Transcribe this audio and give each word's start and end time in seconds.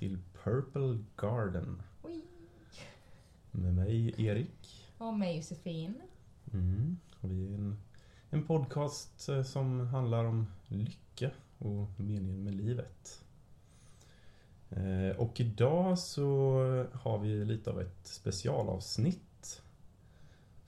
till 0.00 0.18
Purple 0.44 0.98
Garden. 1.16 1.82
Oj. 2.02 2.24
Med 3.50 3.74
mig 3.74 4.14
Erik. 4.26 4.90
Och 4.98 5.14
mig 5.14 5.36
Josefin. 5.36 5.94
Mm. 6.52 6.96
Och 7.20 7.30
vi 7.30 7.48
är 7.48 7.54
en, 7.54 7.76
en 8.30 8.46
podcast 8.46 9.28
eh, 9.28 9.42
som 9.42 9.80
handlar 9.86 10.24
om 10.24 10.46
lycka 10.66 11.30
och 11.58 12.00
meningen 12.00 12.44
med 12.44 12.54
livet. 12.54 13.24
Eh, 14.70 15.16
Och 15.16 15.40
idag 15.40 15.98
så 15.98 16.26
har 16.92 17.18
vi 17.18 17.44
lite 17.44 17.70
av 17.70 17.80
ett 17.80 18.06
specialavsnitt. 18.06 19.62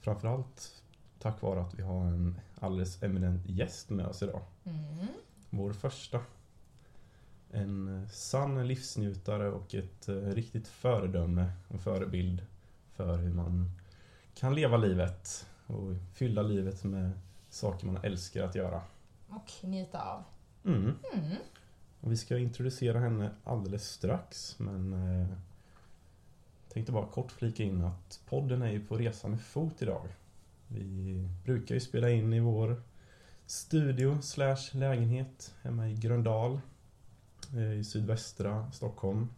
Framförallt 0.01 0.83
tack 1.19 1.43
vare 1.43 1.61
att 1.61 1.75
vi 1.75 1.83
har 1.83 2.05
en 2.07 2.41
alldeles 2.61 3.03
eminent 3.03 3.47
gäst 3.49 3.91
med 3.91 4.07
oss 4.07 4.23
idag. 4.23 4.43
Mm. 4.65 5.07
Vår 5.51 5.73
första. 5.73 6.21
En 7.55 8.07
sann 8.11 8.67
livsnjutare 8.67 9.51
och 9.51 9.75
ett 9.75 10.09
eh, 10.09 10.15
riktigt 10.15 10.69
föredöme 10.69 11.53
och 11.69 11.81
förebild 11.81 12.47
för 12.93 13.17
hur 13.17 13.35
man 13.35 13.71
kan 14.35 14.55
leva 14.55 14.77
livet 14.77 15.47
och 15.67 15.95
fylla 16.15 16.43
livet 16.43 16.85
med 16.85 17.11
saker 17.51 17.87
man 17.87 18.05
älskar 18.05 18.45
att 18.45 18.55
göra. 18.55 18.83
Och 19.29 19.51
njuta 19.63 20.03
av. 20.03 20.25
Mm. 20.65 20.95
Mm. 21.15 21.37
Och 22.01 22.13
vi 22.13 22.17
ska 22.17 22.39
introducera 22.39 22.99
henne 22.99 23.31
alldeles 23.45 23.89
strax 23.89 24.59
men 24.59 24.93
eh, 24.93 25.29
tänkte 26.69 26.93
bara 26.93 27.07
kort 27.07 27.33
flika 27.33 27.63
in 27.63 27.85
att 27.85 28.21
podden 28.29 28.63
är 28.63 28.71
ju 28.71 28.87
på 28.87 28.97
resa 28.97 29.29
med 29.29 29.41
fot 29.41 29.83
idag. 29.83 30.09
Vi 30.69 31.29
brukar 31.45 31.75
ju 31.75 31.81
spela 31.81 32.11
in 32.11 32.33
i 32.33 32.41
vår 32.41 32.83
studio 33.47 34.21
slash 34.23 34.71
lägenhet 34.73 35.55
hemma 35.63 35.89
i 35.89 35.95
Gröndal 35.95 36.61
i 37.59 37.85
sydvästra 37.85 38.73
Stockholm. 38.73 39.29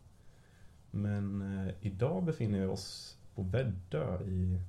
Men 0.90 1.58
eh, 1.58 1.74
idag 1.80 2.24
befinner 2.24 2.60
vi 2.60 2.66
oss 2.66 3.18
på 3.34 3.42
Väddö 3.42 4.22
i 4.24 4.60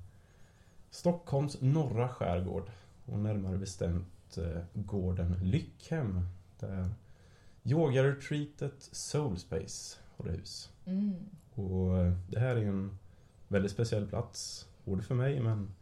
Stockholms 0.89 1.61
norra 1.61 2.09
skärgård 2.09 2.71
och 3.05 3.19
närmare 3.19 3.57
bestämt 3.57 4.37
eh, 4.37 4.61
gården 4.73 5.39
Lyckhem 5.43 6.27
där 6.59 6.89
yoga-retreatet 7.63 8.89
Soulspace 8.91 9.97
håller 10.17 10.31
hus. 10.31 10.71
Mm. 10.85 11.15
Och 11.53 11.97
eh, 11.97 12.13
det 12.29 12.39
här 12.39 12.55
är 12.55 12.65
en 12.65 12.97
väldigt 13.47 13.71
speciell 13.71 14.07
plats, 14.07 14.67
både 14.83 15.03
för 15.03 15.15
mig 15.15 15.39
men 15.39 15.75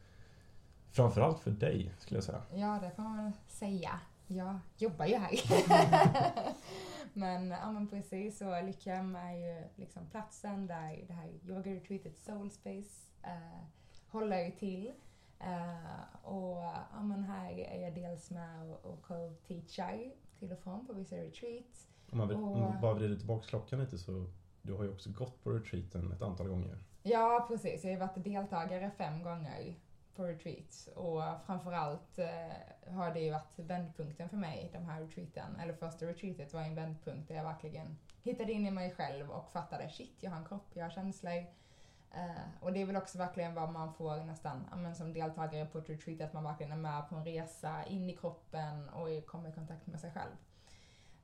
framförallt 0.91 1.39
för 1.39 1.51
dig 1.51 1.91
skulle 1.99 2.17
jag 2.17 2.23
säga. 2.23 2.41
Ja, 2.53 2.79
det 2.81 2.91
får 2.95 3.03
man 3.03 3.17
väl 3.23 3.31
säga. 3.47 3.99
Jag 4.35 4.59
jobbar 4.77 5.05
ju 5.05 5.15
här. 5.15 5.31
men, 7.13 7.51
ja, 7.51 7.71
men 7.71 7.87
precis 7.87 8.37
så. 8.37 8.61
Lyckhem 8.61 9.15
är 9.15 9.33
ju 9.33 9.63
liksom 9.75 10.05
platsen 10.11 10.67
där 10.67 11.03
det 11.07 11.13
här 11.13 11.29
yoga-retreatet 11.49 12.17
Soulspace 12.19 13.11
eh, 13.23 13.63
håller 14.07 14.51
till. 14.51 14.91
Eh, 15.39 16.23
och 16.23 16.57
ja, 16.93 17.01
men 17.03 17.23
här 17.23 17.51
är 17.51 17.81
jag 17.81 17.95
dels 17.95 18.31
med 18.31 18.69
och, 18.71 18.85
och 18.85 19.01
co-teachar 19.01 20.11
till 20.39 20.51
och 20.51 20.59
från 20.59 20.87
på 20.87 20.93
vissa 20.93 21.15
retreats. 21.15 21.87
Om 22.11 22.17
man, 22.17 22.27
vill, 22.27 22.37
Och- 22.37 22.43
om 22.53 22.59
man 22.59 22.81
bara 22.81 22.93
vrider 22.93 23.15
tillbaka 23.15 23.45
klockan 23.47 23.79
lite 23.79 23.97
så 23.97 24.25
du 24.61 24.73
har 24.73 24.83
ju 24.83 24.91
också 24.91 25.09
gått 25.11 25.43
på 25.43 25.49
retreaten 25.51 26.11
ett 26.11 26.21
antal 26.21 26.47
gånger. 26.47 26.77
Ja, 27.03 27.45
precis. 27.47 27.83
Jag 27.83 27.91
har 27.91 27.99
varit 27.99 28.23
deltagare 28.23 28.91
fem 28.97 29.23
gånger 29.23 29.75
på 30.15 30.23
retreats 30.23 30.87
och 30.87 31.21
framförallt 31.45 32.19
eh, 32.19 32.93
har 32.93 33.13
det 33.13 33.19
ju 33.19 33.31
varit 33.31 33.59
vändpunkten 33.59 34.29
för 34.29 34.37
mig, 34.37 34.69
de 34.73 34.85
här 34.85 35.01
retreaten. 35.01 35.59
Eller 35.59 35.73
första 35.73 36.05
retreatet 36.05 36.53
var 36.53 36.61
en 36.61 36.75
vändpunkt 36.75 37.27
där 37.27 37.35
jag 37.35 37.43
verkligen 37.43 37.97
hittade 38.23 38.51
in 38.51 38.67
i 38.67 38.71
mig 38.71 38.91
själv 38.91 39.31
och 39.31 39.51
fattade 39.51 39.89
shit, 39.89 40.17
jag 40.19 40.31
har 40.31 40.37
en 40.37 40.45
kropp, 40.45 40.71
jag 40.73 40.83
har 40.83 40.91
känslor. 40.91 41.45
Eh, 42.11 42.61
och 42.61 42.73
det 42.73 42.81
är 42.81 42.85
väl 42.85 42.97
också 42.97 43.17
verkligen 43.17 43.53
vad 43.55 43.71
man 43.71 43.93
får 43.93 44.15
nästan, 44.15 44.65
men 44.75 44.95
som 44.95 45.13
deltagare 45.13 45.65
på 45.65 45.77
ett 45.77 45.89
retreat, 45.89 46.21
att 46.21 46.33
man 46.33 46.43
verkligen 46.43 46.71
är 46.71 46.77
med 46.77 47.09
på 47.09 47.15
en 47.15 47.25
resa 47.25 47.85
in 47.85 48.09
i 48.09 48.17
kroppen 48.17 48.89
och 48.89 49.25
kommer 49.25 49.49
i 49.49 49.53
kontakt 49.53 49.87
med 49.87 49.99
sig 49.99 50.11
själv. 50.11 50.31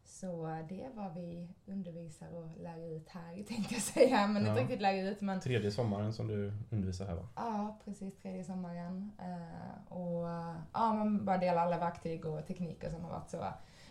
Så 0.09 0.45
det 0.69 0.83
är 0.83 0.89
vad 0.93 1.13
vi 1.13 1.47
undervisar 1.65 2.27
och 2.33 2.61
lär 2.63 2.95
ut 2.95 3.09
här 3.09 3.43
tänkte 3.47 3.73
jag 3.73 3.83
säga, 3.83 4.27
men 4.27 4.43
Ja. 4.43 4.49
inte 4.49 4.61
riktigt 4.61 4.81
lär 4.81 4.93
ut 5.11 5.21
men 5.21 5.39
Tredje 5.39 5.71
sommaren 5.71 6.13
som 6.13 6.27
du 6.27 6.53
undervisar 6.69 7.05
här 7.05 7.15
va? 7.15 7.27
Ja, 7.35 7.77
precis. 7.85 8.17
Tredje 8.17 8.43
sommaren. 8.43 9.11
Eh, 9.19 9.93
och 9.93 10.29
eh, 10.29 10.55
ja, 10.73 10.93
man 10.93 11.25
bara 11.25 11.37
dela 11.37 11.61
alla 11.61 11.77
verktyg 11.77 12.25
och 12.25 12.47
tekniker 12.47 12.89
som 12.89 13.03
har 13.03 13.09
varit 13.11 13.29
så 13.29 13.45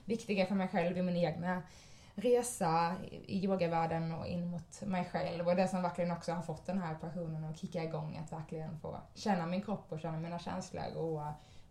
viktiga 0.05 0.47
för 0.47 0.55
mig 0.55 0.69
själv 0.69 0.99
i 0.99 1.03
min 1.03 1.17
egna 1.17 1.63
resa 2.15 2.97
i 3.11 3.45
yogavärlden 3.45 4.13
och 4.13 4.27
in 4.27 4.47
mot 4.47 4.83
mig 4.83 5.05
själv. 5.05 5.49
Och 5.49 5.57
det 5.57 5.69
som 5.69 5.83
verkligen 5.83 6.11
också 6.11 6.33
har 6.33 6.43
fått 6.43 6.67
den 6.67 6.79
här 6.79 6.95
passionen 6.95 7.45
att 7.45 7.59
kicka 7.59 7.85
igång, 7.85 8.17
att 8.17 8.33
verkligen 8.33 8.79
få 8.79 8.97
känna 9.15 9.47
min 9.47 9.63
kropp 9.63 9.93
och 9.93 10.01
känna 10.01 10.19
mina 10.19 10.39
känslor 10.39 10.97
och 10.97 11.23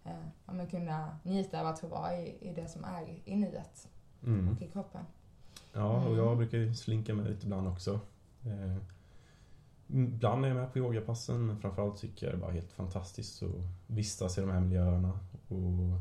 eh, 0.06 0.66
kunna 0.70 1.18
njuta 1.24 1.60
av 1.62 1.68
att 1.68 1.80
få 1.80 1.88
vara 1.88 2.18
i, 2.18 2.38
i 2.42 2.54
det 2.54 2.68
som 2.68 2.84
är 2.84 3.22
i 3.26 3.36
nuet 3.36 3.88
Mm. 4.28 4.50
och 4.56 4.62
i 4.62 4.68
kroppen. 4.68 5.02
Ja, 5.74 5.92
och 5.98 6.06
Mm. 6.14 6.18
jag 6.18 6.38
brukar 6.38 6.74
slinka 6.74 7.14
med 7.14 7.26
lite 7.30 7.46
ibland 7.46 7.68
också. 7.68 8.00
Eh, 8.46 8.76
Ibland 9.90 10.46
är 10.46 10.50
jag 10.50 10.58
med 10.58 10.74
på 10.74 10.80
yogapassen, 10.80 11.46
men 11.46 11.58
framförallt 11.60 11.98
tycker 11.98 12.26
jag 12.26 12.36
det 12.36 12.38
är 12.38 12.42
bara 12.42 12.52
helt 12.52 12.72
fantastiskt 12.72 13.44
att 13.44 13.50
vistas 13.88 14.38
i 14.38 14.42
de 14.42 14.50
här 14.50 14.60
miljöerna 14.60 15.20
och 15.48 16.00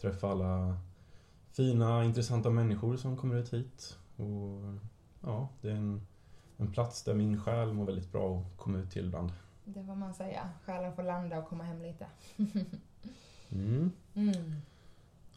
träffa 0.00 0.30
alla 0.30 0.78
fina, 1.52 2.04
intressanta 2.04 2.50
människor 2.50 2.96
som 2.96 3.16
kommer 3.16 3.34
ut 3.36 3.52
hit. 3.52 3.98
Och 4.16 4.74
ja, 5.20 5.48
det 5.60 5.70
är 5.70 5.74
en, 5.74 6.06
en 6.56 6.72
plats 6.72 7.02
där 7.02 7.14
min 7.14 7.40
själ 7.40 7.72
mår 7.72 7.84
väldigt 7.86 8.12
bra 8.12 8.38
att 8.40 8.56
komma 8.56 8.78
ut 8.78 8.90
till 8.90 9.06
ibland. 9.06 9.32
Det 9.64 9.84
får 9.84 9.94
man 9.94 10.14
säga. 10.14 10.48
Själen 10.64 10.94
får 10.96 11.02
landa 11.02 11.38
och 11.38 11.48
komma 11.48 11.64
hem 11.64 11.82
lite. 11.82 12.06
Mm. 13.52 13.90
Mm. 14.14 14.54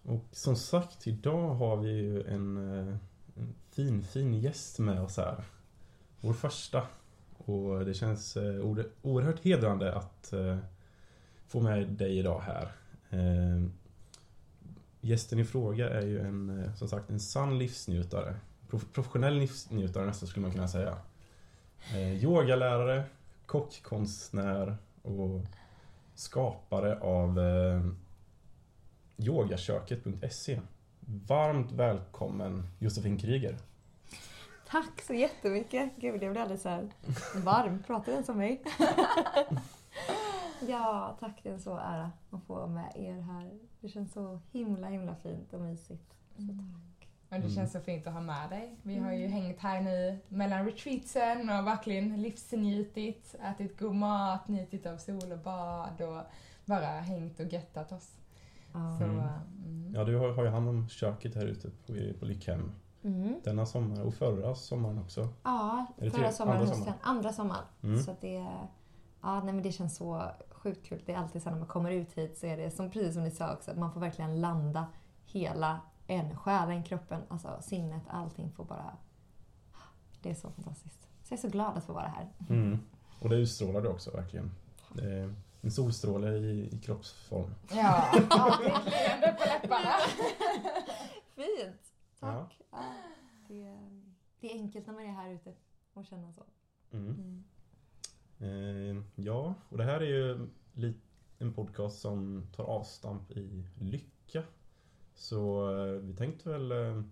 Och 0.06 0.26
som 0.32 0.56
sagt, 0.56 1.08
idag 1.08 1.54
har 1.54 1.78
vi 1.78 1.92
ju 1.92 2.24
en, 2.24 2.58
eh, 2.58 2.96
en 3.36 3.56
fin, 3.70 4.04
fin 4.04 4.34
gäst 4.34 4.80
med 4.80 5.02
oss 5.02 5.18
här. 5.18 5.44
Vår 6.22 6.34
första. 6.34 6.88
Och 7.38 7.86
det 7.86 7.94
känns 7.94 8.38
eh, 8.38 8.66
oerhört 9.02 9.46
hedrande 9.46 9.94
att 9.94 10.34
eh, 10.34 10.58
få 11.48 11.62
med 11.62 11.88
dig 11.88 12.18
idag 12.18 12.42
här. 12.42 12.72
Gästen 15.02 15.40
i 15.40 15.46
fråga 15.46 15.90
är 15.90 16.02
ju 16.02 16.20
en, 16.20 16.72
som 16.78 16.88
sagt, 16.88 17.10
en 17.10 17.20
sann 17.20 17.58
livsnjutare. 17.58 18.36
Professionell 18.94 19.38
livsnjutare 19.38 20.06
nästan 20.06 20.28
skulle 20.28 20.42
man 20.42 20.52
kunna 20.52 20.68
säga. 20.68 20.98
Yogalärare, 21.96 23.04
kockkonstnär 23.46 24.78
och 25.02 25.42
skapare 26.16 27.00
av 27.00 27.40
yogaköket.se. 29.28 30.60
Varmt 31.28 31.72
välkommen 31.72 32.64
Josefin 32.80 33.18
Kryger. 33.18 33.58
Tack 34.68 35.02
så 35.02 35.14
jättemycket. 35.14 35.92
Gud, 35.96 36.24
jag 36.24 36.32
blir 36.32 36.42
alldeles 36.42 36.62
så 36.62 36.70
här 36.70 36.90
varm. 37.44 37.84
Pratar 37.88 38.12
den 38.12 38.24
som 38.24 38.38
mig? 38.38 38.62
ja, 40.68 41.18
tack. 41.20 41.40
Det 41.44 41.50
är 41.50 41.54
en 41.54 41.62
så 41.62 41.78
ära 41.78 42.12
att 42.32 42.44
få 42.44 42.54
vara 42.54 42.68
med 42.68 42.92
er 42.96 43.22
här. 43.22 43.52
Det 43.82 43.90
känns 43.90 44.14
så 44.14 44.40
himla, 44.52 44.88
himla 44.88 45.16
fint 45.16 45.54
och 45.54 45.62
mysigt. 45.62 46.14
Så 46.36 46.42
tack. 46.48 47.08
Och 47.30 47.40
det 47.40 47.46
Mm. 47.46 47.56
känns 47.56 47.72
så 47.72 47.80
fint 47.80 48.08
att 48.08 48.14
ha 48.14 48.22
med 48.22 48.50
dig. 48.50 48.76
Vi 48.84 48.98
har 48.98 49.12
ju 49.14 49.28
hängt 49.28 49.60
här 49.60 49.82
nu 49.82 50.18
mellan 50.28 50.66
retreatsen 50.66 51.50
och 51.50 51.68
verkligen 51.68 52.22
livsnjutit, 52.22 53.36
ätit 53.44 53.80
god 53.80 53.96
mat, 53.96 54.48
njutit 54.48 54.86
av 54.86 54.98
sol 54.98 55.32
och 55.32 55.40
bad 55.40 56.02
och 56.02 56.22
bara 56.66 56.86
hängt 56.88 57.40
och 57.40 57.46
göttat 57.54 57.92
oss. 57.92 58.12
Ja. 58.74 58.98
Så, 58.98 59.04
Mm. 59.04 59.20
mm. 59.66 59.94
Ja, 59.96 60.04
du 60.04 60.18
har, 60.18 60.30
har 60.34 60.44
ju 60.44 60.50
hand 60.50 60.70
om 60.70 60.90
köket 60.90 61.36
här 61.36 61.46
ute 61.46 61.70
på, 61.70 61.94
på 62.20 62.26
Lyckhem. 62.26 62.72
Mm. 63.04 63.36
Denna 63.44 63.66
sommar 63.66 64.02
och 64.02 64.14
förra 64.14 64.56
sommaren 64.56 65.00
också. 65.00 65.28
Ja, 65.44 65.86
förra 65.98 66.32
sommaren, 66.32 66.58
andra 66.60 66.70
hösten. 66.70 66.78
sommaren? 66.78 67.00
Andra 67.02 67.34
sommaren. 67.34 67.66
Mm. 67.84 68.00
Så 68.04 68.12
att 68.12 68.22
det, 68.22 68.48
ja, 69.22 69.44
nej, 69.44 69.54
men 69.54 69.64
det 69.64 69.72
känns 69.72 69.96
så 69.96 70.24
sjukt 70.52 70.86
kul. 70.86 71.02
Det 71.06 71.14
är 71.14 71.18
alltid 71.18 71.44
så 71.44 71.50
när 71.50 71.58
man 71.58 71.68
kommer 71.68 71.92
ut 71.92 72.14
hit 72.14 72.38
så 72.38 72.46
är 72.46 72.58
det 72.58 72.72
som, 72.72 72.90
precis 72.92 73.14
som 73.14 73.24
ni 73.24 73.32
sa 73.32 73.54
också, 73.54 73.72
att 73.72 73.78
man 73.78 73.92
får 73.94 74.00
verkligen 74.00 74.42
landa 74.42 74.86
hela 75.26 75.82
en, 76.08 76.38
själen, 76.38 76.84
kroppen, 76.84 77.22
alltså 77.28 77.58
sinnet, 77.62 78.04
allting 78.08 78.52
får 78.52 78.66
bara... 78.66 78.98
Det 80.22 80.30
är 80.30 80.34
så 80.36 80.52
fantastiskt. 80.52 81.00
Så 81.24 81.34
jag 81.34 81.38
är 81.38 81.42
så 81.42 81.50
glad 81.50 81.78
att 81.78 81.84
få 81.84 81.94
vara 81.94 82.08
här. 82.08 82.30
Mm. 82.50 82.80
Och 83.20 83.30
det 83.30 83.36
utstrålar 83.36 83.82
du 83.82 83.88
också 83.88 84.12
verkligen. 84.12 84.52
Det 84.94 85.14
är 85.20 85.36
en 85.64 85.72
solstråle 85.72 86.38
i, 86.38 86.76
i 86.76 86.80
kroppsform. 86.80 87.52
Ja, 87.72 88.12
ett 88.18 88.92
leende 88.92 89.38
på 89.40 89.46
läpparna. 89.46 89.96
Fint! 91.36 91.94
Ja. 92.20 92.48
Tack. 92.50 92.62
Ja. 92.72 92.94
det, 93.48 93.78
det 94.40 94.52
är 94.52 94.56
enkelt 94.56 94.88
när 94.88 94.94
man 94.94 95.04
är 95.04 95.12
här 95.12 95.32
ute 95.32 95.54
och 95.94 96.06
känner 96.06 96.32
så. 96.32 96.44
Mm. 96.92 97.44
Mm. 98.40 98.98
Eh, 98.98 99.04
ja, 99.16 99.54
och 99.70 99.78
det 99.78 99.84
här 99.84 100.02
är 100.02 100.06
ju 100.06 100.50
en 101.38 101.54
podcast 101.54 102.00
som 102.02 102.48
tar 102.56 102.64
avstamp 102.64 103.32
i 103.32 103.66
lycka. 103.80 104.44
Så 105.16 105.70
eh, 105.78 105.94
vi 105.94 106.16
tänkte 106.16 106.50
väl 106.50 106.72
eh, 106.72 107.04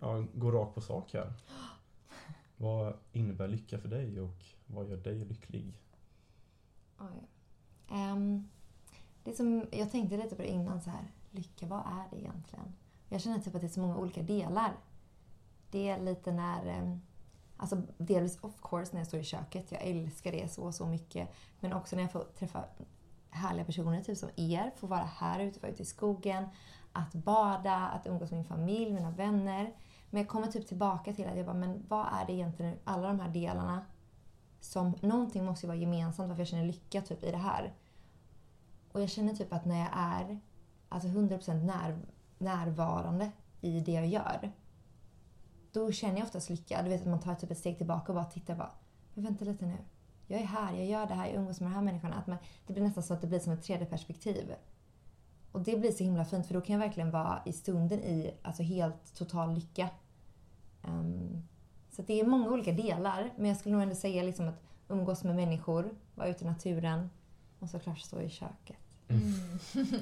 ja, 0.00 0.24
gå 0.34 0.50
rakt 0.50 0.74
på 0.74 0.80
sak 0.80 1.12
här. 1.12 1.32
Vad 2.56 2.94
innebär 3.12 3.48
lycka 3.48 3.78
för 3.78 3.88
dig 3.88 4.20
och 4.20 4.44
vad 4.66 4.88
gör 4.88 4.96
dig 4.96 5.24
lycklig? 5.24 5.74
Oj. 6.98 7.28
Um, 7.90 8.48
det 9.24 9.32
som, 9.32 9.66
jag 9.72 9.90
tänkte 9.90 10.16
lite 10.16 10.36
på 10.36 10.42
det 10.42 10.48
innan 10.48 10.80
så 10.80 10.90
här. 10.90 11.12
Lycka, 11.30 11.66
vad 11.66 11.80
är 11.80 12.10
det 12.10 12.20
egentligen? 12.20 12.74
Jag 13.08 13.20
känner 13.20 13.38
typ 13.38 13.54
att 13.54 13.60
det 13.60 13.66
är 13.66 13.68
så 13.68 13.80
många 13.80 13.96
olika 13.96 14.22
delar. 14.22 14.72
Det 15.70 15.88
är 15.88 16.00
lite 16.00 16.32
när... 16.32 16.82
Um, 16.82 17.00
Alltså 17.62 17.82
delvis 17.98 18.38
of 18.40 18.60
course 18.62 18.92
när 18.92 19.00
jag 19.00 19.06
står 19.06 19.20
i 19.20 19.24
köket. 19.24 19.72
Jag 19.72 19.82
älskar 19.82 20.32
det 20.32 20.52
så, 20.52 20.72
så 20.72 20.86
mycket. 20.86 21.28
Men 21.60 21.72
också 21.72 21.96
när 21.96 22.02
jag 22.02 22.12
får 22.12 22.24
träffa 22.38 22.64
härliga 23.30 23.64
personer, 23.64 24.02
typ 24.02 24.18
som 24.18 24.28
er. 24.36 24.70
får 24.76 24.88
vara 24.88 25.04
här 25.04 25.40
ute, 25.40 25.60
vara 25.60 25.72
ute 25.72 25.82
i 25.82 25.86
skogen. 25.86 26.44
Att 26.92 27.12
bada, 27.12 27.76
att 27.76 28.06
umgås 28.06 28.30
med 28.30 28.38
min 28.38 28.48
familj, 28.48 28.92
mina 28.92 29.10
vänner. 29.10 29.72
Men 30.10 30.20
jag 30.20 30.28
kommer 30.28 30.46
typ 30.46 30.68
tillbaka 30.68 31.12
till 31.12 31.26
att 31.26 31.36
jag 31.36 31.46
bara, 31.46 31.56
men 31.56 31.84
vad 31.88 32.06
är 32.06 32.26
det 32.26 32.32
egentligen, 32.32 32.78
alla 32.84 33.08
de 33.08 33.20
här 33.20 33.28
delarna 33.28 33.86
som, 34.64 34.94
någonting 35.00 35.44
måste 35.44 35.66
ju 35.66 35.68
vara 35.68 35.78
gemensamt 35.78 36.28
varför 36.28 36.40
jag 36.40 36.48
känner 36.48 36.64
lycka 36.64 37.02
typ 37.02 37.24
i 37.24 37.30
det 37.30 37.36
här. 37.36 37.72
Och 38.92 39.00
jag 39.02 39.10
känner 39.10 39.34
typ 39.34 39.52
att 39.52 39.64
när 39.64 39.78
jag 39.78 39.90
är 39.92 40.40
alltså 40.88 41.08
100% 41.08 41.64
när, 41.64 41.98
närvarande 42.38 43.32
i 43.60 43.80
det 43.80 43.92
jag 43.92 44.06
gör. 44.06 44.52
Då 45.72 45.92
känner 45.92 46.16
jag 46.16 46.24
oftast 46.24 46.50
lycka. 46.50 46.82
Du 46.82 46.88
vet 46.88 47.00
att 47.00 47.08
man 47.08 47.20
tar 47.20 47.34
typ 47.34 47.50
ett 47.50 47.58
steg 47.58 47.78
tillbaka 47.78 48.12
och 48.12 48.16
bara 48.16 48.24
tittar 48.24 48.56
bara. 48.56 48.70
Men 49.14 49.24
vänta 49.24 49.44
lite 49.44 49.66
nu. 49.66 49.76
Jag 50.26 50.40
är 50.40 50.44
här, 50.44 50.74
jag 50.74 50.86
gör 50.86 51.06
det 51.06 51.14
här, 51.14 51.26
jag 51.26 51.34
umgås 51.34 51.60
med 51.60 51.70
de 51.70 51.74
här 51.74 51.82
människorna. 51.82 52.14
Att 52.14 52.26
man, 52.26 52.38
det 52.66 52.72
blir 52.72 52.82
nästan 52.82 53.02
så 53.02 53.14
att 53.14 53.20
det 53.20 53.26
blir 53.26 53.40
som 53.40 53.52
ett 53.52 53.62
tredje 53.62 53.86
perspektiv. 53.86 54.54
Och 55.52 55.60
det 55.60 55.76
blir 55.76 55.92
så 55.92 56.04
himla 56.04 56.24
fint 56.24 56.46
för 56.46 56.54
då 56.54 56.60
kan 56.60 56.72
jag 56.72 56.80
verkligen 56.80 57.10
vara 57.10 57.42
i 57.46 57.52
stunden 57.52 57.98
i 57.98 58.34
alltså 58.42 58.62
helt 58.62 59.14
total 59.14 59.54
lycka. 59.54 59.88
Um, 60.82 61.48
så 61.96 62.02
det 62.02 62.20
är 62.20 62.24
många 62.26 62.50
olika 62.50 62.72
delar. 62.72 63.30
Men 63.36 63.46
jag 63.48 63.56
skulle 63.56 63.72
nog 63.72 63.82
ändå 63.82 63.94
säga 63.94 64.22
liksom 64.22 64.48
att 64.48 64.62
umgås 64.88 65.24
med 65.24 65.36
människor, 65.36 65.90
vara 66.14 66.28
ute 66.28 66.44
i 66.44 66.46
naturen 66.46 67.10
och 67.58 67.68
såklart 67.68 67.98
stå 67.98 68.20
i 68.20 68.28
köket. 68.30 68.76
Mm. 69.08 69.22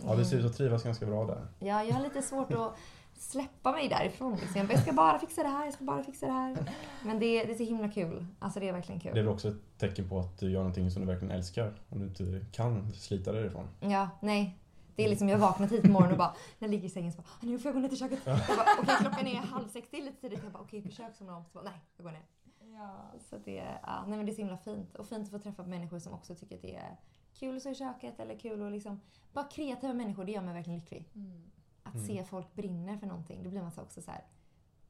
Ja, 0.06 0.14
du 0.16 0.24
ser 0.24 0.38
ut 0.38 0.44
att 0.44 0.56
trivas 0.56 0.82
ganska 0.82 1.06
bra 1.06 1.24
där. 1.26 1.46
Ja, 1.58 1.82
jag 1.84 1.94
har 1.94 2.02
lite 2.02 2.22
svårt 2.22 2.52
att 2.52 2.74
släppa 3.18 3.72
mig 3.72 3.88
därifrån. 3.88 4.32
Liksom. 4.32 4.56
Jag, 4.56 4.66
bara, 4.66 4.72
jag 4.74 4.82
ska 4.82 4.92
bara 4.92 5.18
fixa 5.18 5.42
det 5.42 5.48
här, 5.48 5.64
jag 5.64 5.74
ska 5.74 5.84
bara 5.84 6.02
fixa 6.02 6.26
det 6.26 6.32
här. 6.32 6.56
Men 7.04 7.18
det, 7.18 7.44
det 7.44 7.52
är 7.52 7.54
så 7.56 7.64
himla 7.64 7.88
kul. 7.88 8.26
Alltså 8.38 8.60
det 8.60 8.68
är 8.68 8.72
verkligen 8.72 8.98
Det 8.98 9.08
är 9.08 9.12
kul. 9.12 9.22
väl 9.22 9.32
också 9.32 9.48
ett 9.48 9.78
tecken 9.78 10.08
på 10.08 10.18
att 10.18 10.38
du 10.38 10.50
gör 10.50 10.58
någonting 10.60 10.90
som 10.90 11.02
du 11.02 11.08
verkligen 11.08 11.34
älskar 11.34 11.72
om 11.88 11.98
du 11.98 12.06
inte 12.06 12.46
kan 12.52 12.92
slita 12.92 13.32
dig 13.32 13.40
därifrån. 13.42 13.66
Ja, 13.80 14.08
nej. 14.20 14.56
Det 15.00 15.04
är 15.04 15.08
liksom, 15.08 15.28
jag 15.28 15.38
vaknar 15.38 15.66
tidigt 15.66 15.84
på 15.84 15.90
morgonen 15.90 16.12
och 16.12 16.18
bara, 16.18 16.34
när 16.58 16.68
jag 16.68 16.70
ligger 16.70 16.86
i 16.86 16.90
sängen 16.90 17.12
så 17.12 17.16
bara, 17.18 17.28
"Ah, 17.28 17.38
nu 17.46 17.58
får 17.58 17.68
jag 17.68 17.74
gå 17.74 17.80
ner 17.80 17.88
till 17.88 17.98
köket. 17.98 18.18
Jag 18.26 18.38
bara, 18.56 18.66
okej 18.80 18.96
klockan 19.00 19.26
är 19.26 19.36
halv 19.36 19.68
sex, 19.68 19.88
det 19.90 19.96
är 19.98 20.02
lite 20.04 20.20
tidigt. 20.20 20.40
Jag 20.44 20.52
bara, 20.52 20.62
okej 20.62 20.82
försöksområde. 20.82 21.44
Så 21.44 21.50
bara, 21.58 21.64
nej, 21.64 21.80
jag 21.96 22.04
går 22.04 22.12
ner. 22.12 22.22
Ja. 22.78 22.96
Så 23.30 23.36
det, 23.44 23.78
ja, 23.82 24.04
nej 24.06 24.16
men 24.16 24.26
det 24.26 24.32
är 24.32 24.34
så 24.34 24.40
himla 24.40 24.56
fint. 24.56 24.94
Och 24.96 25.06
fint 25.08 25.24
att 25.24 25.30
få 25.30 25.38
träffa 25.38 25.62
människor 25.62 25.98
som 25.98 26.12
också 26.12 26.34
tycker 26.34 26.56
att 26.56 26.62
det 26.62 26.76
är 26.76 26.96
kul 27.34 27.56
att 27.56 27.62
stå 27.62 27.70
i 27.70 27.74
köket 27.74 28.20
eller 28.20 28.38
kul 28.38 28.66
att 28.66 28.72
liksom, 28.72 29.00
bara 29.32 29.44
kreativa 29.44 29.92
människor, 29.94 30.24
det 30.24 30.32
gör 30.32 30.42
mig 30.42 30.54
verkligen 30.54 30.78
lycklig. 30.78 31.08
Mm. 31.14 31.50
Att 31.82 31.94
Mm. 31.94 32.06
se 32.06 32.24
folk 32.24 32.54
brinner 32.54 32.96
för 32.98 33.06
någonting, 33.06 33.42
då 33.42 33.50
blir 33.50 33.62
man 33.62 33.72
så 33.72 33.82
också 33.82 34.02
så 34.02 34.10
här 34.10 34.24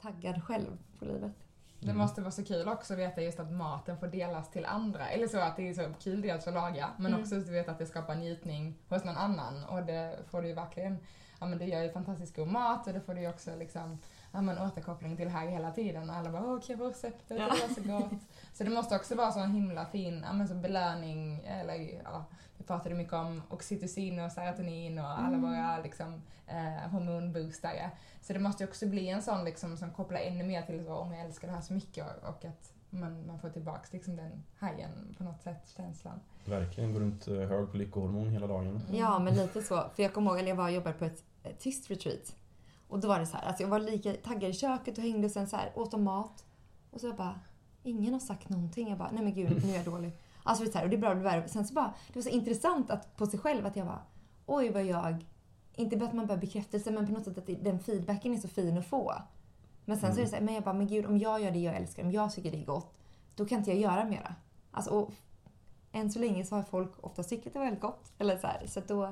taggad 0.00 0.44
själv 0.44 0.78
på 0.98 1.04
livet. 1.04 1.32
Det 1.81 1.87
Mm. 1.87 1.99
måste 1.99 2.21
vara 2.21 2.31
så 2.31 2.44
kul 2.44 2.69
också 2.69 2.93
att 2.93 2.99
veta 2.99 3.23
just 3.23 3.41
att 3.41 3.53
maten 3.53 3.97
får 3.99 4.06
delas 4.06 4.50
till 4.50 4.65
andra. 4.65 5.09
Eller 5.09 5.29
så 5.29 5.38
att 5.41 5.56
det 5.56 5.69
är 5.69 5.75
så 5.75 5.93
kul 6.03 6.21
dels 6.23 6.47
att 6.47 6.55
laga, 6.55 6.91
men 6.99 7.06
Mm. 7.06 7.21
också 7.23 7.37
att 7.37 7.47
du 7.47 7.53
vet 7.53 7.69
att 7.69 7.79
det 7.79 7.87
skapar 7.87 8.15
njutning 8.15 8.79
hos 8.88 9.05
någon 9.05 9.17
annan. 9.17 9.65
Och 9.65 9.82
det 9.85 10.19
får 10.31 10.43
du 10.43 10.49
ju 10.49 10.55
verkligen, 10.55 10.99
ja 11.41 11.47
men 11.47 11.59
du 11.59 11.65
gör 11.65 11.82
ju 11.82 11.93
fantastiskt 11.93 12.37
god 12.37 12.49
mat 12.49 12.87
och 12.87 12.93
det 12.93 13.00
får 13.00 13.15
du 13.15 13.21
ju 13.21 13.29
också 13.29 13.50
liksom, 13.56 13.99
ja 14.32 14.41
men 14.41 14.59
återkoppling 14.59 15.17
till 15.17 15.29
här 15.29 15.47
hela 15.49 15.71
tiden. 15.71 16.11
Och 16.11 16.17
alla 16.17 16.31
bara, 16.31 16.43
åh, 16.43 16.61
kan 16.61 16.67
jag 16.69 16.79
få 16.79 16.88
receptet? 16.88 17.38
Ja. 17.38 17.44
Det 17.44 17.50
var 17.50 17.75
så 17.75 17.82
gott. 18.09 18.21
så 18.53 18.65
det 18.65 18.71
måste 18.71 18.97
också 18.97 19.15
vara 19.15 19.32
så 19.32 19.41
en 19.41 19.53
himla 19.53 19.87
fin, 19.87 20.25
ja 20.27 20.32
men 20.32 20.49
så 20.49 20.55
belöning, 20.55 21.41
eller 21.47 22.00
ja, 22.05 22.25
vi 22.59 22.65
pratade 22.65 22.94
mycket 22.94 23.12
om 23.12 23.43
oxytocin 23.49 24.21
och 24.21 24.32
serotonin 24.32 24.99
och 24.99 25.11
alla 25.11 25.29
Mm. 25.37 25.43
våra 25.43 25.79
liksom, 25.82 26.23
eh, 26.47 26.91
hormonboostare. 26.91 27.91
Så 28.23 28.32
det 28.32 28.38
måste 28.38 28.62
ju 28.65 28.69
också 28.69 28.87
bli 28.87 29.09
en 29.09 29.23
sån 29.23 29.44
liksom, 29.44 29.77
som 29.77 29.91
kopplar 29.91 30.21
ännu 30.21 30.44
mer 30.44 30.62
till 30.62 30.85
så, 30.85 30.94
om 30.94 31.12
jag 31.12 31.25
älskar 31.27 31.49
det 31.49 31.55
här 31.55 31.61
så 31.61 31.73
mycket 31.73 32.05
och, 32.23 32.29
och 32.29 32.44
att 32.44 32.73
man, 32.91 33.27
man 33.27 33.38
får 33.38 33.50
tillbaks 33.50 33.93
liksom, 33.93 34.17
den 34.17 34.43
hajen 34.59 35.15
på 35.19 35.25
något 35.25 35.43
sätt, 35.43 35.73
känslan. 35.77 36.21
Verkligen 36.44 36.93
går 36.93 37.00
runt 37.00 37.29
eh, 37.29 37.35
hög 37.35 37.71
på 37.71 37.77
lyckohormon 37.77 38.29
hela 38.31 38.47
dagen. 38.47 38.67
Mm. 38.88 39.00
Ja, 39.00 39.19
men 39.19 39.35
lite 39.35 39.62
så. 39.62 39.85
För 39.94 40.03
jag 40.03 40.15
kommer 40.15 40.31
ihåg, 40.31 40.38
eller 40.38 40.49
jag 40.49 40.56
var 40.56 40.65
och 40.65 40.71
jobbade 40.71 40.94
på 40.99 41.05
ett, 41.05 41.25
ett 41.43 41.59
tyst 41.61 41.91
retreat. 41.91 42.37
Och 42.90 43.00
då 43.00 43.08
var 43.08 43.19
det 43.20 43.26
så 43.26 43.37
här, 43.37 43.44
alltså 43.44 43.62
jag 43.62 43.70
var 43.70 43.78
lika 43.81 44.12
taggad 44.12 44.50
i 44.50 44.52
köket 44.52 44.98
och 44.98 45.04
hängde 45.04 45.26
och 45.26 45.32
sen 45.32 45.46
så 45.46 45.56
här, 45.56 45.72
åt 45.75 45.90
de 45.90 46.04
mat. 46.04 46.44
Och 46.90 47.00
så 47.00 47.06
jag 47.06 47.16
bara, 47.16 47.40
ingen 47.82 48.12
har 48.12 48.20
sagt 48.20 48.48
någonting. 48.48 48.88
Jag 48.88 48.98
bara, 48.98 49.10
nej 49.10 49.25
men 49.25 49.34
gud, 49.34 49.64
nu 49.64 49.70
är 49.72 49.76
jag 49.76 49.84
dålig. 49.84 50.12
Alltså 50.42 50.64
det 50.64 50.75
är 50.75 50.78
här, 50.78 50.84
och 50.84 50.90
det 50.90 50.96
är 50.96 51.00
bra, 51.00 51.14
det 51.14 51.28
är. 51.31 51.46
Sen 51.46 51.66
så 51.66 51.75
bara, 51.75 51.94
det 52.08 52.14
var 52.14 52.22
så 52.22 52.28
intressant 52.28 52.90
att, 52.90 53.16
på 53.16 53.26
sig 53.26 53.40
själv 53.40 53.66
att 53.66 53.76
jag 53.76 53.87
bara, 53.87 54.02
oj 54.46 54.70
vad 54.70 54.84
jag, 54.84 55.26
inte 55.75 55.96
bara 55.96 56.08
att 56.08 56.14
man 56.14 56.26
behöver 56.26 56.46
bekräftelse 56.46 56.90
men 56.90 57.06
på 57.06 57.12
något 57.12 57.25
sätt 57.25 57.38
att 57.38 57.64
den 57.64 57.81
feedbacken 57.81 58.34
är 58.34 58.38
så 58.38 58.48
fin 58.48 58.78
att 58.78 58.87
få. 58.87 59.14
Men 59.84 59.98
sen 59.98 60.14
så 60.14 60.20
är 60.20 60.25
det 60.25 60.31
så 60.31 60.36
här, 60.36 60.43
men 60.43 60.54
jag 60.54 60.62
bara, 60.64 60.75
men 60.75 60.86
gud 60.86 61.06
om 61.06 61.19
jag 61.19 61.40
gör 61.43 61.50
det 61.50 61.58
jag 61.58 61.76
älskar, 61.76 62.02
om 62.02 62.12
jag 62.12 62.32
tycker 62.32 62.50
det 62.50 62.60
är 62.62 62.64
gott, 62.64 62.94
då 63.34 63.46
kan 63.46 63.58
inte 63.58 63.70
jag 63.70 63.81
göra 63.81 64.04
mera. 64.04 64.34
Alltså, 64.70 64.90
och 64.90 65.10
än 65.93 66.10
så 66.10 66.19
länge 66.19 66.44
så 66.44 66.54
har 66.56 66.62
folk 66.62 66.93
ofta 67.04 67.22
tyckt 67.22 67.46
att 67.46 67.52
det 67.52 67.58
var 67.58 67.66
väldigt 67.66 67.82
gott. 67.82 68.12
Eller 68.19 68.38
så 68.38 68.46
här, 68.46 68.66
så 68.66 68.81
då, 68.86 69.02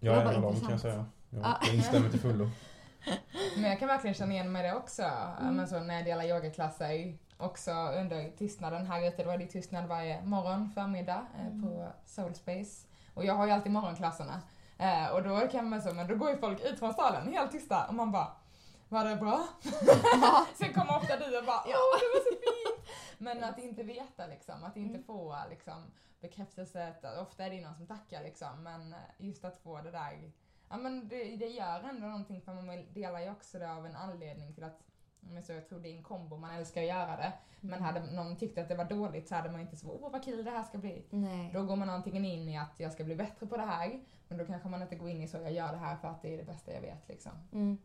Det 0.00 0.06
Jag 0.06 0.16
var 0.16 0.24
bara 0.24 0.40
dem 0.40 0.60
kan 0.60 0.70
jag 0.70 0.80
säga. 0.80 0.94
Jag, 1.30 1.40
Ja. 1.42 1.58
jag 1.66 1.74
instämmer 1.74 2.08
till 2.10 2.20
fullo. 2.20 2.50
Men 3.56 3.70
jag 3.70 3.78
kan 3.78 3.88
verkligen 3.88 4.14
känna 4.14 4.32
igen 4.32 4.52
mig 4.52 4.62
det 4.62 4.74
också. 4.74 5.02
Mm. 5.40 5.54
Men 5.56 5.68
så 5.68 5.80
när 5.80 5.94
jag 5.94 6.04
delar 6.04 6.24
yogaklasser, 6.24 7.18
också 7.38 7.70
under 7.72 8.30
tystnaden 8.36 8.86
här 8.86 9.08
ute. 9.08 9.24
Då 9.24 9.30
är 9.30 9.38
det 9.38 9.46
tystnad 9.46 9.86
varje 9.86 10.22
morgon, 10.22 10.70
förmiddag 10.74 11.26
eh, 11.38 11.46
Mm. 11.46 11.62
på 11.62 11.88
Soulspace. 12.04 12.86
Och 13.14 13.24
jag 13.24 13.34
har 13.34 13.46
ju 13.46 13.52
alltid 13.52 13.72
morgonklasserna. 13.72 14.42
Eh, 14.78 15.06
och 15.14 15.22
då 15.22 15.48
kan 15.48 15.68
man 15.68 15.82
så, 15.82 15.94
men 15.94 16.08
då 16.08 16.16
går 16.16 16.30
ju 16.30 16.36
folk 16.36 16.60
ut 16.60 16.78
från 16.78 16.94
salen 16.94 17.32
helt 17.32 17.52
tysta 17.52 17.86
och 17.86 17.94
man 17.94 18.12
bara 18.12 18.32
var 18.88 19.04
det 19.04 19.16
bra? 19.16 19.46
Sen 20.54 20.72
kommer 20.74 20.96
ofta 20.96 21.16
du 21.16 21.38
och 21.38 21.44
bara 21.44 21.60
åh 21.66 21.98
det 22.00 22.08
var 22.14 22.20
så 22.24 22.30
fint! 22.30 22.88
Men 23.18 23.44
att 23.44 23.58
inte 23.58 23.82
veta 23.82 24.26
liksom, 24.26 24.64
att 24.64 24.76
inte 24.76 24.94
Mm. 24.94 25.04
få 25.06 25.36
liksom 25.50 25.90
bekräftelse. 26.20 26.94
Ofta 27.20 27.44
är 27.44 27.50
det 27.50 27.60
någon 27.60 27.74
som 27.74 27.86
tackar 27.86 28.22
liksom, 28.22 28.62
men 28.62 28.94
just 29.18 29.44
att 29.44 29.56
få 29.58 29.80
det 29.80 29.90
där 29.90 30.32
Ja 30.72 30.78
men 30.78 31.08
det, 31.08 31.36
det 31.36 31.46
gör 31.46 31.88
ändå 31.88 32.06
någonting 32.06 32.40
för 32.40 32.54
man 32.54 32.84
delar 32.94 33.20
ju 33.20 33.30
också 33.30 33.58
det 33.58 33.72
av 33.72 33.86
en 33.86 33.96
anledning 33.96 34.54
till 34.54 34.64
att 34.64 34.80
men 35.20 35.42
så 35.42 35.52
jag 35.52 35.68
tror 35.68 35.80
det 35.80 35.88
är 35.88 35.96
en 35.96 36.02
kombo, 36.02 36.36
man 36.36 36.54
älskar 36.54 36.80
att 36.80 36.88
göra 36.88 37.16
det. 37.16 37.32
Men 37.60 37.82
hade 37.82 38.00
någon 38.12 38.36
tyckt 38.36 38.58
att 38.58 38.68
det 38.68 38.74
var 38.74 38.84
dåligt 38.84 39.28
så 39.28 39.34
hade 39.34 39.50
man 39.50 39.60
inte 39.60 39.76
så 39.76 39.98
åh 40.02 40.12
vad 40.12 40.24
kul 40.24 40.44
det 40.44 40.50
här 40.50 40.62
ska 40.62 40.78
bli. 40.78 41.04
nej. 41.10 41.50
Då 41.54 41.64
går 41.64 41.76
man 41.76 41.90
antingen 41.90 42.24
in 42.24 42.48
i 42.48 42.58
att 42.58 42.80
jag 42.80 42.92
ska 42.92 43.04
bli 43.04 43.16
bättre 43.16 43.46
på 43.46 43.56
det 43.56 43.62
här, 43.62 44.00
men 44.28 44.38
då 44.38 44.44
kanske 44.44 44.68
man 44.68 44.82
inte 44.82 44.96
går 44.96 45.08
in 45.08 45.22
i 45.22 45.28
så 45.28 45.36
jag 45.36 45.52
gör 45.52 45.72
det 45.72 45.78
här 45.78 45.96
för 45.96 46.08
att 46.08 46.22
det 46.22 46.34
är 46.34 46.38
det 46.38 46.44
bästa 46.44 46.72
jag 46.72 46.80
vet 46.80 47.08
liksom. 47.08 47.32
Mm, 47.52 47.78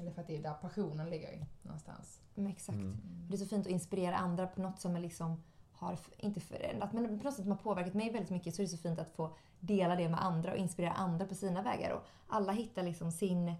Eller 0.00 0.10
för 0.10 0.20
att 0.20 0.26
det 0.26 0.36
är 0.36 0.42
där 0.42 0.54
passionen 0.54 1.10
ligger 1.10 1.46
någonstans. 1.62 2.20
men 2.34 2.46
exakt. 2.46 2.76
Mm. 2.78 3.00
Det 3.28 3.34
är 3.34 3.38
så 3.38 3.46
fint 3.46 3.66
att 3.66 3.72
inspirera 3.72 4.16
andra 4.16 4.46
på 4.46 4.60
något 4.60 4.80
som 4.80 4.96
är 4.96 5.00
liksom 5.00 5.42
har, 5.76 5.98
inte 6.18 6.40
förändrat, 6.40 6.92
men 6.92 7.18
på 7.18 7.24
något 7.24 7.34
sätt 7.34 7.44
som 7.44 7.52
har 7.52 7.58
påverkat 7.58 7.94
mig 7.94 8.12
väldigt 8.12 8.30
mycket 8.30 8.54
så 8.54 8.62
är 8.62 8.66
det 8.66 8.70
så 8.70 8.76
fint 8.76 8.98
att 8.98 9.16
få 9.16 9.36
dela 9.60 9.96
det 9.96 10.08
med 10.08 10.24
andra 10.24 10.52
och 10.52 10.58
inspirera 10.58 10.92
andra 10.92 11.26
på 11.26 11.34
sina 11.34 11.62
vägar. 11.62 11.90
Och 11.90 12.02
alla 12.28 12.52
hittar 12.52 12.82
liksom 12.82 13.12
sin, 13.12 13.54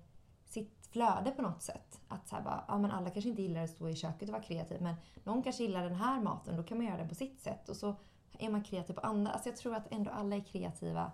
sitt 0.44 0.87
flöde 0.90 1.30
på 1.30 1.42
något 1.42 1.62
sätt. 1.62 2.00
Att 2.09 2.28
så 2.28 2.37
bara, 2.44 2.64
ja, 2.68 2.78
men 2.78 2.90
alla 2.90 3.11
kanske 3.11 3.30
inte 3.30 3.42
gillar 3.42 3.64
att 3.64 3.71
stå 3.71 3.88
i 3.88 3.97
köket 3.97 4.28
och 4.28 4.33
vara 4.33 4.42
kreativ 4.42 4.83
men 4.83 4.94
någon 5.25 5.42
kanske 5.42 5.62
gillar 5.62 5.83
den 5.83 5.94
här 5.94 6.21
maten, 6.21 6.56
då 6.56 6.62
kan 6.62 6.78
man 6.78 6.87
göra 6.87 6.97
den 6.99 7.09
på 7.09 7.14
sitt 7.14 7.40
sätt. 7.40 7.68
Och 7.68 7.76
så 7.76 7.94
är 8.38 8.50
man 8.50 8.64
kreativ 8.64 8.94
på 8.94 9.00
andra. 9.00 9.33
Alltså 9.33 9.49
jag 9.49 9.56
tror 9.56 9.75
att 9.75 9.92
ändå 9.92 10.11
alla 10.11 10.37
är 10.37 10.40
kreativa 10.44 11.12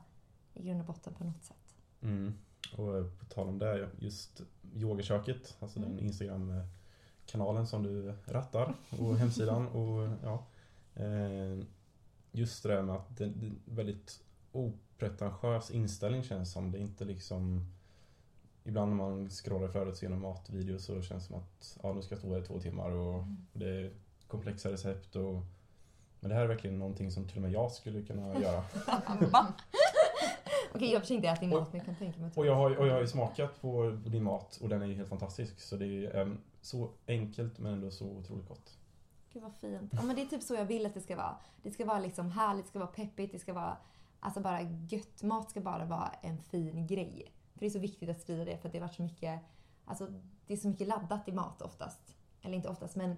i 0.55 0.63
grund 0.63 0.81
och 0.81 0.87
botten 0.87 1.15
på 1.15 1.25
något 1.25 1.45
sätt. 1.45 1.75
Mm. 2.03 2.35
Och 2.77 2.97
eh, 2.97 3.05
på 3.05 3.25
tal 3.25 3.49
om 3.49 3.59
det, 3.59 3.89
just 3.99 4.41
yogaköket, 4.75 5.57
alltså 5.61 5.79
Mm. 5.79 5.91
den 5.91 5.99
Instagram-kanalen 6.07 7.67
som 7.67 7.83
du 7.83 8.15
rattar 8.27 8.75
och 8.99 9.17
hemsidan 9.17 9.69
och 9.69 10.09
ja. 10.23 10.47
Eh, 11.01 11.65
Just 12.33 12.63
det 12.63 12.69
där 12.69 12.83
med 12.83 12.97
att 12.97 13.17
det 13.17 13.25
är 13.25 13.29
en 13.29 13.59
väldigt 13.65 14.21
opretentiös 14.53 15.71
inställning 15.71 16.23
känns 16.23 16.53
som. 16.53 16.73
Det 16.73 16.79
är 16.79 16.83
inte 16.83 17.05
liksom 17.05 17.67
Ibland 18.65 18.91
när 18.91 18.97
man 18.97 19.31
scrollar 19.31 19.69
flödet 19.69 20.03
genom 20.03 20.23
matvideos 20.23 20.85
så 20.85 21.03
känns 21.03 21.23
det 21.23 21.29
som 21.29 21.37
att 21.37 21.79
ja, 21.83 21.93
nu 21.93 22.03
ska 22.03 22.15
jag 22.15 22.19
stå 22.19 22.33
här 22.33 22.43
i 22.43 22.47
två 22.47 22.61
timmar 22.61 22.91
och 22.91 23.25
det 23.53 23.69
är 23.69 23.93
komplexa 24.27 24.73
recept 24.73 25.17
och 25.17 25.43
Men 26.21 26.29
det 26.31 26.35
här 26.35 26.43
är 26.43 26.49
verkligen 26.49 26.79
någonting 26.79 27.11
som 27.11 27.29
till 27.29 27.37
och 27.37 27.43
med 27.43 27.53
jag 27.53 27.73
skulle 27.73 28.03
kunna 28.03 28.41
göra. 28.41 28.65
Okej, 30.75 30.93
jag 30.93 31.03
försöker 31.03 31.15
inte 31.15 31.29
äta 31.29 31.41
din 31.41 31.51
mat 31.51 31.73
men 31.73 31.79
jag 31.79 31.87
kan 31.87 31.97
tänka 31.97 32.21
mig 32.21 32.29
att 32.29 32.39
Och 32.39 32.47
jag 32.47 32.55
har, 32.55 32.77
och 32.77 32.87
jag 32.87 32.93
har 32.93 33.01
ju 33.01 33.07
smakat 33.07 33.61
på 33.61 33.99
din 34.07 34.25
mat 34.25 34.59
och 34.63 34.69
den 34.69 34.83
är 34.83 34.87
ju 34.87 34.95
helt 34.95 35.09
fantastisk. 35.09 35.61
Så 35.61 35.77
det 35.77 35.87
är 35.87 36.21
eh, 36.21 36.33
så 36.61 36.91
enkelt 37.07 37.59
men 37.59 37.73
ändå 37.73 37.91
så 37.91 38.07
otroligt 38.07 38.49
gott. 38.49 38.80
Gud 39.33 39.43
vad 39.43 39.55
fint. 39.55 39.93
Ja 39.97 40.03
men 40.03 40.17
det 40.17 40.23
är 40.23 40.27
typ 40.27 40.43
så 40.43 40.55
jag 40.55 40.65
vill 40.65 40.87
att 40.87 40.95
det 40.95 41.01
ska 41.01 41.17
vara. 41.17 41.37
Det 41.63 41.71
ska 41.71 41.85
vara 41.85 41.99
liksom 41.99 42.31
härligt, 42.31 42.65
det 42.65 42.69
ska 42.69 42.79
vara 42.79 42.91
peppigt, 42.91 43.33
det 43.33 43.39
ska 43.39 43.53
vara 43.53 43.77
alltså 44.21 44.41
bara 44.41 44.61
gött. 44.63 45.23
Mat 45.23 45.51
ska 45.51 45.61
bara 45.61 45.85
vara 45.85 46.11
en 46.23 46.43
fin 46.43 46.87
grej. 46.87 47.33
För 47.53 47.61
det 47.61 47.67
är 47.67 47.71
så 47.71 47.79
viktigt 47.79 48.09
att 48.09 48.21
sprida 48.21 48.45
det 48.45 48.59
för 48.59 48.69
det 48.69 48.79
har 48.79 48.87
varit 48.87 48.97
så 48.97 49.03
mycket, 49.03 49.41
alltså 49.85 50.07
det 50.47 50.53
är 50.53 50.57
så 50.57 50.69
mycket 50.69 50.89
laddat 50.89 51.29
i 51.29 51.33
mat 51.33 51.63
oftast. 51.63 52.15
eller 52.43 52.57
inte 52.57 52.69
oftast, 52.69 52.97
men 52.97 53.17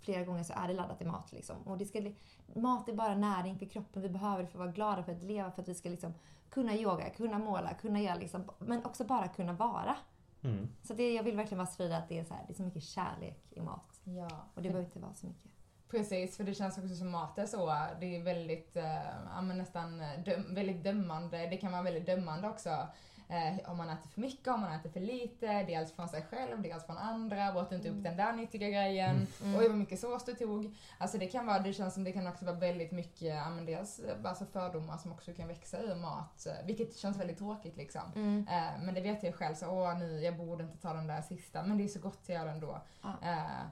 flera 0.00 0.24
gånger 0.24 0.42
så 0.42 0.52
är 0.52 0.68
det 0.68 0.74
laddat 0.74 1.02
i 1.02 1.04
mat. 1.04 1.32
Liksom. 1.32 1.56
Och 1.64 1.78
det 1.78 1.86
ska, 1.86 2.12
mat 2.54 2.88
är 2.88 2.92
bara 2.92 3.14
näring 3.14 3.58
för 3.58 3.66
kroppen. 3.66 4.02
Vi 4.02 4.08
behöver 4.08 4.42
det 4.42 4.48
för 4.48 4.58
att 4.58 4.64
vara 4.64 4.72
glada, 4.72 5.02
för 5.02 5.12
att 5.12 5.22
leva, 5.22 5.50
för 5.50 5.62
att 5.62 5.68
vi 5.68 5.74
ska 5.74 5.88
liksom 5.88 6.14
kunna 6.50 6.74
yoga, 6.74 7.10
kunna 7.10 7.38
måla, 7.38 7.74
kunna 7.74 8.00
göra 8.00 8.14
liksom, 8.14 8.44
men 8.58 8.84
också 8.84 9.04
bara 9.04 9.28
kunna 9.28 9.52
vara. 9.52 9.96
Mm. 10.42 10.68
Så 10.82 10.94
det, 10.94 11.14
jag 11.14 11.22
vill 11.22 11.36
verkligen 11.36 11.58
vara 11.58 11.70
sprida 11.70 11.96
att 11.96 12.08
det 12.08 12.18
är, 12.18 12.24
så 12.24 12.34
här, 12.34 12.44
det 12.46 12.52
är 12.52 12.56
så 12.56 12.62
mycket 12.62 12.82
kärlek 12.82 13.44
i 13.50 13.60
mat. 13.60 13.91
Ja. 14.04 14.28
Och 14.54 14.62
det 14.62 14.68
behöver 14.68 14.84
inte 14.84 14.98
vara 14.98 15.14
så 15.14 15.26
mycket. 15.26 15.50
Precis, 15.90 16.36
för 16.36 16.44
det 16.44 16.54
känns 16.54 16.78
också 16.78 16.94
som 16.94 17.10
mat 17.10 17.38
är 17.38 17.46
så. 17.46 17.66
Det 18.00 18.16
är 18.16 18.22
väldigt, 18.22 18.76
eh, 18.76 19.42
nästan 19.42 20.02
döm, 20.24 20.54
väldigt 20.54 20.84
dömande. 20.84 21.46
Det 21.46 21.56
kan 21.56 21.72
vara 21.72 21.82
väldigt 21.82 22.06
dömande 22.06 22.48
också. 22.48 22.88
Eh, 23.28 23.70
om 23.70 23.76
man 23.76 23.90
äter 23.90 24.08
för 24.10 24.20
mycket, 24.20 24.48
om 24.48 24.60
man 24.60 24.72
äter 24.72 24.90
för 24.90 25.00
lite. 25.00 25.62
Dels 25.62 25.92
från 25.92 26.08
sig 26.08 26.22
själv, 26.22 26.62
dels 26.62 26.86
från 26.86 26.98
andra. 26.98 27.58
Åt 27.58 27.72
inte 27.72 27.88
upp 27.88 28.02
den 28.02 28.16
där 28.16 28.32
nyttiga 28.32 28.68
grejen. 28.68 29.26
Mm. 29.42 29.58
Oj 29.60 29.68
vad 29.68 29.78
mycket 29.78 30.00
sås 30.00 30.24
du 30.24 30.34
tog. 30.34 30.74
Alltså 30.98 31.18
det 31.18 31.26
kan 31.26 31.46
vara, 31.46 31.58
det 31.58 31.72
känns 31.72 31.94
som 31.94 32.04
det 32.04 32.12
kan 32.12 32.26
också 32.26 32.44
vara 32.44 32.56
väldigt 32.56 32.92
mycket, 32.92 33.22
ja 33.34 33.50
men 33.50 33.66
dels 33.66 34.00
alltså 34.24 34.46
fördomar 34.46 34.98
som 34.98 35.12
också 35.12 35.32
kan 35.34 35.48
växa 35.48 35.78
ur 35.82 35.94
mat. 35.94 36.46
eh, 36.46 36.66
Vilket 36.66 36.96
känns 36.96 37.16
väldigt 37.16 37.38
tråkigt 37.38 37.76
liksom. 37.76 38.02
Mm. 38.14 38.46
Eh, 38.50 38.82
men 38.84 38.94
det 38.94 39.00
vet 39.00 39.22
jag 39.22 39.34
själv, 39.34 39.54
så 39.54 39.66
åh 39.70 39.98
nu, 39.98 40.20
jag 40.20 40.36
borde 40.36 40.64
inte 40.64 40.78
ta 40.78 40.92
den 40.92 41.06
där 41.06 41.22
sista. 41.22 41.62
Men 41.62 41.78
det 41.78 41.84
är 41.84 41.88
så 41.88 42.00
gott 42.00 42.18
att 42.22 42.28
göra 42.28 42.50
ändå. 42.50 42.80
Ja. 43.02 43.08
Eh, 43.22 43.66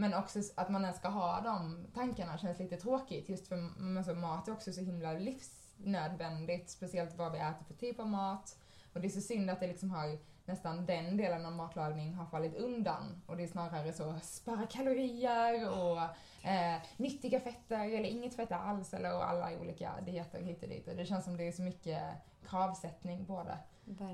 men 0.00 0.14
också 0.14 0.40
att 0.54 0.68
man 0.68 0.82
ens 0.82 0.96
ska 0.96 1.08
ha 1.08 1.40
de 1.40 1.86
tankarna 1.94 2.38
känns 2.38 2.58
lite 2.58 2.76
tråkigt. 2.76 3.28
Just 3.28 3.48
för 3.48 3.70
alltså, 3.98 4.14
mat 4.14 4.48
är 4.48 4.52
också 4.52 4.72
så 4.72 4.80
himla 4.80 5.12
livsnödvändigt. 5.12 6.70
Speciellt 6.70 7.16
vad 7.16 7.32
vi 7.32 7.38
äter 7.38 7.64
för 7.66 7.74
typ 7.74 8.00
av 8.00 8.08
mat. 8.08 8.58
Och 8.92 9.00
det 9.00 9.06
är 9.06 9.10
så 9.10 9.20
synd 9.20 9.50
att 9.50 9.60
det 9.60 9.66
liksom 9.66 9.90
har 9.90 10.18
nästan 10.44 10.86
den 10.86 11.16
delen 11.16 11.46
av 11.46 11.52
matlagning 11.52 12.14
har 12.14 12.26
fallit 12.26 12.54
undan. 12.54 13.22
Och 13.26 13.36
det 13.36 13.42
är 13.42 13.46
snarare 13.46 13.92
så 13.92 14.18
spara 14.22 14.66
kalorier 14.66 15.70
och 15.70 16.02
eh, 16.48 16.82
nyttiga 16.96 17.40
fetter 17.40 17.84
eller 17.84 18.08
inget 18.08 18.36
fett 18.36 18.52
alls 18.52 18.94
eller 18.94 19.16
och 19.16 19.28
alla 19.28 19.58
olika 19.60 19.92
dieter 20.06 20.42
hit 20.42 20.62
och 20.62 20.68
dit. 20.68 20.88
Och 20.88 20.96
det 20.96 21.06
känns 21.06 21.24
som 21.24 21.36
det 21.36 21.48
är 21.48 21.52
så 21.52 21.62
mycket 21.62 22.02
kravsättning 22.48 23.24
på 23.26 23.42
det. 23.42 23.58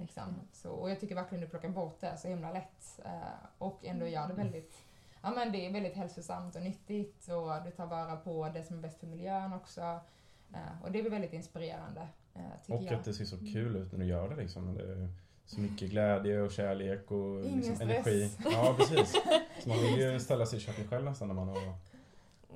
Liksom. 0.01 0.41
Så, 0.53 0.71
och 0.71 0.91
jag 0.91 1.01
tycker 1.01 1.15
verkligen 1.15 1.45
du 1.45 1.51
plockar 1.51 1.69
bort 1.69 2.01
det 2.01 2.17
så 2.17 2.29
himla 2.29 2.53
lätt. 2.53 3.01
Eh, 3.05 3.11
och 3.59 3.85
ändå 3.85 4.07
gör 4.07 4.29
det 4.29 4.35
väldigt, 4.35 4.86
ja 5.27 5.33
men 5.35 5.53
det 5.53 5.67
är 5.67 5.73
väldigt 5.73 5.95
hälsosamt 5.97 6.57
och 6.57 6.63
nyttigt 6.63 7.29
och 7.29 7.65
du 7.65 7.71
tar 7.71 7.87
vara 7.87 8.17
på 8.17 8.49
det 8.55 8.63
som 8.63 8.79
är 8.79 8.83
bäst 8.83 9.01
för 9.01 9.07
miljön 9.07 9.53
också. 9.53 9.81
Eh, 10.55 10.83
och 10.83 10.93
det 10.93 10.99
är 10.99 11.03
väl 11.03 11.13
väldigt 11.13 11.33
inspirerande, 11.33 12.09
eh, 12.35 12.75
Och 12.75 12.83
jag. 12.83 12.95
att 12.95 13.05
det 13.05 13.15
ser 13.15 13.25
så 13.25 13.37
kul 13.39 13.77
ut 13.77 13.93
när 13.93 13.99
du 13.99 14.05
gör 14.07 14.29
det 14.29 14.37
liksom. 14.37 14.75
Det 14.75 14.83
är 14.83 15.09
så 15.45 15.61
mycket 15.61 15.91
glädje 15.91 16.41
och 16.41 16.51
kärlek 16.53 17.11
och 17.11 17.41
Ingen 17.45 17.57
liksom 17.57 17.75
stress. 17.77 18.07
energi. 18.07 18.31
Ja, 18.45 18.75
precis. 18.79 19.23
Så 19.63 19.69
man 19.69 19.79
vill 19.79 19.99
ju 19.99 20.21
ställa 20.21 20.47
sig 20.47 20.59
i 20.59 20.63
köket 20.63 20.89
själv 20.91 21.05
nästan 21.05 21.29
när 21.29 21.35
man 21.35 21.49
har, 21.49 21.75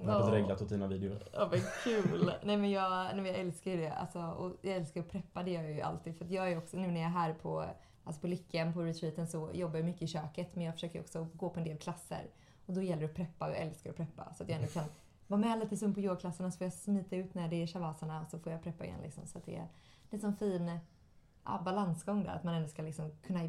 man 0.04 0.08
har 0.08 0.20
bedreglat 0.30 0.62
åt 0.62 0.68
dina 0.68 0.86
videor. 0.86 1.22
Ja 1.32 1.48
men 1.50 1.60
kul! 1.84 2.32
nej 2.42 2.56
men 2.56 2.70
jag, 2.70 2.90
nej, 2.90 3.16
men 3.16 3.26
jag 3.26 3.36
älskar 3.36 3.70
ju 3.70 3.76
det. 3.76 3.92
Alltså, 3.92 4.18
och 4.20 4.56
jag 4.62 4.76
älskar 4.76 5.00
att 5.00 5.10
preppa, 5.10 5.42
det 5.42 5.50
gör 5.50 5.62
jag 5.62 5.72
ju 5.72 5.80
alltid. 5.80 6.18
För 6.18 6.24
att 6.24 6.30
jag 6.30 6.52
är 6.52 6.58
också, 6.58 6.76
nu 6.76 6.86
när 6.90 7.00
jag 7.00 7.10
är 7.10 7.14
här 7.14 7.32
på, 7.34 7.64
alltså 8.04 8.20
på 8.20 8.26
Lycken, 8.26 8.72
på 8.72 8.82
retreaten, 8.82 9.26
så 9.28 9.50
jobbar 9.52 9.76
jag 9.76 9.84
mycket 9.84 10.02
i 10.02 10.06
köket. 10.06 10.54
Men 10.56 10.64
jag 10.64 10.74
försöker 10.74 11.00
också 11.00 11.28
gå 11.34 11.50
på 11.50 11.60
en 11.60 11.64
del 11.66 11.78
klasser. 11.78 12.26
Och 12.70 12.76
då 12.76 12.82
gäller 12.82 13.02
det 13.02 13.08
att 13.08 13.14
preppa 13.14 13.46
och 13.46 13.52
jag 13.52 13.58
älskar 13.58 13.90
att 13.90 13.96
preppa. 13.96 14.34
Så 14.34 14.42
att 14.42 14.48
jag 14.48 14.58
ändå 14.58 14.72
kan 14.72 14.84
vara 15.26 15.40
med 15.40 15.58
lite 15.58 15.76
stund 15.76 15.94
på 15.94 16.00
yogaklasserna 16.00 16.50
så 16.50 16.58
får 16.58 16.64
jag 16.64 16.72
smita 16.72 17.16
ut 17.16 17.34
när 17.34 17.48
det 17.48 17.62
är 17.62 17.66
shavasana 17.66 18.20
och 18.20 18.30
så 18.30 18.38
får 18.38 18.52
jag 18.52 18.62
preppa 18.62 18.84
igen. 18.84 19.00
Liksom. 19.02 19.26
Så 19.26 19.38
att 19.38 19.46
det 19.46 19.56
är 19.56 19.68
lite 20.10 20.22
som 20.22 20.36
fin 20.36 20.78
ja, 21.44 21.62
balansgång 21.64 22.24
där. 22.24 22.30
Att 22.30 22.44
man 22.44 22.54
ändå 22.54 22.68
ska 22.68 22.82
liksom 22.82 23.10
kunna 23.26 23.40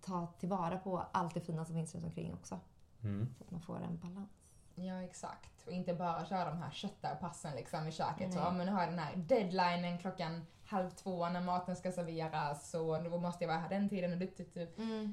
ta 0.00 0.26
tillvara 0.26 0.78
på 0.78 1.06
allt 1.12 1.34
det 1.34 1.40
fina 1.40 1.64
som 1.64 1.74
finns 1.74 1.94
runt 1.94 2.04
omkring 2.04 2.34
också. 2.34 2.60
Mm. 3.02 3.34
Så 3.38 3.44
att 3.44 3.50
man 3.50 3.60
får 3.60 3.80
en 3.80 3.98
balans. 3.98 4.30
Ja, 4.74 5.02
exakt. 5.02 5.66
Och 5.66 5.72
inte 5.72 5.94
bara 5.94 6.26
köra 6.26 6.50
de 6.50 6.58
här 6.58 6.70
köttarpassen 6.70 7.56
liksom 7.56 7.86
i 7.86 7.92
köket. 7.92 8.32
Så, 8.32 8.38
ja, 8.38 8.50
men 8.50 8.66
nu 8.66 8.72
har 8.72 8.80
jag 8.80 8.90
den 8.90 8.98
här 8.98 9.16
deadlinen 9.16 9.98
klockan 9.98 10.46
halv 10.68 10.90
två 10.90 11.28
när 11.28 11.40
maten 11.40 11.76
ska 11.76 11.92
serveras 11.92 12.74
och 12.74 13.02
då 13.02 13.18
måste 13.18 13.44
jag 13.44 13.48
vara 13.48 13.58
här 13.58 13.68
den 13.68 13.88
tiden 13.88 14.12
och 14.12 14.18
du, 14.18 14.30
du, 14.36 14.44
du. 14.54 14.66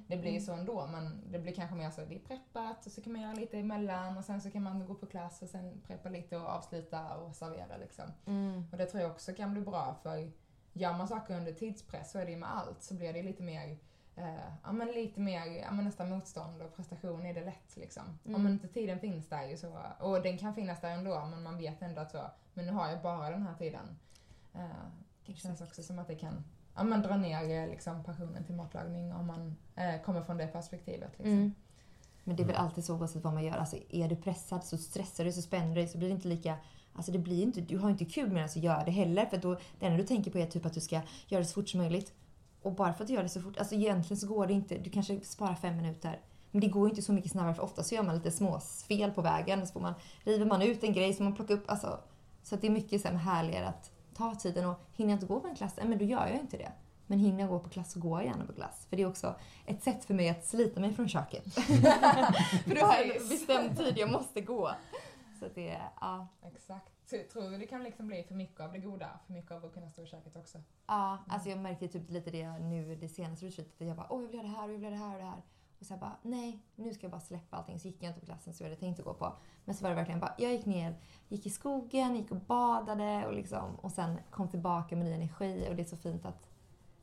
Det 0.07 0.17
blir 0.17 0.31
ju 0.31 0.39
så 0.39 0.53
ändå, 0.53 0.88
men 0.88 1.31
det 1.31 1.39
blir 1.39 1.53
kanske 1.53 1.75
mer 1.75 1.91
så 1.91 2.01
att 2.01 2.09
det 2.09 2.15
är 2.15 2.19
preppat 2.19 2.85
och 2.85 2.91
så 2.91 3.01
kan 3.01 3.13
man 3.13 3.21
göra 3.21 3.33
lite 3.33 3.57
emellan 3.57 4.17
och 4.17 4.25
sen 4.25 4.41
så 4.41 4.51
kan 4.51 4.63
man 4.63 4.85
gå 4.85 4.95
på 4.95 5.05
klass 5.05 5.41
och 5.41 5.50
sen 5.50 5.81
preppa 5.88 6.09
lite 6.09 6.38
och 6.38 6.47
avsluta 6.47 7.17
och 7.17 7.35
servera 7.35 7.77
liksom. 7.77 8.05
Mm. 8.25 8.65
Och 8.71 8.77
det 8.77 8.85
tror 8.85 9.03
jag 9.03 9.12
också 9.12 9.33
kan 9.33 9.53
bli 9.53 9.62
bra 9.62 9.95
för 10.03 10.31
gör 10.74 10.93
man 10.93 11.07
saker 11.07 11.38
under 11.38 11.53
tidspress 11.53 12.12
så 12.12 12.19
är 12.19 12.25
det 12.25 12.31
ju 12.31 12.38
med 12.38 12.57
allt 12.57 12.83
så 12.83 12.93
blir 12.93 13.13
det 13.13 13.24
lite 13.24 13.43
mer 13.43 13.77
eh, 14.15 14.53
ja 14.63 14.71
men 14.71 14.88
lite 14.88 15.19
mer, 15.19 15.45
ja 15.45 15.71
men 15.71 15.85
nästan 15.85 16.09
motstånd 16.09 16.62
och 16.62 16.75
prestation 16.75 17.25
är 17.25 17.33
det 17.33 17.45
lätt 17.45 17.77
liksom. 17.77 18.19
Mm. 18.25 18.35
Om 18.35 18.47
inte 18.47 18.67
tiden 18.67 19.00
finns 19.00 19.29
där 19.29 19.47
ju 19.47 19.57
så, 19.57 19.81
och 20.00 20.21
den 20.21 20.38
kan 20.38 20.55
finnas 20.55 20.81
där 20.81 20.91
ändå 20.91 21.25
men 21.25 21.43
man 21.43 21.57
vet 21.57 21.81
ändå 21.81 22.01
att 22.01 22.12
så, 22.12 22.31
men 22.53 22.65
nu 22.65 22.71
har 22.71 22.89
jag 22.89 23.01
bara 23.01 23.29
den 23.29 23.43
här 23.43 23.55
tiden. 23.55 24.00
Eh, 24.53 25.04
det 25.25 25.34
känns 25.34 25.62
också 25.62 25.84
som 25.84 26.00
att 26.00 26.08
det 26.08 26.15
kan 26.15 26.44
ja, 26.75 26.84
men 26.84 27.01
dra 27.01 27.17
ner 27.17 27.63
eh, 27.63 27.70
liksom, 27.70 28.03
passionen 28.03 28.44
till 28.46 28.55
matlagning 28.55 29.13
om 29.13 29.27
man 29.27 29.55
eh, 29.75 30.01
kommer 30.01 30.22
från 30.22 30.38
det 30.38 30.48
perspektivet. 30.48 31.12
Liksom. 31.17 31.34
Mm. 31.34 31.53
Men 32.24 32.36
det 32.36 32.44
är 32.44 32.48
väl 32.48 32.55
alltid 32.55 32.86
så 32.86 32.96
oavsett 32.96 33.24
vad 33.24 33.34
man 33.34 33.44
gör. 33.44 33.58
Alltså, 33.58 33.77
är 33.89 34.08
du 34.08 34.15
pressad 34.15 34.63
så 34.63 34.77
stressar 34.77 35.25
du, 35.25 35.32
så 35.32 35.41
spänner 35.41 35.67
du 35.67 35.74
dig 35.74 35.88
så 35.88 35.98
blir 35.98 36.08
det 36.08 36.15
inte 36.15 36.27
lika... 36.27 36.55
Alltså 36.94 37.12
det 37.12 37.20
blir 37.20 37.44
inte, 37.44 37.62
du 37.62 37.77
har 37.77 37.89
inte 37.89 38.05
kul 38.05 38.32
medan 38.32 38.50
du 38.53 38.60
gör 38.60 38.86
det 38.86 38.91
heller. 38.91 39.25
För 39.25 39.38
då, 39.38 39.53
det 39.79 39.86
enda 39.86 39.98
du 39.98 40.03
tänker 40.03 40.32
på 40.32 40.38
är 40.38 40.46
typ 40.46 40.65
att 40.65 40.74
du 40.74 40.79
ska 40.79 41.01
göra 41.27 41.41
det 41.41 41.48
så 41.48 41.53
fort 41.53 41.70
som 41.70 41.79
möjligt. 41.79 42.13
Och 42.62 42.74
bara 42.74 42.94
för 42.94 43.03
att 43.03 43.08
du 43.08 43.13
gör 43.13 43.24
det 43.24 43.29
så 43.29 43.41
fort, 43.41 43.58
alltså 43.58 43.75
egentligen 43.75 44.17
så 44.17 44.27
går 44.27 44.48
det 44.48 44.53
inte, 44.53 44.77
du 44.77 44.89
kanske 44.89 45.20
sparar 45.22 45.55
fem 45.55 45.75
minuter. 45.75 46.20
Men 46.51 46.62
det 46.62 46.67
går 46.67 46.89
inte 46.89 47.01
så 47.01 47.13
mycket 47.13 47.32
snabbare 47.32 47.53
för 47.53 47.63
ofta 47.63 47.84
så 47.84 47.96
gör 47.96 48.03
man 48.03 48.15
lite 48.15 48.32
småfel 48.32 49.12
på 49.12 49.22
vägen. 49.22 49.67
Så 49.67 49.74
får 49.74 49.79
man, 49.79 49.94
river 50.24 50.46
man 50.46 50.62
ut 50.62 50.84
en 50.84 50.94
grej 50.94 51.13
som 51.13 51.25
man 51.25 51.36
plockar 51.36 51.55
upp. 51.55 51.70
Alltså, 51.70 52.00
så 52.44 52.55
att 52.55 52.62
det 52.62 52.67
är 52.67 52.72
mycket 52.72 53.01
så 53.01 53.08
här 53.08 53.15
härligare 53.15 53.67
att 53.67 53.91
ta 54.15 54.36
tiden 54.36 54.65
och 54.65 54.79
hinner 54.93 55.12
jag 55.12 55.15
inte 55.15 55.25
gå 55.25 55.39
på 55.39 55.48
en 55.48 55.55
klass, 55.55 55.74
nej, 55.77 55.88
men 55.88 55.98
då 55.98 56.05
gör 56.05 56.27
jag 56.27 56.39
inte 56.39 56.57
det. 56.57 56.72
Men 57.07 57.19
hinner 57.19 57.39
jag 57.39 57.50
gå 57.50 57.60
på 57.60 57.69
klass 57.69 57.91
så 57.91 58.00
går 58.00 58.22
jag 58.22 58.31
gärna 58.31 58.45
på 58.45 58.53
klass. 58.53 58.86
För 58.89 58.98
det 58.98 59.03
är 59.03 59.07
också 59.07 59.36
ett 59.65 59.84
sätt 59.84 60.05
för 60.05 60.13
mig 60.13 60.29
att 60.29 60.45
slita 60.45 60.79
mig 60.79 60.93
från 60.93 61.07
köket. 61.07 61.53
för 61.53 62.75
då 62.75 62.86
har 62.86 62.95
jag 62.95 63.15
en 63.15 63.29
bestämd 63.29 63.77
tid 63.77 63.98
jag 63.98 64.12
måste 64.12 64.41
gå. 64.41 64.72
Så 65.39 65.45
det 65.55 65.69
är, 65.69 65.89
ja. 66.01 66.27
Exakt. 66.41 66.91
Så, 67.05 67.17
tror 67.34 67.50
du 67.50 67.57
det 67.57 67.67
kan 67.67 67.84
liksom 67.84 68.07
bli 68.07 68.24
för 68.24 68.36
mycket 68.36 68.60
av 68.60 68.72
det 68.72 68.79
goda? 68.79 69.10
För 69.25 69.34
mycket 69.34 69.51
av 69.51 69.65
att 69.65 69.74
kunna 69.74 69.89
stå 69.89 70.01
i 70.01 70.05
köket 70.05 70.36
också? 70.36 70.62
Ja, 70.88 71.17
alltså 71.27 71.50
jag 71.50 71.60
märkte 71.60 71.88
typ 71.88 72.12
lite 72.12 72.31
det 72.31 72.60
nu 72.60 72.95
det 72.95 73.10
senaste 73.10 73.45
retreatet. 73.45 73.88
Jag 73.88 73.98
bara, 73.98 74.07
åh 74.10 74.22
jag 74.22 74.27
vill 74.27 74.36
göra 74.36 74.48
det 74.48 74.50
här 74.50 74.63
och 74.63 74.74
jag 74.74 74.77
vill 74.77 74.84
göra 74.84 74.93
det 74.93 75.00
här 75.00 75.13
och 75.13 75.19
det 75.19 75.25
här. 75.25 75.41
Och 75.79 75.86
sen 75.86 76.00
bara, 76.00 76.15
nej, 76.22 76.60
nu 76.75 76.94
ska 76.94 77.03
jag 77.03 77.12
bara 77.12 77.22
släppa 77.22 77.58
allting. 77.58 77.79
Så 77.79 77.88
gick 77.88 78.03
jag 78.03 78.10
inte 78.10 78.20
på 78.20 78.25
klassen 78.25 78.53
som 78.53 78.63
jag 78.63 78.70
hade 78.72 78.79
tänkt 78.79 79.00
att 79.00 79.05
gå 79.05 79.13
på. 79.13 79.34
Men 79.65 79.75
så 79.75 79.84
var 79.84 79.89
det 79.89 79.96
verkligen 79.96 80.20
bara, 80.20 80.34
jag 80.38 80.51
gick 80.51 80.65
ner, 80.65 80.96
gick 81.29 81.46
i 81.46 81.50
skogen, 81.50 82.15
gick 82.15 82.32
och 82.32 82.38
badade 82.38 83.25
och 83.27 83.34
liksom. 83.34 83.75
Och 83.75 83.91
sen 83.91 84.17
kom 84.32 84.48
tillbaka 84.48 84.96
med 84.96 85.05
ny 85.05 85.12
energi. 85.12 85.67
Och 85.70 85.75
det 85.75 85.82
är 85.82 85.86
så 85.86 85.98
fint 85.98 86.25
att 86.25 86.50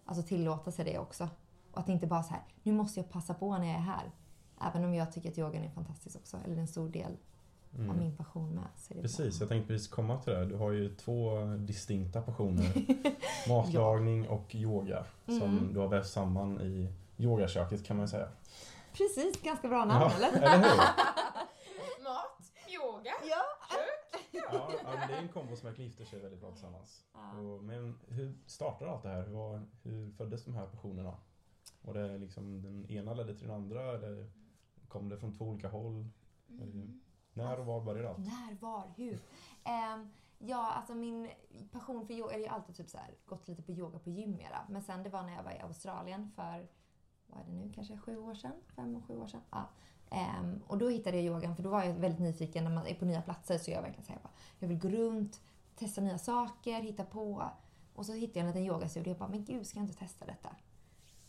alltså, 0.05 0.23
tillåta 0.23 0.73
sig 0.73 0.85
det 0.85 0.99
också. 0.99 1.29
Och 1.73 1.79
att 1.79 1.87
det 1.87 1.93
inte 1.93 2.07
bara 2.07 2.23
så 2.23 2.31
här, 2.35 2.43
nu 2.63 2.73
måste 2.73 3.01
jag 3.01 3.11
passa 3.11 3.35
på 3.35 3.59
när 3.59 3.67
jag 3.67 3.77
är 3.77 3.81
här. 3.81 4.11
Även 4.61 4.85
om 4.85 4.95
jag 4.95 5.13
tycker 5.13 5.31
att 5.31 5.39
yogan 5.39 5.63
är 5.65 5.71
fantastisk 5.71 6.17
också, 6.17 6.37
eller 6.45 6.57
en 6.57 6.67
stor 6.69 6.89
del 6.89 7.17
av 7.75 7.81
Mm. 7.81 7.99
min 7.99 8.17
passion 8.17 8.51
med. 8.55 8.65
Så 8.77 8.95
Precis, 8.95 9.39
bra. 9.39 9.43
jag 9.45 9.49
tänkte 9.49 9.69
precis 9.69 9.89
komma 9.89 10.19
till 10.19 10.33
det. 10.33 10.45
Du 10.47 10.57
har 10.57 10.71
ju 10.71 10.95
två 10.95 11.45
distinkta 11.59 12.23
passioner. 12.23 12.73
Matlagning 13.49 14.29
och 14.29 14.55
yoga. 14.55 15.05
Som 15.27 15.43
Mm. 15.43 15.75
du 15.75 15.81
har 15.81 15.89
vävt 15.89 16.07
samman 16.07 16.61
i 16.61 16.89
yogaköket 17.19 17.85
kan 17.85 17.97
man 17.97 18.09
säga. 18.09 18.29
Precis, 18.93 19.43
ganska 19.43 19.69
bra 19.69 19.85
namn 19.85 20.01
Ja, 20.01 20.17
eller? 20.17 20.29
eller 20.39 20.57
hur? 20.59 20.77
Mat, 22.05 22.53
yoga, 22.69 23.13
Ja. 23.29 23.43
Ja, 24.31 24.71
ja, 24.85 24.97
men 24.99 25.09
det 25.09 25.15
är 25.15 25.19
en 25.19 25.29
kombo 25.29 25.57
som 25.57 25.67
verkligen 25.69 25.91
gifter 25.91 26.05
sig 26.05 26.21
väldigt 26.21 26.41
bra 26.41 26.51
tillsammans. 26.51 27.05
Ja. 27.13 27.39
Och, 27.39 27.65
men 27.65 27.99
hur 28.09 28.39
startade 28.47 28.91
allt 28.91 29.03
det 29.03 29.09
här? 29.09 29.23
Hur, 29.23 29.33
var, 29.33 29.63
hur 29.83 30.11
föddes 30.11 30.45
de 30.45 30.55
här 30.55 30.67
passionerna? 30.67 31.17
Var 31.83 31.95
det 31.95 32.19
liksom 32.19 32.63
den 32.63 32.91
ena 32.91 33.15
ledde 33.15 33.35
till 33.35 33.47
den 33.47 33.57
andra 33.57 33.93
eller 33.93 34.31
kom 34.89 35.09
det 35.09 35.19
från 35.19 35.33
två 35.39 35.45
olika 35.45 35.69
håll? 35.69 36.09
Mm. 36.49 37.01
När 37.33 37.61
och 37.61 37.67
var 37.67 37.81
började 37.81 38.09
allt? 38.09 38.19
När, 38.19 38.57
var, 38.61 38.93
hur? 38.97 39.21
Ehm, 39.65 40.13
ja, 40.39 40.73
alltså 40.73 40.95
min 40.95 41.31
passion 41.73 42.07
för 42.07 42.15
yoga, 42.15 42.35
eller 42.35 42.45
jag 42.45 42.51
har 42.51 42.59
alltid 42.59 42.77
typ 42.77 42.89
så 42.91 42.99
här, 42.99 43.15
gått 43.27 43.49
lite 43.49 43.63
på 43.63 43.73
yoga 43.73 43.99
på 43.99 44.11
gym 44.11 44.37
mera. 44.37 44.67
Men 44.69 44.83
sen 44.83 45.03
det 45.03 45.11
var 45.11 45.23
när 45.23 45.37
jag 45.37 45.43
var 45.43 45.53
i 45.53 45.59
Australien 45.61 46.31
för, 46.37 46.69
vad 47.33 47.41
är 47.41 47.47
det 47.47 47.53
nu, 47.53 47.73
kanske 47.75 47.99
sju 47.99 48.19
år 48.19 48.35
sedan? 48.35 48.53
Fem, 48.77 49.03
sju 49.03 49.19
år 49.19 49.27
sedan? 49.27 49.41
Ja. 49.51 49.69
Um, 50.41 50.63
och 50.67 50.79
då 50.79 50.89
hittade 50.89 51.17
jag 51.17 51.25
yogan, 51.27 51.57
för 51.57 51.63
då 51.63 51.71
var 51.71 51.85
jag 51.85 51.95
väldigt 51.95 52.21
nyfiken 52.21 52.65
när 52.65 52.71
man 52.71 52.87
är 52.87 52.95
på 52.95 53.05
nya 53.05 53.23
platser. 53.23 53.59
Så 53.59 53.71
jag 53.71 53.83
verkligen 53.83 54.05
säger 54.05 54.21
bara, 54.21 54.33
jag 54.59 54.69
vill 54.69 54.79
gå 54.79 54.89
runt, 54.89 55.41
testa 55.77 56.01
nya 56.01 56.19
saker, 56.19 56.81
hitta 56.81 57.05
på. 57.05 57.51
Och 57.95 58.07
så 58.07 58.13
hittade 58.13 58.39
jag 58.39 58.49
en 58.49 58.55
liten 58.55 58.75
yogastudio 58.75 59.11
och 59.11 59.15
jag 59.15 59.19
bara, 59.19 59.29
men 59.29 59.45
gud, 59.45 59.67
ska 59.67 59.79
jag 59.79 59.85
inte 59.85 59.99
testa 59.99 60.27
detta? 60.27 60.57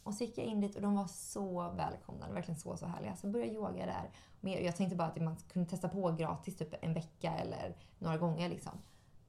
Och 0.04 0.14
så 0.14 0.24
gick 0.24 0.38
jag 0.38 0.46
in 0.46 0.62
dit 0.62 0.76
och 0.76 0.82
de 0.82 0.96
var 0.96 1.08
så 1.08 1.72
välkomnande, 1.72 2.36
verkligen 2.36 2.60
så, 2.60 2.78
så 2.78 2.86
härliga. 2.86 3.16
Så 3.16 3.28
började 3.28 3.52
jag 3.52 3.56
yoga 3.56 3.86
där. 3.86 4.10
Men 4.40 4.66
jag 4.66 4.76
tänkte 4.76 4.96
bara 4.96 5.08
att 5.08 5.22
man 5.22 5.36
kunde 5.36 5.70
testa 5.70 5.90
på 5.90 6.12
gratis 6.12 6.58
typ 6.58 6.84
en 6.84 6.94
vecka 6.94 7.32
eller 7.32 7.76
några 8.00 8.18
gånger 8.18 8.50
liksom. 8.50 8.72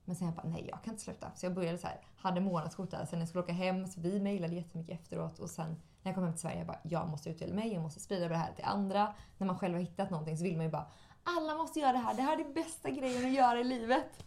Men 0.04 0.16
sen 0.16 0.26
jag 0.26 0.37
bara, 0.37 0.49
nej 0.49 0.66
jag 0.69 0.83
kan 0.83 0.93
inte 0.93 1.04
sluta. 1.04 1.31
Så 1.37 1.47
jag 1.47 1.54
började 1.54 1.78
så 1.78 1.87
här, 1.87 2.00
hade 2.16 2.40
månadskort 2.40 2.90
där. 2.90 3.04
Sen 3.04 3.19
när 3.19 3.23
jag 3.23 3.28
skulle 3.28 3.45
åka 3.45 3.52
hem, 3.52 3.87
så 3.87 4.00
vi 4.00 4.21
mejlade 4.21 4.54
jättemycket 4.54 5.00
efteråt. 5.00 5.38
Och 5.38 5.50
sen 5.50 5.76
när 6.04 6.11
jag 6.11 6.14
kom 6.14 6.25
hem 6.25 6.32
till 6.32 6.40
Sverige, 6.40 6.58
jag 6.58 6.66
bara, 6.66 6.80
jag 6.82 7.08
måste 7.08 7.30
utbilda 7.30 7.54
mig, 7.54 7.73
jag 7.73 7.82
måste 7.82 8.00
sprida 8.00 8.28
det 8.28 8.37
här 8.37 8.52
till 8.52 8.64
andra. 8.64 9.14
När 9.38 9.46
man 9.46 9.58
själv 9.58 9.75
har 9.75 9.80
hittat 9.80 10.11
någonting 10.11 10.38
så 10.38 10.44
vill 10.44 10.56
man 10.56 10.64
ju 10.64 10.70
bara, 10.70 10.87
alla 11.23 11.54
måste 11.54 11.80
göra 11.80 11.92
det 11.92 11.99
här, 11.99 12.14
det 12.14 12.23
här 12.23 12.32
är 12.40 12.44
det 12.44 12.54
bästa 12.54 12.90
grejen 12.90 13.25
att 13.25 13.32
göra 13.32 13.61
i 13.61 13.64
livet. 13.64 14.25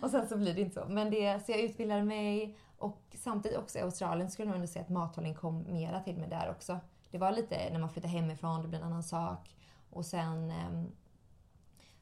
Och 0.00 0.10
sen 0.10 0.28
så 0.28 0.36
blir 0.36 0.54
det 0.54 0.60
inte 0.60 0.74
så. 0.74 0.88
Men 0.88 1.10
det, 1.10 1.46
så 1.46 1.52
jag 1.52 1.60
utbildade 1.60 2.02
mig 2.02 2.56
och 2.78 3.00
samtidigt 3.14 3.58
också 3.58 3.78
i 3.78 3.82
Australien 3.82 4.30
skulle 4.30 4.46
jag 4.46 4.50
nog 4.50 4.56
ändå 4.56 4.66
säga 4.66 4.82
att 4.82 4.88
mathållning 4.88 5.34
kom 5.34 5.72
mera 5.72 6.00
till 6.00 6.16
mig 6.16 6.28
där 6.28 6.50
också. 6.50 6.80
Det 7.10 7.18
var 7.18 7.32
lite 7.32 7.70
när 7.72 7.78
man 7.78 7.90
flyttar 7.90 8.08
hemifrån, 8.08 8.62
det 8.62 8.68
blir 8.68 8.78
en 8.78 8.84
annan 8.84 9.02
sak. 9.02 9.56
Och 9.90 10.06
sen 10.06 10.50
ehm, 10.50 10.92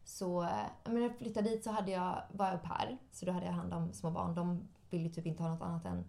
så, 0.05 0.43
eh, 0.43 0.49
när 0.85 1.01
jag 1.01 1.19
flyttade 1.19 1.51
dit 1.51 1.65
så 1.65 1.71
hade 1.71 1.91
jag, 1.91 2.23
var 2.33 2.47
jag 2.47 2.55
au 2.55 2.61
pair, 2.61 2.99
så 3.13 3.27
då 3.27 3.33
hade 3.33 3.47
jag 3.47 3.53
hand 3.53 3.75
om 3.75 3.93
små 3.93 4.11
barn. 4.11 4.35
De 4.35 4.69
ville 4.91 5.05
ju 5.05 5.11
typ 5.11 5.27
inte 5.27 5.43
ha 5.43 5.51
något 5.51 5.63
annat 5.63 5.85
än 5.85 6.05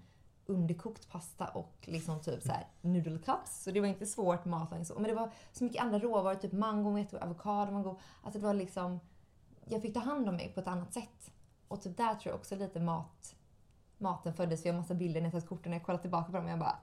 underkokt 0.50 1.10
pasta 1.10 1.48
och 1.48 1.76
liksom 1.82 2.22
typ 2.22 2.44
så 2.44 2.52
här 2.52 2.68
noodle 2.82 3.20
cups. 3.20 3.64
Så 3.64 3.72
det 3.72 3.80
var 3.80 3.88
inte 3.88 4.06
svårt 4.06 4.46
matlagning 4.46 4.86
så. 4.86 4.94
Men 4.94 5.04
det 5.04 5.14
var 5.14 5.32
så 5.52 5.64
mycket 5.64 5.82
andra 5.82 6.00
råvaror, 6.00 6.36
typ 6.36 6.52
mango, 6.52 7.06
avokado, 7.22 7.72
mango. 7.72 8.00
Alltså 8.24 8.40
det 8.40 8.46
var 8.46 8.54
liksom, 8.54 9.00
jag 9.66 9.82
fick 9.82 9.94
ta 9.94 10.00
hand 10.00 10.30
om 10.30 10.36
mig 10.36 10.52
på 10.54 10.60
ett 10.60 10.68
annat 10.68 10.94
sätt. 10.94 11.32
Och 11.68 11.82
typ 11.82 11.98
där 11.98 12.16
tror 12.16 12.32
jag 12.32 12.36
också 12.36 12.56
lite 12.56 12.80
mat, 12.80 13.36
maten 13.98 14.34
föddes. 14.34 14.66
Vi 14.66 14.70
har 14.70 14.78
massa 14.78 14.94
bilder 14.94 15.22
när 15.22 15.26
jag 15.26 15.32
tagit 15.32 15.50
korten, 15.50 15.70
när 15.72 15.78
jag 15.78 15.86
kollar 15.86 16.00
tillbaka 16.00 16.32
på 16.32 16.38
dem 16.38 16.46
och 16.46 16.52
jag 16.52 16.60
bara 16.60 16.80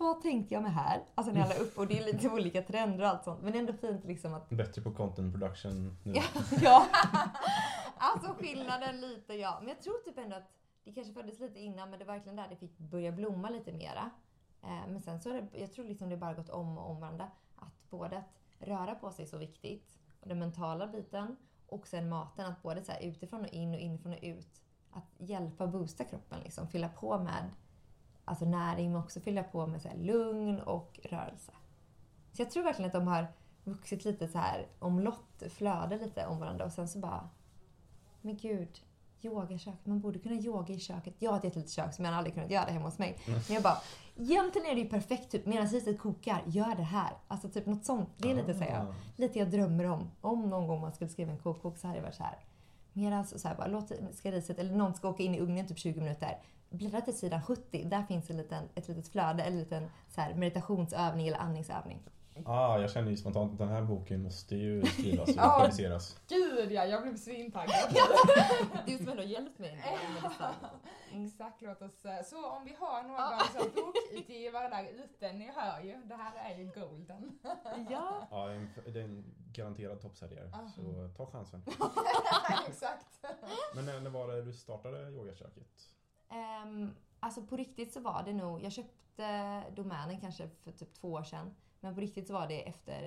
vad 0.00 0.22
tänkte 0.22 0.54
jag 0.54 0.62
med 0.62 0.74
här? 0.74 1.02
Alltså 1.14 1.32
när 1.32 1.40
jag 1.40 1.48
la 1.48 1.54
upp 1.54 1.78
och 1.78 1.86
det 1.86 1.98
är 1.98 2.04
lite 2.04 2.28
olika 2.34 2.62
trender 2.62 3.04
och 3.04 3.08
allt 3.08 3.24
sånt. 3.24 3.42
Men 3.42 3.52
det 3.52 3.58
är 3.58 3.60
ändå 3.60 3.72
fint 3.72 4.04
liksom 4.04 4.34
att... 4.34 4.48
Bättre 4.48 4.82
på 4.82 4.90
content 4.90 5.32
production 5.34 5.96
nu. 6.04 6.14
Ja, 6.14 6.22
ja. 6.62 6.86
Alltså 7.98 8.32
skillnaden 8.32 9.00
lite 9.00 9.34
ja. 9.34 9.56
Men 9.60 9.68
jag 9.68 9.80
tror 9.80 9.94
typ 10.04 10.18
ändå 10.18 10.36
att 10.36 10.50
det 10.84 10.92
kanske 10.92 11.12
föddes 11.12 11.40
lite 11.40 11.60
innan 11.60 11.90
men 11.90 11.98
det 11.98 12.04
var 12.04 12.14
verkligen 12.14 12.36
där 12.36 12.48
det 12.48 12.56
fick 12.56 12.78
börja 12.78 13.12
blomma 13.12 13.50
lite 13.50 13.72
mera. 13.72 14.10
Eh, 14.62 14.86
men 14.88 15.00
sen 15.00 15.20
så 15.20 15.30
har 15.30 15.40
det, 15.40 15.60
jag 15.60 15.72
tror 15.72 15.84
liksom 15.84 16.08
det 16.08 16.16
bara 16.16 16.34
gått 16.34 16.50
om 16.50 16.78
och 16.78 16.90
om 16.90 17.00
varandra. 17.00 17.30
Att 17.56 17.90
både 17.90 18.18
att 18.18 18.68
röra 18.68 18.94
på 18.94 19.12
sig 19.12 19.24
är 19.24 19.28
så 19.28 19.38
viktigt, 19.38 19.98
och 20.20 20.28
den 20.28 20.38
mentala 20.38 20.86
biten, 20.86 21.36
och 21.66 21.86
sen 21.86 22.08
maten. 22.08 22.46
Att 22.46 22.62
både 22.62 22.84
så 22.84 22.92
här 22.92 23.00
utifrån 23.00 23.40
och 23.40 23.48
in 23.48 23.74
och 23.74 23.80
inifrån 23.80 24.12
och 24.12 24.18
ut. 24.22 24.62
Att 24.90 25.14
hjälpa 25.18 25.64
och 25.64 25.70
boosta 25.70 26.04
kroppen 26.04 26.40
liksom. 26.40 26.68
Fylla 26.68 26.88
på 26.88 27.18
med 27.18 27.50
alltså 28.24 28.44
näring 28.44 28.92
men 28.92 29.00
också 29.00 29.20
fylla 29.20 29.42
på 29.42 29.66
med 29.66 29.82
så 29.82 29.88
lugn 29.96 30.60
och 30.60 31.00
rörelse. 31.04 31.52
Så 32.32 32.42
jag 32.42 32.50
tror 32.50 32.64
verkligen 32.64 32.86
att 32.86 32.92
de 32.92 33.06
har 33.06 33.26
vuxit 33.64 34.04
lite 34.04 34.28
så 34.28 34.38
här 34.38 34.66
omlott, 34.78 35.42
flöde 35.50 35.98
lite 35.98 36.26
om 36.26 36.38
varandra 36.38 36.64
och 36.64 36.72
sen 36.72 36.88
så 36.88 36.98
bara... 36.98 37.28
Men 38.20 38.36
gud, 38.36 38.80
yogaköket. 39.24 39.86
Man 39.86 40.00
borde 40.00 40.18
kunna 40.18 40.34
yoga 40.34 40.74
i 40.74 40.80
köket. 40.80 41.14
Jag 41.18 41.30
har 41.30 41.38
ett 41.38 41.44
jättelitet 41.44 41.72
kök 41.72 41.94
som 41.94 42.04
jag 42.04 42.14
aldrig 42.14 42.34
kunnat 42.34 42.50
göra 42.50 42.70
hemma 42.70 42.84
hos 42.84 42.98
mig. 42.98 43.18
Mm. 43.26 43.40
Men 43.46 43.54
jag 43.54 43.62
bara, 43.62 43.78
egentligen 44.16 44.66
är 44.70 44.74
det 44.74 44.80
ju 44.80 44.88
perfekt 44.88 45.30
typ 45.30 45.46
medan 45.46 45.66
riset 45.66 45.98
kokar, 45.98 46.42
gör 46.46 46.74
det 46.74 46.82
här. 46.82 47.10
Alltså 47.28 47.48
typ 47.48 47.66
något 47.66 47.84
sånt. 47.84 48.08
Det 48.16 48.30
är 48.30 48.34
lite 48.34 48.54
så 48.54 48.64
här, 48.64 48.80
ah. 48.80 48.94
lite 49.16 49.38
jag 49.38 49.50
drömmer 49.50 49.84
om. 49.84 50.10
Om 50.20 50.50
någon 50.50 50.68
gång 50.68 50.80
man 50.80 50.92
skulle 50.92 51.10
skriva 51.10 51.32
en 51.32 51.38
kokbok 51.38 51.78
så 51.78 51.86
hade 51.86 51.98
det 51.98 52.02
varit 52.02 52.14
så 52.14 52.22
här. 52.22 52.38
Medan 52.92 53.26
så 53.26 53.48
här 53.48 53.56
bara, 53.56 53.66
låt 53.66 53.92
ska 54.12 54.32
riset, 54.32 54.58
eller 54.58 54.74
någon 54.74 54.94
ska 54.94 55.08
åka 55.08 55.22
in 55.22 55.34
i 55.34 55.40
ugnen 55.40 55.68
typ 55.68 55.78
20 55.78 56.00
minuter 56.00 56.38
bläddra 56.70 57.00
till 57.00 57.18
sidan 57.18 57.42
70. 57.42 57.84
Där 57.84 58.02
finns 58.02 58.30
en 58.30 58.36
liten, 58.36 58.64
ett 58.74 58.88
litet 58.88 59.08
flöde, 59.08 59.42
en 59.42 59.58
liten 59.58 59.90
så 60.08 60.20
här, 60.20 60.34
meditationsövning 60.34 61.28
eller 61.28 61.38
andningsövning. 61.38 61.98
Ah, 62.46 62.80
jag 62.80 62.90
känner 62.90 63.10
ju 63.10 63.16
spontant 63.16 63.52
att 63.52 63.58
den 63.58 63.68
här 63.68 63.82
boken 63.82 64.22
måste 64.22 64.56
ju 64.56 64.82
skrivas 64.86 65.28
och 65.28 65.36
publiceras. 65.36 66.20
Gud 66.28 66.72
ja, 66.72 66.84
jag 66.84 67.02
blev 67.02 67.16
svintaggad. 67.16 67.96
du 68.86 68.98
som 68.98 69.08
ändå 69.08 69.22
hjälpt 69.22 69.58
mig 69.58 69.76
med 69.76 70.32
mm. 71.12 71.26
Exakt, 71.26 71.62
låt 71.62 71.82
oss... 71.82 72.04
Eh, 72.04 72.22
så 72.24 72.50
om 72.50 72.64
vi 72.64 72.74
har 72.80 73.02
någon 73.02 73.62
som 73.62 73.82
bokutgivare 73.82 74.68
där 74.68 75.04
ute, 75.04 75.32
ni 75.32 75.50
hör 75.56 75.80
ju, 75.80 75.96
det 76.04 76.14
här 76.14 76.50
är 76.50 76.58
ju 76.58 76.70
golden. 76.74 77.38
ja. 77.90 78.28
Ja, 78.30 78.46
det 78.92 79.00
är 79.00 79.04
en 79.04 79.24
garanterad 79.52 80.00
toppsäljare, 80.00 80.50
så 80.76 81.08
ta 81.16 81.26
chansen. 81.26 81.62
Exakt. 82.68 83.24
Men 83.74 83.84
när, 83.84 84.00
när 84.00 84.10
var 84.10 84.28
det 84.28 84.42
du 84.42 84.52
startade 84.52 85.10
yogaköket? 85.10 85.68
Um, 86.64 86.94
alltså 87.20 87.42
på 87.42 87.56
riktigt 87.56 87.92
så 87.92 88.00
var 88.00 88.22
det 88.22 88.32
nog, 88.32 88.62
jag 88.62 88.72
köpte 88.72 89.62
domänen 89.70 90.20
kanske 90.20 90.48
för 90.48 90.72
typ 90.72 90.94
två 90.94 91.12
år 91.12 91.22
sedan. 91.22 91.54
Men 91.80 91.94
på 91.94 92.00
riktigt 92.00 92.26
så 92.26 92.32
var 92.32 92.48
det 92.48 92.68
efter, 92.68 93.02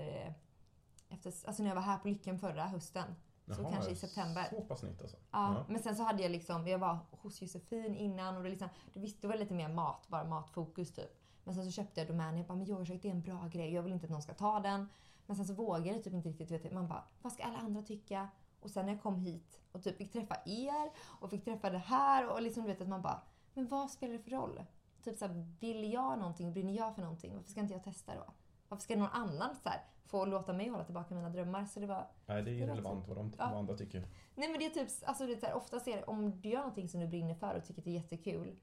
efter 1.10 1.34
alltså 1.48 1.64
när 1.64 1.70
jag 1.70 1.76
var 1.76 1.82
här 1.82 1.98
på 1.98 2.08
Lycken 2.08 2.40
förra 2.40 2.64
hösten. 2.64 3.16
Jaha, 3.46 3.58
så 3.58 3.64
kanske 3.64 3.92
i 3.92 3.96
september. 3.96 4.48
Så 4.50 4.62
pass 4.62 4.84
nytt 4.84 5.02
alltså? 5.02 5.18
Ja, 5.18 5.54
ja, 5.54 5.66
men 5.68 5.84
sen 5.84 5.96
så 5.96 6.04
hade 6.04 6.24
jag 6.24 6.32
liksom, 6.32 6.68
jag 6.68 6.80
var 6.80 6.98
hos 7.12 7.42
Josefin 7.42 7.96
innan 7.96 8.38
och 8.38 8.44
det, 8.44 8.50
liksom, 8.50 8.70
det, 8.94 9.00
visste, 9.00 9.22
det 9.22 9.28
var 9.28 9.36
lite 9.36 9.54
mer 9.54 9.70
mat, 9.70 10.08
bara 10.08 10.24
matfokus 10.24 10.94
typ. 10.94 11.20
Men 11.44 11.56
sen 11.56 11.66
så 11.66 11.72
köpte 11.72 12.00
jag 12.00 12.08
domänen, 12.08 12.38
jag 12.38 12.48
bara, 12.48 12.56
men 12.56 12.70
yogaköket 12.70 13.06
är 13.06 13.10
en 13.10 13.22
bra 13.22 13.48
grej, 13.48 13.74
jag 13.74 13.84
vill 13.84 13.94
inte 13.94 14.06
att 14.06 14.12
någon 14.12 14.22
ska 14.22 14.34
ta 14.34 14.60
den. 14.60 14.90
Men 15.26 15.36
sen 15.36 15.46
så 15.46 15.54
vågade 15.54 15.88
jag 15.88 16.04
typ 16.04 16.14
inte 16.14 16.30
riktigt, 16.30 16.52
vet, 16.52 16.74
man 16.74 16.88
bara, 16.88 17.04
vad 17.22 17.34
ska 17.34 17.44
alla 17.44 17.58
andra 17.58 17.82
tycka? 17.82 18.28
Och 18.60 18.72
sen 18.72 18.86
när 18.86 18.94
jag 18.94 19.02
kom 19.02 19.16
hit 19.16 19.60
och 19.72 19.84
typ 19.84 19.98
fick 19.98 20.12
träffa 20.12 20.36
er 20.46 20.92
och 20.98 21.30
fick 21.30 21.46
träffa 21.46 21.70
det 21.70 21.78
här 21.78 22.30
och 22.30 22.42
liksom 22.42 22.64
du 22.64 22.70
vet 22.70 22.82
att 22.82 22.88
man 22.88 23.02
bara, 23.02 23.22
men 23.54 23.68
vad 23.68 23.92
spelar 23.92 24.14
det 24.14 24.20
för 24.20 24.32
roll? 24.32 24.64
Typ 25.04 25.18
såhär, 25.18 25.46
vill 25.60 25.94
jag 25.94 26.20
någonting, 26.20 26.54
brinner 26.54 26.74
jag 26.74 26.96
för 26.96 27.02
någonting, 27.02 27.36
varför 27.36 27.52
ska 27.52 27.60
inte 27.60 27.74
jag 27.74 27.84
testa 27.84 28.16
då? 28.16 28.34
Varför 28.74 28.84
ska 28.84 28.96
någon 28.96 29.08
annan 29.08 29.56
så 29.56 29.70
här, 29.70 29.82
få 30.06 30.26
låta 30.26 30.54
mig 30.54 30.70
hålla 30.70 30.84
tillbaka 30.84 31.16
mina 31.16 31.30
drömmar? 31.30 31.66
Så 31.66 31.80
det 31.80 31.88
var... 31.88 32.08
Nej, 32.26 32.44
det 32.44 32.52
är 32.52 32.54
irrelevant 32.54 33.08
vad 33.08 33.18
de 33.18 33.34
ja. 33.38 33.50
vad 33.50 33.60
andra 33.60 33.78
tycker. 33.78 34.08
Nej 34.36 34.50
men 34.50 34.60
det 34.60 34.66
är 34.66 34.70
typ, 34.70 34.90
alltså 35.06 35.26
det 35.26 35.34
är 35.34 35.38
så 35.38 35.46
här, 35.46 35.54
oftast 35.54 35.88
är 35.88 35.98
det, 35.98 36.04
om 36.04 36.42
du 36.42 36.50
gör 36.50 36.60
någonting 36.60 36.90
som 36.90 37.00
du 37.00 37.08
brinner 37.08 37.36
för 37.36 37.56
och 37.56 37.66
tycker 37.66 37.82
att 37.82 37.86
det 37.86 37.90
är 37.90 37.94
jättekul, 37.94 38.56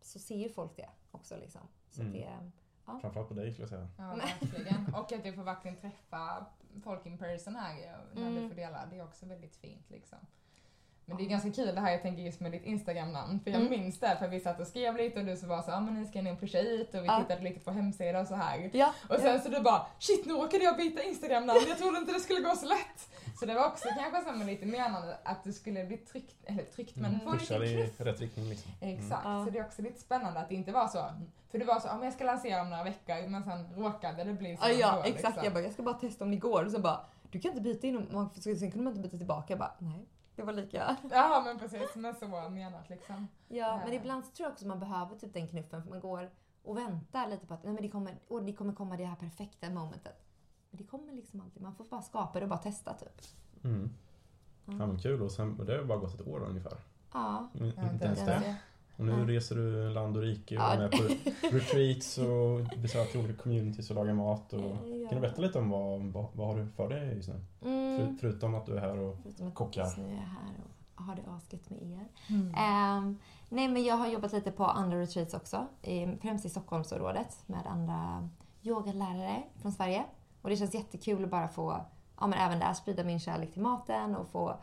så 0.00 0.18
ser 0.18 0.36
ju 0.36 0.48
folk 0.48 0.76
det 0.76 0.88
också 1.10 1.36
liksom. 1.36 1.60
Så 1.90 2.00
mm. 2.00 2.12
det, 2.12 2.38
ja. 2.86 2.98
Framförallt 3.00 3.28
på 3.28 3.34
dig 3.34 3.52
skulle 3.52 3.62
jag 3.62 3.70
säga. 3.70 3.88
Ja, 3.98 4.14
verkligen. 4.14 4.94
och 4.94 5.12
att 5.12 5.24
du 5.24 5.32
får 5.32 5.42
verkligen 5.42 5.76
träffa 5.76 6.46
folk 6.84 7.06
in 7.06 7.18
person 7.18 7.56
här 7.56 7.98
när 8.14 8.22
mm. 8.22 8.42
du 8.42 8.48
får 8.48 8.56
dela. 8.56 8.86
Det 8.86 8.98
är 8.98 9.04
också 9.04 9.26
väldigt 9.26 9.56
fint 9.56 9.90
liksom. 9.90 10.18
Men 11.08 11.16
det 11.16 11.22
är 11.22 11.26
ganska 11.26 11.50
kul 11.50 11.74
det 11.74 11.80
här 11.80 11.92
jag 11.92 12.02
tänker 12.02 12.22
just 12.22 12.40
med 12.40 12.52
ditt 12.52 12.64
Instagram-namn. 12.64 13.40
För 13.40 13.50
jag 13.50 13.60
mm. 13.60 13.70
minns 13.70 13.98
det 14.00 14.16
för 14.18 14.28
vi 14.28 14.40
satt 14.40 14.60
och 14.60 14.66
skrev 14.66 14.96
lite 14.96 15.20
och 15.20 15.26
du 15.26 15.36
så 15.36 15.46
var 15.46 15.62
så 15.62 15.70
ja 15.70 15.80
men 15.80 15.94
ni 15.94 16.06
ska 16.06 16.22
ner 16.22 16.32
och 16.32 16.40
pusha 16.40 16.58
hit 16.58 16.94
och 16.94 17.02
vi 17.02 17.06
ja. 17.06 17.20
tittade 17.20 17.42
lite 17.42 17.60
på 17.60 17.70
hemsidan 17.70 18.22
och 18.22 18.28
så 18.28 18.34
här. 18.34 18.70
Ja. 18.72 18.94
Och 19.08 19.16
sen 19.16 19.34
ja. 19.34 19.40
så 19.40 19.48
du 19.48 19.60
bara 19.60 19.86
shit 19.98 20.26
nu 20.26 20.32
råkade 20.32 20.64
jag 20.64 20.76
byta 20.76 21.02
Instagram-namn, 21.02 21.60
jag 21.68 21.78
trodde 21.78 21.98
inte 21.98 22.12
det 22.12 22.20
skulle 22.20 22.40
gå 22.40 22.56
så 22.56 22.66
lätt. 22.66 23.08
Så 23.40 23.46
det 23.46 23.54
var 23.54 23.66
också 23.66 23.88
kanske 23.98 24.30
så 24.30 24.36
med 24.36 24.46
lite 24.46 24.66
menande 24.66 25.16
att 25.22 25.44
du 25.44 25.52
skulle 25.52 25.84
bli 25.84 25.96
tryckt, 25.96 26.36
eller 26.44 26.62
tryckt 26.62 26.96
men 26.96 27.14
mm. 27.14 27.20
få 27.20 27.32
lite 27.32 27.54
i 27.54 27.90
rätt 27.98 28.20
riktning 28.20 28.48
liksom. 28.48 28.72
Mm. 28.80 28.98
Exakt, 28.98 29.22
så 29.22 29.50
det 29.52 29.58
är 29.58 29.64
också 29.64 29.82
lite 29.82 30.00
spännande 30.00 30.40
att 30.40 30.48
det 30.48 30.54
inte 30.54 30.72
var 30.72 30.88
så. 30.88 31.04
För 31.50 31.58
det 31.58 31.64
var 31.64 31.80
så, 31.80 31.88
ja 31.88 31.94
men 31.94 32.04
jag 32.04 32.14
ska 32.14 32.24
lansera 32.24 32.62
om 32.62 32.70
några 32.70 32.84
veckor 32.84 33.28
men 33.28 33.44
sen 33.44 33.66
råkade 33.76 34.24
det 34.24 34.32
bli 34.32 34.56
så. 34.56 34.64
Ja, 34.64 34.70
ja 34.70 35.02
exakt, 35.04 35.24
liksom. 35.24 35.44
jag 35.44 35.52
bara 35.52 35.62
jag 35.62 35.72
ska 35.72 35.82
bara 35.82 35.94
testa 35.94 36.24
om 36.24 36.30
det 36.30 36.36
går 36.36 36.64
och 36.64 36.72
så 36.72 36.78
bara 36.78 37.00
du 37.30 37.40
kan 37.40 37.50
inte 37.50 37.62
byta 37.62 37.86
in 37.86 37.96
och 37.96 38.32
sen 38.34 38.70
kunde 38.70 38.84
man 38.84 38.92
inte 38.92 39.02
byta 39.02 39.16
tillbaka. 39.16 39.46
Jag 39.48 39.58
bara 39.58 39.74
nej. 39.78 40.06
Det 40.36 40.42
var 40.42 40.52
lika. 40.52 40.96
Ja 41.10 41.42
men 41.44 41.58
precis, 41.58 41.94
men 41.94 42.14
så 42.14 42.28
menat 42.28 42.88
liksom. 42.88 43.28
Ja, 43.48 43.80
men 43.84 43.92
ibland 43.92 44.24
så 44.24 44.30
tror 44.30 44.44
jag 44.44 44.52
också 44.52 44.64
att 44.64 44.68
man 44.68 44.80
behöver 44.80 45.16
typ 45.16 45.32
den 45.32 45.48
knuffen 45.48 45.82
för 45.82 45.90
man 45.90 46.00
går 46.00 46.30
och 46.62 46.76
väntar 46.76 47.28
lite 47.28 47.46
på 47.46 47.54
att 47.54 47.64
nej, 47.64 47.72
men 47.72 47.82
det, 47.82 47.88
kommer, 47.88 48.18
oh, 48.28 48.44
det 48.44 48.52
kommer 48.52 48.72
komma 48.72 48.96
det 48.96 49.04
här 49.04 49.16
perfekta 49.16 49.70
momentet. 49.70 50.24
Men 50.70 50.78
det 50.78 50.84
kommer 50.84 51.12
liksom 51.12 51.40
alltid. 51.40 51.62
Man 51.62 51.74
får 51.74 51.84
bara 51.84 52.02
skapa 52.02 52.38
det 52.38 52.44
och 52.44 52.50
bara 52.50 52.58
testa 52.58 52.94
typ. 52.94 53.20
Mm. 53.64 53.90
Ja 54.64 54.86
men 54.86 54.98
kul 54.98 55.22
och, 55.22 55.32
sen, 55.32 55.60
och 55.60 55.66
det 55.66 55.76
har 55.76 55.84
bara 55.84 55.98
gått 55.98 56.20
ett 56.20 56.26
år 56.26 56.40
ungefär. 56.40 56.78
Ja. 57.12 57.48
Inte 57.54 58.04
ens 58.04 58.24
det. 58.24 58.56
Och 58.96 59.04
nu 59.04 59.12
ja. 59.12 59.26
reser 59.26 59.56
du 59.56 59.90
land 59.90 60.16
och 60.16 60.22
rike 60.22 60.56
och 60.56 60.62
ja. 60.62 60.72
är 60.72 60.78
med 60.78 60.90
på 60.90 61.02
retreats 61.56 62.18
och 62.18 62.78
besöker 62.78 63.18
olika 63.18 63.42
communities 63.42 63.90
och 63.90 63.96
lagar 63.96 64.14
mat. 64.14 64.52
Och, 64.52 64.60
ja. 64.60 65.08
Kan 65.08 65.14
du 65.14 65.20
berätta 65.20 65.42
lite 65.42 65.58
om 65.58 65.70
vad, 65.70 66.00
vad, 66.00 66.26
vad 66.32 66.46
har 66.46 66.56
du 66.56 66.66
för 66.66 66.88
dig 66.88 67.16
just 67.16 67.28
nu? 67.28 67.40
Mm. 67.64 67.98
För, 67.98 68.16
förutom 68.20 68.54
att 68.54 68.66
du 68.66 68.76
är 68.76 68.80
här 68.80 68.98
och 68.98 69.16
förutom 69.22 69.48
att 69.48 69.54
kockar. 69.54 69.82
Just 69.82 69.96
nu 69.96 70.04
är 70.04 70.10
jag 70.10 70.18
här 70.18 70.54
och 70.96 71.04
har 71.04 71.16
det 71.16 71.22
asgött 71.30 71.70
med 71.70 71.82
er. 71.82 72.08
Mm. 72.28 72.46
Um, 72.98 73.18
nej 73.48 73.68
men 73.68 73.84
jag 73.84 73.94
har 73.94 74.08
jobbat 74.08 74.32
lite 74.32 74.50
på 74.50 74.64
andra 74.64 75.00
retreats 75.00 75.34
också. 75.34 75.66
Främst 76.20 76.44
i 76.44 76.48
Stockholmsområdet 76.48 77.42
med 77.46 77.66
andra 77.66 78.28
yogalärare 78.62 79.42
från 79.62 79.72
Sverige. 79.72 80.04
Och 80.42 80.50
det 80.50 80.56
känns 80.56 80.74
jättekul 80.74 81.24
att 81.24 81.30
bara 81.30 81.48
få, 81.48 81.84
ja 82.20 82.26
men 82.26 82.38
även 82.38 82.58
där 82.58 82.72
sprida 82.72 83.04
min 83.04 83.20
kärlek 83.20 83.52
till 83.52 83.62
maten 83.62 84.16
och 84.16 84.28
få 84.28 84.56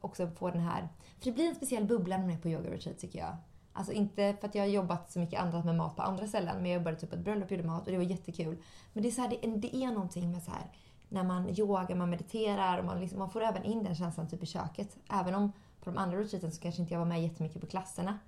också 0.00 0.30
få 0.30 0.50
den 0.50 0.60
här... 0.60 0.88
För 1.18 1.24
det 1.24 1.32
blir 1.32 1.48
en 1.48 1.54
speciell 1.54 1.84
bubbla 1.84 2.16
när 2.16 2.24
man 2.24 2.34
är 2.34 2.38
på 2.38 2.48
yoga 2.48 2.70
retreat 2.70 2.98
tycker 2.98 3.18
jag. 3.18 3.36
Alltså 3.76 3.92
inte 3.92 4.36
för 4.40 4.48
att 4.48 4.54
jag 4.54 4.62
har 4.62 4.68
jobbat 4.68 5.10
så 5.10 5.18
mycket 5.18 5.40
annat 5.40 5.64
med 5.64 5.74
mat 5.74 5.96
på 5.96 6.02
andra 6.02 6.26
ställen, 6.26 6.56
men 6.56 6.66
jag 6.66 6.78
jobbade 6.78 6.96
typ 6.96 7.10
på 7.10 7.16
ett 7.16 7.24
bröllop 7.24 7.44
och 7.44 7.52
gjorde 7.52 7.66
mat 7.68 7.86
och 7.86 7.92
det 7.92 7.98
var 7.98 8.04
jättekul. 8.04 8.56
Men 8.92 9.02
det 9.02 9.08
är, 9.08 9.10
så 9.10 9.20
här, 9.20 9.28
det, 9.28 9.56
det 9.56 9.76
är 9.76 9.90
någonting 9.90 10.32
med 10.32 10.42
så 10.42 10.50
här, 10.50 10.70
när 11.08 11.24
man 11.24 11.48
yogar, 11.58 11.94
man 11.94 12.10
mediterar 12.10 12.78
och 12.78 12.84
man, 12.84 13.00
liksom, 13.00 13.18
man 13.18 13.30
får 13.30 13.42
även 13.42 13.64
in 13.64 13.84
den 13.84 13.94
känslan 13.94 14.28
typ 14.28 14.42
i 14.42 14.46
köket. 14.46 14.96
Även 15.10 15.34
om 15.34 15.52
på 15.80 15.90
de 15.90 15.98
andra 15.98 16.18
retreaten 16.18 16.52
så 16.52 16.60
kanske 16.60 16.82
inte 16.82 16.94
jag 16.94 16.98
var 16.98 17.06
med 17.06 17.22
jättemycket 17.22 17.60
på 17.60 17.66
klasserna. 17.66 18.18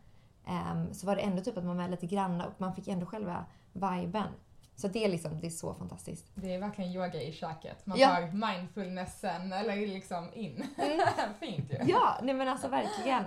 Um, 0.48 0.94
så 0.94 1.06
var 1.06 1.16
det 1.16 1.22
ändå 1.22 1.42
typ 1.42 1.56
att 1.56 1.64
man 1.64 1.76
var 1.76 1.88
lite 1.88 2.06
granna 2.06 2.46
och 2.46 2.52
man 2.59 2.74
fick 2.74 2.88
ändå 2.88 3.06
själva 3.06 3.44
viben. 3.72 4.28
Så 4.76 4.88
det 4.88 5.04
är 5.04 5.09
liksom, 5.09 5.40
det 5.40 5.46
är 5.46 5.50
så 5.50 5.74
fantastiskt. 5.74 6.26
Det 6.35 6.54
är 6.54 6.61
verkligen 6.61 6.92
yoga 6.92 7.22
i 7.22 7.32
köket. 7.32 7.87
Man 7.87 7.98
ja. 7.98 8.09
tar 8.09 8.32
mindfulnessen 8.32 9.52
eller 9.52 9.76
liksom 9.76 10.30
in. 10.35 10.64
Mm. 10.76 11.00
Fint 11.40 11.70
ju. 11.70 11.78
Ja, 11.92 12.18
nej 12.22 12.35
men 12.35 12.48
alltså 12.48 12.68
verkligen. 12.68 13.24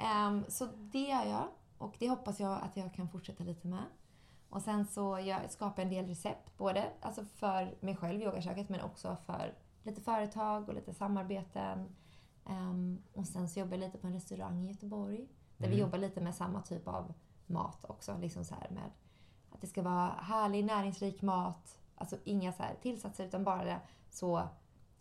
Ehm, 0.00 0.44
så 0.48 0.66
det 0.66 1.00
gör 1.08 1.24
jag. 1.24 1.44
Och 1.78 1.96
det 1.98 2.08
hoppas 2.08 2.40
jag 2.40 2.52
att 2.62 2.76
jag 2.76 2.94
kan 2.94 3.08
fortsätta 3.08 3.44
lite 3.44 3.68
med. 3.68 3.84
Och 4.50 4.62
sen 4.62 4.86
så 4.86 5.18
jag 5.24 5.50
skapar 5.50 5.82
jag 5.82 5.92
en 5.92 5.94
del 5.98 6.06
recept, 6.06 6.56
både 6.58 6.90
alltså 7.00 7.24
för 7.24 7.74
mig 7.80 7.96
själv, 7.96 8.22
yogaköket, 8.22 8.68
men 8.68 8.80
också 8.80 9.16
för 9.26 9.54
lite 9.82 10.00
företag 10.00 10.68
och 10.68 10.74
lite 10.74 10.94
samarbeten. 10.94 11.88
Ehm, 12.46 13.02
och 13.14 13.26
sen 13.26 13.48
så 13.48 13.60
jobbar 13.60 13.72
jag 13.72 13.80
lite 13.80 13.98
på 13.98 14.06
en 14.06 14.12
restaurang 14.12 14.64
i 14.64 14.68
Göteborg. 14.72 15.18
Där 15.56 15.66
vi 15.68 15.74
Mm. 15.74 15.78
jobbar 15.78 15.98
lite 15.98 16.20
med 16.20 16.34
samma 16.34 16.62
typ 16.62 16.88
av 16.88 17.12
mat 17.46 17.84
också. 17.88 18.16
Liksom 18.20 18.44
så 18.44 18.54
här 18.54 18.70
med 18.70 18.90
att 19.50 19.60
det 19.60 19.66
ska 19.66 19.82
vara 19.82 20.06
härlig, 20.10 20.64
näringsrik 20.64 21.22
mat. 21.22 21.78
Alltså 21.96 22.16
inga 22.24 22.52
så 22.52 22.62
tillsatser 22.82 23.26
utan 23.26 23.44
bara 23.44 23.80
så, 24.10 24.48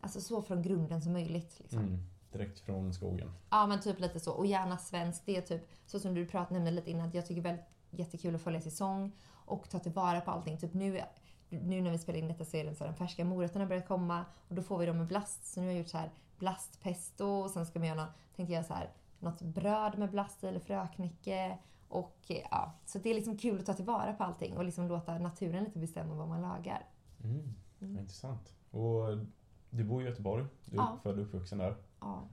alltså 0.01 0.21
så 0.21 0.41
från 0.41 0.61
grunden 0.61 1.01
som 1.01 1.13
möjligt. 1.13 1.59
Liksom. 1.59 1.79
Mm. 1.79 1.99
Direkt 2.31 2.59
från 2.59 2.93
skogen. 2.93 3.31
Ja 3.49 3.67
men 3.67 3.81
typ 3.81 3.99
lite 3.99 4.19
så. 4.19 4.31
Och 4.31 4.45
gärna 4.45 4.77
svenskt. 4.77 5.25
Det 5.25 5.37
är 5.37 5.41
typ 5.41 5.69
så 5.85 5.99
som 5.99 6.13
du 6.13 6.25
pratade 6.25 6.53
nämnde 6.53 6.71
lite 6.71 6.91
innan. 6.91 7.07
Att 7.07 7.13
jag 7.13 7.25
tycker 7.25 7.41
väldigt 7.41 7.65
jättekul 7.89 8.35
att 8.35 8.41
följa 8.41 8.61
säsong 8.61 9.11
och 9.31 9.69
ta 9.69 9.79
tillvara 9.79 10.21
på 10.21 10.31
allting. 10.31 10.57
Typ 10.57 10.73
nu, 10.73 11.01
nu 11.49 11.81
när 11.81 11.91
vi 11.91 11.97
spelar 11.97 12.19
in 12.19 12.27
detta 12.27 12.45
så 12.45 12.57
är 12.57 12.65
det 12.65 12.75
så 12.75 12.83
här, 12.83 12.91
de 12.91 12.97
färska 12.97 13.25
morötterna 13.25 13.65
börjat 13.65 13.87
komma 13.87 14.25
och 14.47 14.55
då 14.55 14.61
får 14.61 14.77
vi 14.77 14.85
dem 14.85 14.97
med 14.97 15.07
blast. 15.07 15.53
Så 15.53 15.59
nu 15.59 15.65
har 15.65 15.71
jag 15.73 15.79
gjort 15.79 15.87
så 15.87 15.97
här 15.97 16.11
blastpesto 16.37 17.25
och 17.25 17.49
sen 17.51 17.65
ska 17.65 17.79
vi 17.79 17.87
göra 17.87 18.07
tänkte 18.35 18.53
jag 18.53 18.65
så 18.65 18.73
här, 18.73 18.89
något 19.19 19.41
bröd 19.41 19.97
med 19.97 20.11
blast 20.11 20.43
eller 20.43 20.59
fröknäcke. 20.59 21.57
Och 21.87 22.17
ja, 22.27 22.73
så 22.85 22.99
det 22.99 23.09
är 23.09 23.13
liksom 23.15 23.37
kul 23.37 23.59
att 23.59 23.65
ta 23.65 23.73
tillvara 23.73 24.13
på 24.13 24.23
allting 24.23 24.57
och 24.57 24.63
liksom 24.65 24.87
låta 24.87 25.19
naturen 25.19 25.63
lite 25.63 25.79
bestämma 25.79 26.13
vad 26.15 26.27
man 26.27 26.41
lagar. 26.41 26.85
Mm. 27.23 27.53
Mm. 27.81 27.97
Intressant. 27.99 28.53
Och 28.71 29.17
du 29.69 29.83
bor 29.83 30.01
i 30.01 30.05
Göteborg. 30.05 30.45
Du 30.65 30.77
är 30.77 30.81
Ja. 30.81 30.97
född 31.03 31.19
och 31.19 31.25
uppvuxen 31.25 31.57
där. 31.57 31.75
Ja. 32.01 32.27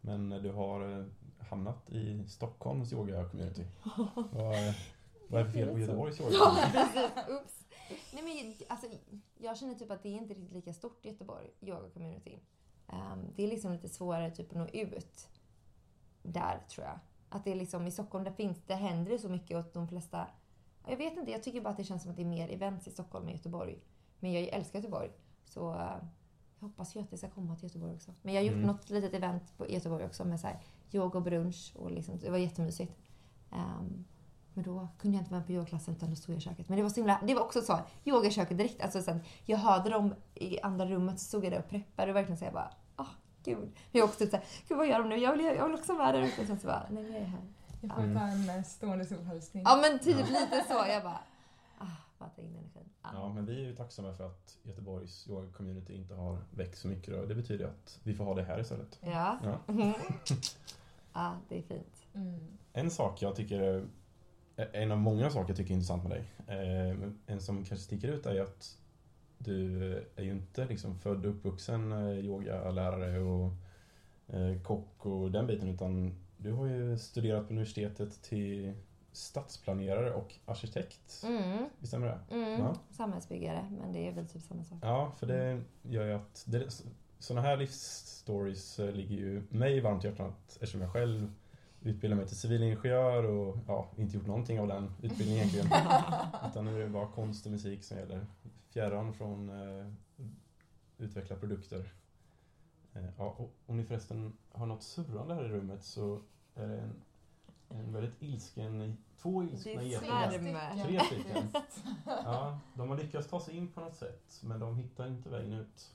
Men 0.00 0.28
du 0.30 0.52
har 0.52 0.98
eh, 0.98 1.04
hamnat 1.48 1.90
i 1.90 2.24
Stockholms 2.28 2.92
yoga-community. 2.92 3.64
vad, 4.32 4.54
är- 4.54 4.78
vad 5.28 5.40
är 5.40 5.44
det 5.44 5.50
för 5.50 5.58
fel 5.58 5.68
på 5.68 5.78
Göteborgs 5.78 6.20
yoga 6.20 6.32
Ja, 6.32 6.68
precis. 6.72 7.10
Oops. 7.28 7.64
Nej, 8.14 8.22
men, 8.22 8.54
alltså, 8.68 8.86
jag 9.38 9.56
känner 9.58 9.74
typ 9.74 9.90
att 9.90 10.02
det 10.02 10.08
är 10.08 10.12
inte 10.16 10.34
riktigt 10.34 10.52
lika 10.52 10.72
stort 10.72 11.04
i 11.06 11.08
Göteborg, 11.08 11.46
yoga-community. 11.60 12.38
Ehm, 12.88 13.26
det 13.36 13.42
är 13.42 13.48
liksom 13.48 13.72
lite 13.72 13.88
svårare 13.88 14.30
typ, 14.30 14.50
att 14.50 14.56
nå 14.58 14.66
ut 14.66 15.28
där, 16.22 16.58
tror 16.70 16.86
jag. 16.86 16.98
Att 17.28 17.44
det 17.44 17.50
är 17.52 17.56
liksom, 17.56 17.86
I 17.86 17.90
Stockholm 17.90 18.24
där 18.24 18.32
finns 18.32 18.62
det 18.66 18.74
händer 18.74 19.10
det 19.12 19.18
så 19.18 19.28
mycket 19.28 19.56
och 19.66 19.70
de 19.72 19.88
flesta... 19.88 20.26
Jag 20.86 20.96
vet 20.96 21.16
inte, 21.16 21.30
jag 21.30 21.42
tycker 21.42 21.60
bara 21.60 21.70
att 21.70 21.76
det 21.76 21.84
känns 21.84 22.02
som 22.02 22.10
att 22.10 22.16
det 22.16 22.22
är 22.22 22.26
mer 22.26 22.48
events 22.48 22.86
i 22.88 22.90
Stockholm 22.90 23.26
än 23.28 23.32
Göteborg. 23.32 23.78
Men 24.20 24.32
jag 24.32 24.42
älskar 24.42 24.78
Göteborg. 24.78 25.10
Så 25.44 25.74
eh, 25.74 25.96
jag 26.60 26.68
hoppas 26.68 26.96
ju 26.96 27.00
att 27.00 27.10
det 27.10 27.18
ska 27.18 27.28
komma 27.30 27.56
till 27.56 27.64
Göteborg 27.64 27.94
också. 27.94 28.10
Men 28.22 28.34
jag 28.34 28.40
har 28.40 28.46
gjort 28.46 28.54
Mm. 28.54 28.66
något 28.66 28.90
litet 28.90 29.14
event 29.14 29.42
på 29.58 29.70
Göteborg 29.70 30.04
också 30.04 30.24
med 30.24 30.40
så 30.40 30.46
här, 30.46 30.58
yoga 30.92 31.18
och 31.18 31.24
brunch. 31.24 31.72
Och 31.76 31.90
liksom, 31.90 32.18
det 32.18 32.30
var 32.30 32.38
jättemysigt. 32.38 32.92
Ehm, 33.52 34.04
men 34.54 34.64
då 34.64 34.88
kunde 34.98 35.16
jag 35.16 35.22
inte 35.22 35.30
vara 35.30 35.38
med 35.40 35.46
på 35.46 35.52
yogaklassen 35.52 35.94
utan 35.96 36.10
då 36.10 36.16
stod 36.16 36.34
jag 36.34 36.38
i 36.38 36.44
köket. 36.44 36.68
Men 36.68 36.76
det 36.76 36.82
var 36.82 36.90
så 36.90 36.96
himla, 36.96 37.20
det 37.26 37.34
var 37.34 37.42
också 37.42 37.60
så, 37.62 37.78
yoga 38.04 38.28
i 38.28 38.30
köket 38.30 38.58
direkt. 38.58 38.82
Alltså 38.82 39.02
sen, 39.02 39.20
jag 39.44 39.58
hörde 39.58 39.90
dem 39.90 40.14
i 40.34 40.60
andra 40.60 40.86
rummet 40.86 41.20
så 41.20 41.24
stod 41.26 41.44
jag 41.44 41.52
där 41.52 41.58
och 41.58 41.68
preppade 41.68 42.10
och 42.10 42.16
verkligen 42.16 42.38
så 42.38 42.44
jag 42.44 42.52
bara, 42.54 42.70
ah 42.96 43.06
gud. 43.44 43.58
Men 43.58 43.70
jag 44.00 44.04
också 44.04 44.18
typ 44.18 44.30
såhär, 44.30 44.44
gud 44.68 44.78
vad 44.78 44.88
gör 44.88 44.98
de 44.98 45.08
nu? 45.08 45.16
Jag 45.16 45.36
vill, 45.36 45.44
jag 45.46 45.64
vill 45.68 45.74
också 45.74 45.94
vara 45.94 46.12
där 46.12 46.22
ute. 46.22 46.40
Och 46.40 46.46
sen 46.46 46.58
så 46.60 46.66
bara, 46.66 46.86
nej 46.90 47.04
jag 47.12 47.16
är 47.20 47.24
här. 47.24 47.40
Jag 47.82 47.94
får 47.94 48.02
Mm. 48.02 48.16
ta 48.18 48.22
en 48.26 48.58
eh, 48.58 48.62
stående 48.64 49.04
solhälsning. 49.06 49.62
Ja 49.66 49.78
men 49.82 49.98
typ 49.98 50.16
lite 50.30 50.64
så. 50.68 50.84
Jag 50.88 51.02
bara, 51.02 51.20
ah, 52.20 52.24
bara 52.24 52.30
ta 52.36 52.42
in 52.42 52.48
energin. 52.56 52.88
Ja. 53.02 53.08
Ja, 53.14 53.32
men 53.32 53.46
vi 53.46 53.54
är 53.64 53.66
ju 53.68 53.74
tacksamma 53.74 54.14
för 54.14 54.26
att 54.26 54.58
Göteborgs 54.62 55.28
yoga-community 55.28 55.92
inte 55.94 56.14
har 56.14 56.38
växt 56.50 56.80
så 56.80 56.88
mycket. 56.88 57.14
Då. 57.14 57.24
Det 57.26 57.34
betyder 57.34 57.64
att 57.66 58.00
vi 58.02 58.14
får 58.14 58.24
ha 58.24 58.34
det 58.34 58.42
här 58.42 58.60
istället. 58.60 58.98
Ja. 59.02 59.38
Ja. 59.44 59.58
Ja, 61.12 61.36
det 61.48 61.58
är 61.58 61.62
fint. 61.62 62.06
Mm. 62.14 62.40
En 62.72 62.90
sak 62.90 63.22
jag 63.22 63.36
tycker 63.36 63.60
är 64.56 64.68
en 64.72 64.92
av 64.92 64.98
många 64.98 65.30
saker 65.30 65.48
jag 65.50 65.56
tycker 65.56 65.70
är 65.70 65.74
intressant 65.74 66.02
med 66.02 66.10
dig. 66.12 66.24
eh, 66.46 67.08
En 67.26 67.40
som 67.40 67.56
kanske 67.56 67.76
sticker 67.84 68.08
ut 68.08 68.26
är 68.26 68.40
att 68.40 68.78
du 69.38 69.92
är 70.16 70.22
ju 70.22 70.30
inte 70.30 70.66
liksom 70.66 70.98
född 70.98 71.26
och 71.26 71.30
uppvuxen 71.30 71.92
eh, 71.92 72.18
yogalärare 72.18 73.18
och 73.20 73.52
eh, 74.34 74.62
kock 74.62 75.06
och 75.06 75.30
den 75.30 75.46
biten 75.46 75.68
utan 75.68 76.14
du 76.36 76.52
har 76.52 76.66
ju 76.66 76.98
studerat 76.98 77.46
på 77.46 77.52
universitetet 77.52 78.22
till 78.22 78.72
stadsplanerare 79.12 80.14
och 80.14 80.34
arkitekt. 80.44 81.22
Mm. 81.26 81.64
Stämmer 81.82 82.06
det? 82.06 82.34
Mm. 82.34 82.60
Ja. 82.60 82.76
Samhällsbyggare, 82.90 83.68
men 83.80 83.92
det 83.92 84.08
är 84.08 84.12
väl 84.12 84.28
typ 84.28 84.42
samma 84.42 84.64
sak. 84.64 84.78
Ja, 84.82 85.12
för 85.18 85.26
det 85.26 85.62
gör 85.82 86.06
ju 86.06 86.12
att 86.12 86.46
sådana 87.18 87.46
här 87.46 87.56
livsstories 87.56 88.78
eh, 88.78 88.92
ligger 88.92 89.16
ju 89.16 89.42
mig 89.48 89.80
varmt 89.80 90.04
i 90.04 90.08
hjärtat 90.08 90.46
eftersom 90.52 90.80
jag 90.80 90.92
själv 90.92 91.32
utbildar 91.82 92.16
mig 92.16 92.26
till 92.26 92.36
civilingenjör 92.36 93.24
och 93.24 93.58
ja, 93.66 93.88
inte 93.96 94.16
gjort 94.16 94.26
någonting 94.26 94.60
av 94.60 94.68
den 94.68 94.92
utbildningen 95.02 95.46
egentligen. 95.46 95.66
Utan 96.50 96.64
nu 96.64 96.80
är 96.80 96.84
det 96.84 96.90
bara 96.90 97.06
konst 97.06 97.46
och 97.46 97.52
musik 97.52 97.84
som 97.84 97.98
gäller. 97.98 98.26
Fjärran 98.68 99.12
från 99.12 99.48
eh, 99.48 99.86
utveckla 100.98 101.36
produkter. 101.36 101.92
Eh, 102.92 103.04
ja, 103.18 103.36
om 103.66 103.76
ni 103.76 103.84
förresten 103.84 104.32
har 104.52 104.66
något 104.66 104.82
surrande 104.82 105.34
här 105.34 105.44
i 105.44 105.48
rummet 105.48 105.84
så 105.84 106.20
är 106.54 106.68
det 106.68 106.78
en, 106.78 107.02
en 107.70 107.92
väldigt 107.92 108.22
ilsken, 108.22 108.96
två 109.22 109.42
ilskna 109.42 109.72
Det 109.72 109.78
är 109.78 109.82
getingar. 109.82 110.84
Tre 110.84 111.00
stycken. 111.00 111.48
Ja, 112.06 112.58
de 112.74 112.88
har 112.88 112.96
lyckats 112.96 113.28
ta 113.28 113.40
sig 113.40 113.56
in 113.56 113.68
på 113.68 113.80
något 113.80 113.96
sätt 113.96 114.40
men 114.42 114.60
de 114.60 114.76
hittar 114.76 115.06
inte 115.06 115.28
vägen 115.28 115.52
ut. 115.52 115.90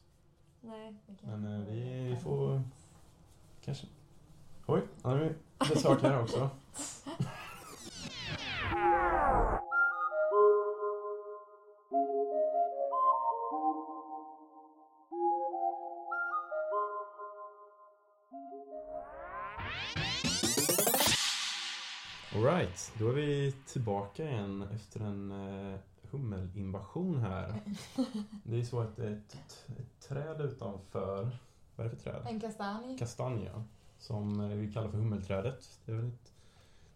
Nej. 0.61 0.95
Men 1.21 1.45
eh, 1.45 1.65
vi 1.65 2.17
får 2.23 2.61
kanske... 3.65 3.88
Oj, 4.65 4.81
nu 5.03 5.09
har 5.09 5.17
vi 5.17 5.33
besök 5.59 6.01
här 6.01 6.21
också. 6.21 6.49
Alright, 22.45 22.93
då 22.99 23.10
är 23.10 23.13
vi 23.13 23.53
tillbaka 23.65 24.29
igen 24.29 24.67
efter 24.75 24.99
en 24.99 25.31
eh, 25.31 25.79
hummelinvasion 26.12 27.19
här. 27.19 27.53
Det 28.43 28.60
är 28.60 28.63
så 28.63 28.79
att 28.79 28.95
det 28.95 29.08
ett, 29.08 29.38
ett 29.79 30.08
träd 30.08 30.41
utanför, 30.41 31.38
vad 31.75 31.88
är 31.88 31.91
det 31.91 31.95
för 31.95 32.03
träd? 32.03 32.21
En 32.25 32.39
kastanj. 32.39 32.97
Kastanja, 32.97 33.63
som 33.97 34.39
eh, 34.39 34.47
vi 34.47 34.73
kallar 34.73 34.89
för 34.89 34.97
hummelträdet. 34.97 35.79
Det 35.86 35.91
är 35.91 35.95
väl 35.95 36.08
ett 36.08 36.34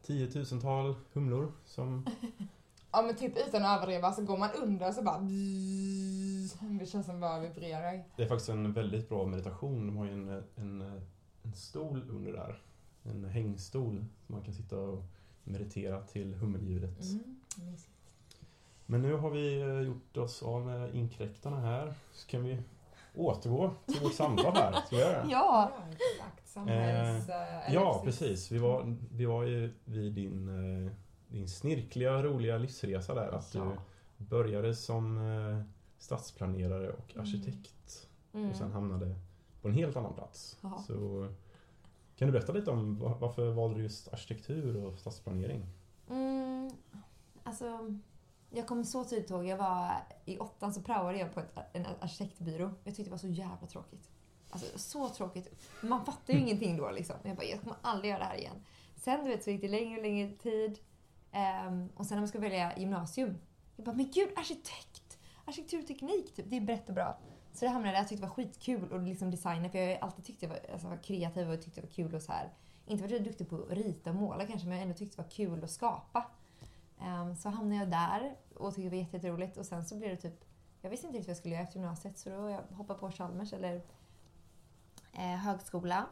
tiotusental 0.02 0.96
humlor 1.14 1.52
som... 1.66 2.06
Ja 2.92 3.02
men 3.02 3.16
typ 3.16 3.48
utan 3.48 3.66
att 3.66 3.78
överdriva 3.78 4.12
så 4.12 4.22
går 4.22 4.38
man 4.38 4.50
under 4.52 4.92
så 4.92 5.02
bara 5.02 5.20
Det 6.80 6.86
känns 6.86 7.06
som 7.06 7.20
bara 7.20 7.40
vibrerar. 7.40 8.04
Det 8.16 8.24
är 8.24 8.28
faktiskt 8.28 8.50
en 8.50 8.74
väldigt 8.74 9.10
bra 9.10 9.26
meditation. 9.26 9.88
De 9.88 9.98
har 9.98 10.06
ju 10.06 10.12
en, 10.12 10.44
en, 10.56 11.02
en 11.44 11.54
stol 11.54 12.10
under 12.10 12.34
där. 12.34 12.62
En 13.04 13.26
hängstol 13.26 14.06
som 14.26 14.36
man 14.36 14.44
kan 14.44 14.54
sitta 14.54 14.80
och 14.80 15.04
meditera 15.50 16.02
till 16.02 16.34
humelljudet. 16.34 17.04
Mm. 17.04 17.36
Men 18.86 19.02
nu 19.02 19.14
har 19.14 19.30
vi 19.30 19.62
eh, 19.62 19.80
gjort 19.82 20.18
oss 20.18 20.44
av 20.44 20.66
med 20.66 20.96
inkräktarna 20.96 21.60
här. 21.60 21.94
Så 22.14 22.28
kan 22.28 22.44
vi 22.44 22.64
återgå 23.16 23.72
till 23.86 24.00
vårt 24.02 24.14
samtal 24.14 24.54
här. 24.56 24.72
Ska 24.86 24.96
vi 24.96 25.02
göra 25.02 25.24
det? 25.24 25.32
Ja! 25.32 25.72
Ja, 25.78 25.84
exakt. 25.92 26.48
Samhälls... 26.50 27.30
eh, 27.30 27.74
Ja, 27.74 28.02
precis. 28.06 28.52
Vi 28.52 28.58
var, 28.58 28.96
vi 29.12 29.26
var 29.26 29.44
ju 29.44 29.74
vid 29.86 30.14
din, 30.14 30.50
eh, 30.86 30.92
din 31.28 31.48
snirkliga, 31.50 32.24
roliga 32.24 32.58
livsresa 32.58 33.16
där. 33.16 33.28
Att 33.32 33.56
Ja. 33.56 33.62
du 34.18 34.24
började 34.26 34.76
som 34.76 35.18
eh, 35.18 35.62
stadsplanerare 35.98 36.90
och 36.90 37.14
Mm. 37.14 37.26
arkitekt 37.26 38.08
Mm. 38.34 38.50
och 38.50 38.56
sen 38.56 38.72
hamnade 38.72 39.16
på 39.62 39.68
en 39.68 39.74
helt 39.74 39.96
annan 39.96 40.14
plats. 40.14 40.58
Ja. 40.62 40.84
Så 40.88 41.28
kan 42.20 42.28
du 42.28 42.32
berätta 42.32 42.54
lite 42.54 42.72
om 42.72 43.00
va- 43.00 43.18
varför 43.20 43.52
valde 43.52 43.76
du 43.76 43.84
just 43.84 44.14
arkitektur 44.14 44.86
och 44.86 45.00
stadsplanering? 45.00 45.66
Mm, 46.10 46.72
alltså, 47.44 47.96
jag 48.50 48.68
kommer 48.68 48.84
så 48.84 49.04
tydligt 49.04 49.30
ihåg, 49.30 49.46
jag 49.46 49.58
var 49.58 49.92
i 50.26 50.38
åttan 50.38 50.74
så 50.74 50.82
praoade 50.82 51.18
jag 51.20 51.34
på 51.34 51.40
ett, 51.40 51.58
en 51.74 51.86
arkitektbyrå. 52.00 52.72
Jag 52.84 52.96
tyckte 52.96 53.04
det 53.04 53.12
var 53.12 53.18
så 53.18 53.28
jävla 53.28 53.68
tråkigt. 53.68 54.10
Alltså 54.50 54.80
så 54.80 55.10
tråkigt. 55.10 55.54
Man 55.82 56.06
fattar 56.06 56.34
ju 56.34 56.40
ingenting 56.40 56.78
då 56.78 56.92
liksom. 56.92 57.16
Jag 57.24 57.36
bara, 57.36 57.46
jag 57.46 57.60
kommer 57.62 57.76
aldrig 57.82 58.10
göra 58.12 58.20
det 58.20 58.26
här 58.26 58.38
igen. 58.38 58.56
Sen 58.96 59.24
du 59.24 59.30
vet 59.30 59.44
så 59.44 59.50
gick 59.52 59.62
det 59.62 59.68
längre 59.68 59.98
och 59.98 60.04
längre 60.04 60.32
tid. 60.32 60.80
Ehm, 61.32 61.90
och 61.96 62.06
sen 62.06 62.16
när 62.16 62.22
man 62.22 62.28
ska 62.28 62.40
välja 62.40 62.78
gymnasium. 62.78 63.38
Jag 63.76 63.86
bara, 63.86 63.96
men 63.96 64.12
gud 64.12 64.30
arkitekt! 64.36 65.18
Arkitektur 65.46 65.80
och 65.82 65.88
teknik, 65.88 66.36
typ. 66.36 66.46
det 66.50 66.58
är 66.58 66.62
brett 66.62 66.90
och 66.90 66.96
bra. 66.96 67.18
Så 67.60 67.66
det 67.66 67.72
hamnade 67.72 67.94
där, 67.94 68.00
jag 68.00 68.08
tyckte 68.08 68.26
det 68.26 68.28
var 68.28 68.36
skitkul 68.36 68.92
och 68.92 69.02
liksom 69.02 69.32
designa 69.32 69.70
för 69.70 69.80
jag 69.80 69.88
har 69.88 70.08
alltid 70.08 70.26
tyckt 70.26 70.42
jag 70.42 70.50
var, 70.50 70.60
alltså, 70.74 70.88
var 70.88 70.98
kreativ 70.98 71.50
och 71.50 71.62
tyckte 71.62 71.82
det 71.82 71.88
var 71.88 71.94
kul 71.94 72.16
och 72.16 72.22
så 72.22 72.32
här. 72.32 72.50
Inte 72.86 72.98
för 72.98 73.06
att 73.06 73.12
jag 73.12 73.24
duktig 73.24 73.50
på 73.50 73.56
att 73.56 73.70
rita 73.70 74.10
och 74.10 74.16
måla 74.16 74.46
kanske 74.46 74.68
men 74.68 74.78
jag 74.78 74.80
har 74.80 74.88
ändå 74.88 74.98
tyckte 74.98 75.18
det 75.18 75.24
var 75.24 75.30
kul 75.30 75.64
att 75.64 75.72
skapa. 75.72 76.26
Um, 77.02 77.36
så 77.36 77.50
hamnade 77.50 77.76
jag 77.76 77.90
där 77.90 78.36
och 78.56 78.76
tyckte 78.76 78.90
det 78.90 78.90
var 78.90 78.98
jätteroligt 78.98 79.58
och 79.58 79.66
sen 79.66 79.86
så 79.86 79.96
blev 79.96 80.10
det 80.10 80.18
typ 80.18 80.46
jag 80.82 80.90
visste 80.90 81.08
inte 81.08 81.18
riktigt 81.18 81.28
vad 81.28 81.32
jag 81.32 81.38
skulle 81.38 81.56
göra 81.56 81.64
efter 81.64 81.80
gymnasiet 81.80 82.18
så 82.18 82.30
då 82.30 82.50
jag 82.50 82.62
hoppade 82.78 83.00
på 83.00 83.12
Chalmers 83.12 83.54
eller 83.54 83.82
eh, 85.14 85.36
högskola. 85.36 86.06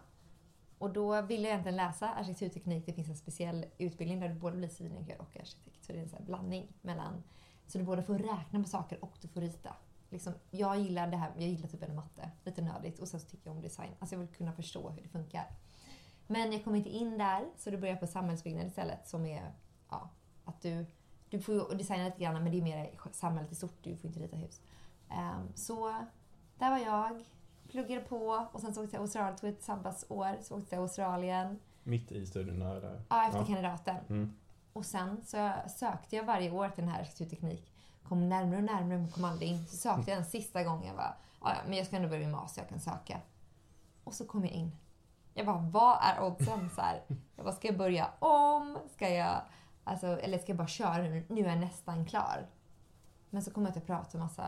Och 0.77 0.93
då 0.93 1.21
ville 1.21 1.43
jag 1.43 1.51
egentligen 1.51 1.75
läsa 1.75 2.09
arkitekturteknik. 2.09 2.85
Det 2.85 2.93
finns 2.93 3.09
en 3.09 3.17
speciell 3.17 3.65
utbildning 3.77 4.19
där 4.19 4.29
du 4.29 4.35
både 4.35 4.57
blir 4.57 4.69
civilingenjör 4.69 5.21
och 5.21 5.37
arkitekt. 5.37 5.85
Så 5.85 5.93
det 5.93 5.99
är 5.99 6.03
en 6.03 6.09
sån 6.09 6.19
här 6.19 6.25
blandning 6.25 6.67
mellan... 6.81 7.23
Så 7.67 7.77
du 7.77 7.83
både 7.83 8.03
får 8.03 8.17
räkna 8.17 8.59
med 8.59 8.69
saker 8.69 9.03
och 9.03 9.17
du 9.21 9.27
får 9.27 9.41
rita. 9.41 9.75
Liksom, 10.09 10.33
jag 10.51 10.79
gillar 10.79 11.07
det 11.07 11.17
här, 11.17 11.31
jag 11.35 11.49
gillar 11.49 11.67
typ 11.67 11.83
en 11.83 11.95
matte, 11.95 12.31
lite 12.43 12.61
nördigt. 12.61 12.99
Och 12.99 13.07
sen 13.07 13.19
så 13.19 13.27
tycker 13.27 13.47
jag 13.47 13.55
om 13.55 13.61
design. 13.61 13.91
Alltså 13.99 14.15
jag 14.15 14.19
vill 14.19 14.29
kunna 14.29 14.53
förstå 14.53 14.89
hur 14.89 15.01
det 15.01 15.09
funkar. 15.09 15.45
Men 16.27 16.51
jag 16.51 16.63
kom 16.63 16.75
inte 16.75 16.89
in 16.89 17.17
där, 17.17 17.45
så 17.57 17.69
då 17.69 17.77
började 17.77 17.89
jag 17.93 17.99
på 17.99 18.07
samhällsbyggnad 18.07 18.67
istället. 18.67 19.07
Som 19.07 19.25
är, 19.25 19.51
ja, 19.89 20.09
att 20.45 20.61
du, 20.61 20.85
du 21.29 21.39
får 21.39 21.55
ju 21.55 21.77
designa 21.77 22.05
lite 22.05 22.19
grann 22.19 22.43
men 22.43 22.51
det 22.51 22.57
är 22.57 22.61
mer 22.61 22.91
samhället 23.11 23.51
i 23.51 23.55
stort, 23.55 23.77
du 23.83 23.97
får 23.97 24.07
inte 24.07 24.19
rita 24.19 24.35
hus. 24.35 24.61
Um, 25.09 25.51
så 25.55 26.05
där 26.57 26.69
var 26.69 26.77
jag, 26.77 27.23
pluggade 27.67 28.01
på 28.01 28.47
och 28.51 28.61
sen 28.61 28.73
så 28.73 28.83
åkte 28.83 28.83
jag 28.83 28.89
till 28.89 28.99
Australien, 28.99 29.37
tog 29.37 29.49
ett 29.49 29.63
sabbatsår, 29.63 30.37
så 30.41 30.55
åkte 30.55 30.55
jag 30.55 30.67
till 30.69 30.79
Australien. 30.79 31.59
Mitt 31.83 32.11
i 32.11 32.25
studierna? 32.25 32.71
Eller? 32.71 33.01
Ja, 33.09 33.27
efter 33.27 33.45
kandidaten. 33.45 33.97
Mm. 34.09 34.33
Och 34.73 34.85
sen 34.85 35.21
så 35.25 35.51
sökte 35.77 36.15
jag 36.15 36.23
varje 36.23 36.51
år 36.51 36.69
till 36.69 36.83
den 36.83 36.93
här 36.93 37.01
arkitekturteknik. 37.01 37.71
Kom 38.09 38.29
närmare 38.29 38.57
och 38.57 38.63
närmare 38.63 38.97
men 38.97 39.11
kom 39.11 39.25
aldrig 39.25 39.49
in. 39.49 39.67
Så 39.67 39.75
sökte 39.77 40.11
jag 40.11 40.17
en 40.17 40.25
sista 40.25 40.63
gång. 40.63 40.85
Jag 40.85 40.95
bara, 40.95 41.15
ja, 41.41 41.53
men 41.67 41.77
jag 41.77 41.87
ska 41.87 41.95
ändå 41.95 42.09
börja 42.09 42.27
med 42.27 42.31
master, 42.31 42.61
jag 42.61 42.69
kan 42.69 42.79
söka. 42.79 43.21
Och 44.03 44.13
så 44.13 44.25
kom 44.25 44.45
jag 44.45 44.53
in. 44.53 44.71
Jag 45.33 45.45
bara, 45.45 45.57
vad 45.57 45.97
är 46.01 46.23
oddsen? 46.23 46.69
Så 46.75 46.81
här, 46.81 47.01
jag 47.35 47.45
bara, 47.45 47.55
ska 47.55 47.67
jag 47.67 47.77
börja 47.77 48.09
om? 48.19 48.77
Ska 48.93 49.09
jag, 49.09 49.41
alltså, 49.83 50.07
eller 50.07 50.37
ska 50.37 50.51
jag 50.51 50.57
bara 50.57 50.67
köra 50.67 50.97
nu? 50.97 51.25
Nu 51.29 51.41
är 51.41 51.49
jag 51.49 51.57
nästan 51.57 52.05
klar. 52.05 52.47
Men 53.29 53.41
så 53.41 53.51
kom 53.51 53.65
jag 53.65 53.77
att 53.77 53.85
prata 53.85 54.17
med 54.17 54.27
massa 54.27 54.45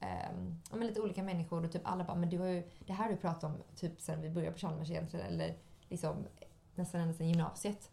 ehm, 0.00 0.60
um, 0.72 0.78
med 0.78 0.86
lite 0.86 1.00
olika 1.00 1.22
människor 1.22 1.64
och 1.64 1.72
typ 1.72 1.82
alla 1.84 2.04
bara, 2.04 2.16
men 2.16 2.30
du 2.30 2.38
har 2.38 2.46
ju, 2.46 2.70
det 2.86 2.92
här 2.92 3.04
har 3.04 3.10
du 3.10 3.16
pratat 3.16 3.44
om 3.44 3.56
typ 3.76 4.00
sen 4.00 4.22
vi 4.22 4.30
började 4.30 4.52
på 4.52 4.58
Chalmers 4.58 4.90
egentligen, 4.90 5.26
eller 5.26 5.56
liksom 5.88 6.26
nästan 6.74 7.00
ända 7.00 7.14
sedan 7.14 7.28
gymnasiet. 7.28 7.90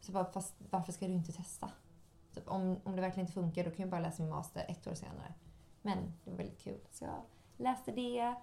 Så 0.00 0.12
bara, 0.12 0.24
fast 0.24 0.54
varför 0.70 0.92
ska 0.92 1.06
du 1.06 1.14
inte 1.14 1.32
testa? 1.32 1.70
Typ, 2.36 2.48
om, 2.48 2.80
om 2.84 2.96
det 2.96 3.02
verkligen 3.02 3.26
inte 3.26 3.32
funkar 3.32 3.64
då 3.64 3.70
kan 3.70 3.80
jag 3.80 3.90
bara 3.90 4.00
läsa 4.00 4.22
min 4.22 4.30
master 4.30 4.64
ett 4.68 4.86
år 4.86 4.94
senare. 4.94 5.34
Men 5.82 5.98
det 6.24 6.30
var 6.30 6.36
väldigt 6.36 6.60
kul. 6.60 6.80
Så 6.90 7.04
jag 7.04 7.22
läste 7.56 7.92
det. 7.92 8.34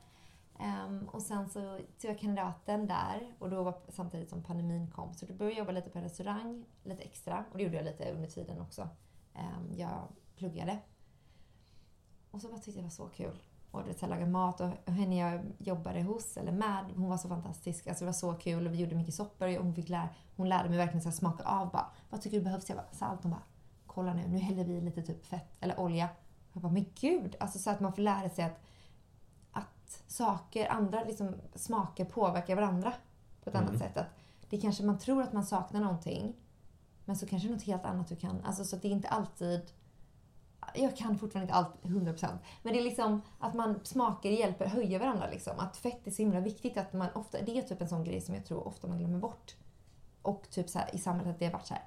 Um, 0.59 1.09
och 1.09 1.21
sen 1.21 1.49
så 1.49 1.77
tog 2.01 2.11
jag 2.11 2.19
kandidaten 2.19 2.87
där 2.87 3.33
och 3.39 3.49
då 3.49 3.63
var 3.63 3.75
samtidigt 3.89 4.29
som 4.29 4.43
pandemin 4.43 4.91
kom. 4.91 5.13
Så 5.13 5.25
då 5.25 5.33
började 5.33 5.51
jag 5.53 5.59
jobba 5.59 5.71
lite 5.71 5.89
på 5.89 5.97
en 5.97 6.03
restaurang, 6.03 6.65
lite 6.83 7.03
extra. 7.03 7.45
Och 7.51 7.57
det 7.57 7.63
gjorde 7.63 7.75
jag 7.75 7.85
lite 7.85 8.11
under 8.11 8.29
tiden 8.29 8.61
också. 8.61 8.89
Um, 9.35 9.73
jag 9.77 10.07
pluggade. 10.35 10.79
Och 12.31 12.41
så 12.41 12.47
bara 12.47 12.57
tyckte 12.57 12.71
jag 12.71 12.77
det 12.79 12.83
var 12.83 12.89
så 12.89 13.07
kul. 13.07 13.39
Och 13.71 13.83
det, 13.83 13.99
så 13.99 14.07
laga 14.07 14.25
mat 14.25 14.61
och, 14.61 14.69
och 14.85 14.93
henne 14.93 15.19
jag 15.19 15.41
jobbade 15.57 16.01
hos, 16.01 16.37
eller 16.37 16.51
med, 16.51 16.85
hon 16.95 17.09
var 17.09 17.17
så 17.17 17.27
fantastisk. 17.27 17.87
Alltså 17.87 18.03
det 18.03 18.05
var 18.05 18.13
så 18.13 18.33
kul 18.33 18.67
och 18.67 18.73
vi 18.73 18.77
gjorde 18.77 18.95
mycket 18.95 19.13
soppor 19.13 19.57
och 19.57 19.63
hon, 19.63 19.75
fick 19.75 19.89
lära, 19.89 20.09
hon 20.35 20.49
lärde 20.49 20.69
mig 20.69 20.77
verkligen 20.77 21.01
så 21.01 21.11
smaka 21.11 21.43
av. 21.43 21.71
Bara, 21.71 21.91
vad 22.09 22.21
tycker 22.21 22.37
du 22.37 22.43
behövs? 22.43 22.69
Jag 22.69 22.77
bara, 22.77 22.91
salt. 22.91 23.23
Hon 23.23 23.31
bara, 23.31 23.43
kolla 23.93 24.13
nu, 24.13 24.27
nu 24.27 24.37
häller 24.37 24.63
vi 24.63 24.81
lite 24.81 25.01
typ 25.01 25.25
fett 25.25 25.57
eller 25.59 25.79
olja. 25.79 26.09
Jag 26.53 26.61
bara, 26.61 26.71
men 26.71 26.85
gud! 26.99 27.35
Alltså 27.39 27.59
så 27.59 27.69
att 27.69 27.79
man 27.79 27.93
får 27.93 28.01
lära 28.01 28.29
sig 28.29 28.45
att, 28.45 28.59
att 29.51 30.03
saker, 30.07 30.67
andra 30.71 31.03
liksom, 31.03 31.35
smaker 31.55 32.05
påverkar 32.05 32.55
varandra 32.55 32.93
på 33.43 33.49
ett 33.49 33.55
mm. 33.55 33.67
annat 33.67 33.81
sätt. 33.81 33.97
Att 33.97 34.07
det 34.49 34.61
kanske 34.61 34.83
man 34.83 34.99
tror 34.99 35.23
att 35.23 35.33
man 35.33 35.45
saknar 35.45 35.81
någonting, 35.81 36.35
men 37.05 37.15
så 37.15 37.25
kanske 37.25 37.49
något 37.49 37.63
helt 37.63 37.85
annat 37.85 38.07
du 38.07 38.15
kan. 38.15 38.43
Alltså 38.43 38.65
så 38.65 38.75
att 38.75 38.81
det 38.81 38.87
är 38.87 38.91
inte 38.91 39.07
alltid 39.07 39.71
jag 40.73 40.97
kan 40.97 41.17
fortfarande 41.17 41.43
inte 41.43 41.53
allt 41.53 41.83
100% 41.83 42.37
men 42.63 42.73
det 42.73 42.79
är 42.79 42.83
liksom 42.83 43.21
att 43.39 43.53
man 43.53 43.79
smaker 43.83 44.31
hjälper 44.31 44.65
höja 44.65 44.99
varandra 44.99 45.29
liksom. 45.29 45.59
Att 45.59 45.77
fett 45.77 46.07
är 46.07 46.11
så 46.11 46.21
himla 46.21 46.39
viktigt 46.39 46.77
att 46.77 46.93
man 46.93 47.07
ofta, 47.15 47.41
det 47.41 47.57
är 47.57 47.61
typ 47.61 47.81
en 47.81 47.89
sån 47.89 48.03
grej 48.03 48.21
som 48.21 48.35
jag 48.35 48.45
tror 48.45 48.67
ofta 48.67 48.87
man 48.87 48.97
glömmer 48.97 49.19
bort. 49.19 49.55
Och 50.21 50.49
typ 50.49 50.69
så 50.69 50.79
här, 50.79 50.95
i 50.95 50.97
samhället 50.97 51.33
att 51.33 51.39
det 51.39 51.45
har 51.45 51.53
varit 51.53 51.67
så 51.67 51.73
här 51.73 51.83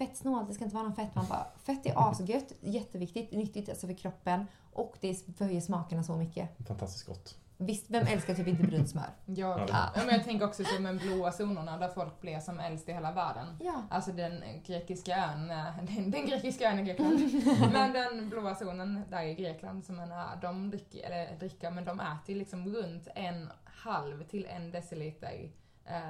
fettsnålt, 0.00 0.48
det 0.48 0.54
ska 0.54 0.64
inte 0.64 0.76
vara 0.76 0.84
någon 0.84 0.96
fett. 0.96 1.14
Man 1.14 1.26
bara, 1.28 1.46
fett 1.64 1.86
är 1.86 2.10
asgött, 2.10 2.52
jätteviktigt, 2.60 3.32
nyttigt 3.32 3.68
alltså 3.68 3.86
för 3.86 3.94
kroppen 3.94 4.46
och 4.72 4.96
det 5.00 5.14
förhöjer 5.14 5.60
smakerna 5.60 6.02
så 6.02 6.16
mycket. 6.16 6.66
Fantastiskt 6.68 7.06
gott. 7.06 7.36
Visst, 7.62 7.90
vem 7.90 8.06
älskar 8.06 8.34
typ 8.34 8.46
inte 8.46 8.62
brynt 8.62 8.90
smör? 8.90 9.10
Ja, 9.26 9.66
ja. 9.68 9.90
men 9.94 10.08
jag 10.08 10.24
tänker 10.24 10.46
också 10.46 10.64
som 10.64 10.84
de 10.84 10.96
blåa 10.96 11.32
zonerna 11.32 11.78
där 11.78 11.88
folk 11.88 12.20
blir 12.20 12.40
som 12.40 12.60
äldst 12.60 12.88
i 12.88 12.92
hela 12.92 13.12
världen. 13.12 13.56
Ja. 13.60 13.82
Alltså 13.90 14.12
den 14.12 14.42
grekiska 14.66 15.16
ön, 15.16 15.48
den, 15.86 16.10
den 16.10 16.26
grekiska 16.26 16.70
ön 16.70 16.78
i 16.78 16.82
Grekland, 16.82 17.20
men 17.72 17.92
den 17.92 18.28
blåa 18.28 18.54
zonen 18.54 19.02
där 19.10 19.22
i 19.22 19.34
Grekland 19.34 19.84
som 19.84 19.96
man 19.96 20.12
är, 20.12 20.36
de 20.42 20.70
dricker, 20.70 21.10
eller 21.10 21.38
dricker, 21.38 21.70
men 21.70 21.84
de 21.84 22.00
äter 22.00 22.34
liksom 22.34 22.74
runt 22.74 23.08
en 23.14 23.50
halv 23.64 24.24
till 24.24 24.46
en 24.46 24.70
deciliter 24.70 25.50
eh, 25.84 26.00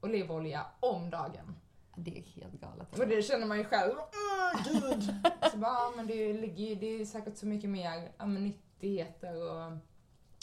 olivolja 0.00 0.66
om 0.80 1.10
dagen. 1.10 1.56
Det 1.96 2.18
är 2.18 2.22
helt 2.22 2.60
galet. 2.60 2.98
Och 2.98 3.06
det 3.06 3.22
känner 3.22 3.46
man 3.46 3.58
ju 3.58 3.64
själv. 3.64 3.94
Gud! 4.64 5.02
Så 5.52 5.56
bara, 5.56 5.90
men 5.96 6.06
det 6.06 6.32
ligger 6.32 6.76
det 6.76 7.00
är 7.00 7.04
säkert 7.04 7.36
så 7.36 7.46
mycket 7.46 7.70
mer 7.70 8.12
ja, 8.18 8.26
nyttigheter 8.26 9.52
och 9.52 9.72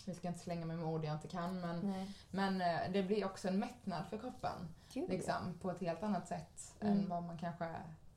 vi 0.05 0.13
ska 0.13 0.27
inte 0.27 0.39
slänga 0.39 0.65
mig 0.65 0.77
med 0.77 0.85
ord 0.85 1.05
jag 1.05 1.15
inte 1.15 1.27
kan, 1.27 1.61
men, 1.61 2.05
men 2.31 2.61
eh, 2.61 2.91
det 2.93 3.03
blir 3.03 3.25
också 3.25 3.47
en 3.47 3.59
mättnad 3.59 4.07
för 4.09 4.17
kroppen. 4.17 4.73
Liksom, 4.93 5.59
på 5.61 5.71
ett 5.71 5.81
helt 5.81 6.03
annat 6.03 6.27
sätt 6.27 6.75
mm. 6.79 6.93
än 6.93 7.09
vad 7.09 7.23
man 7.23 7.37
kanske 7.37 7.65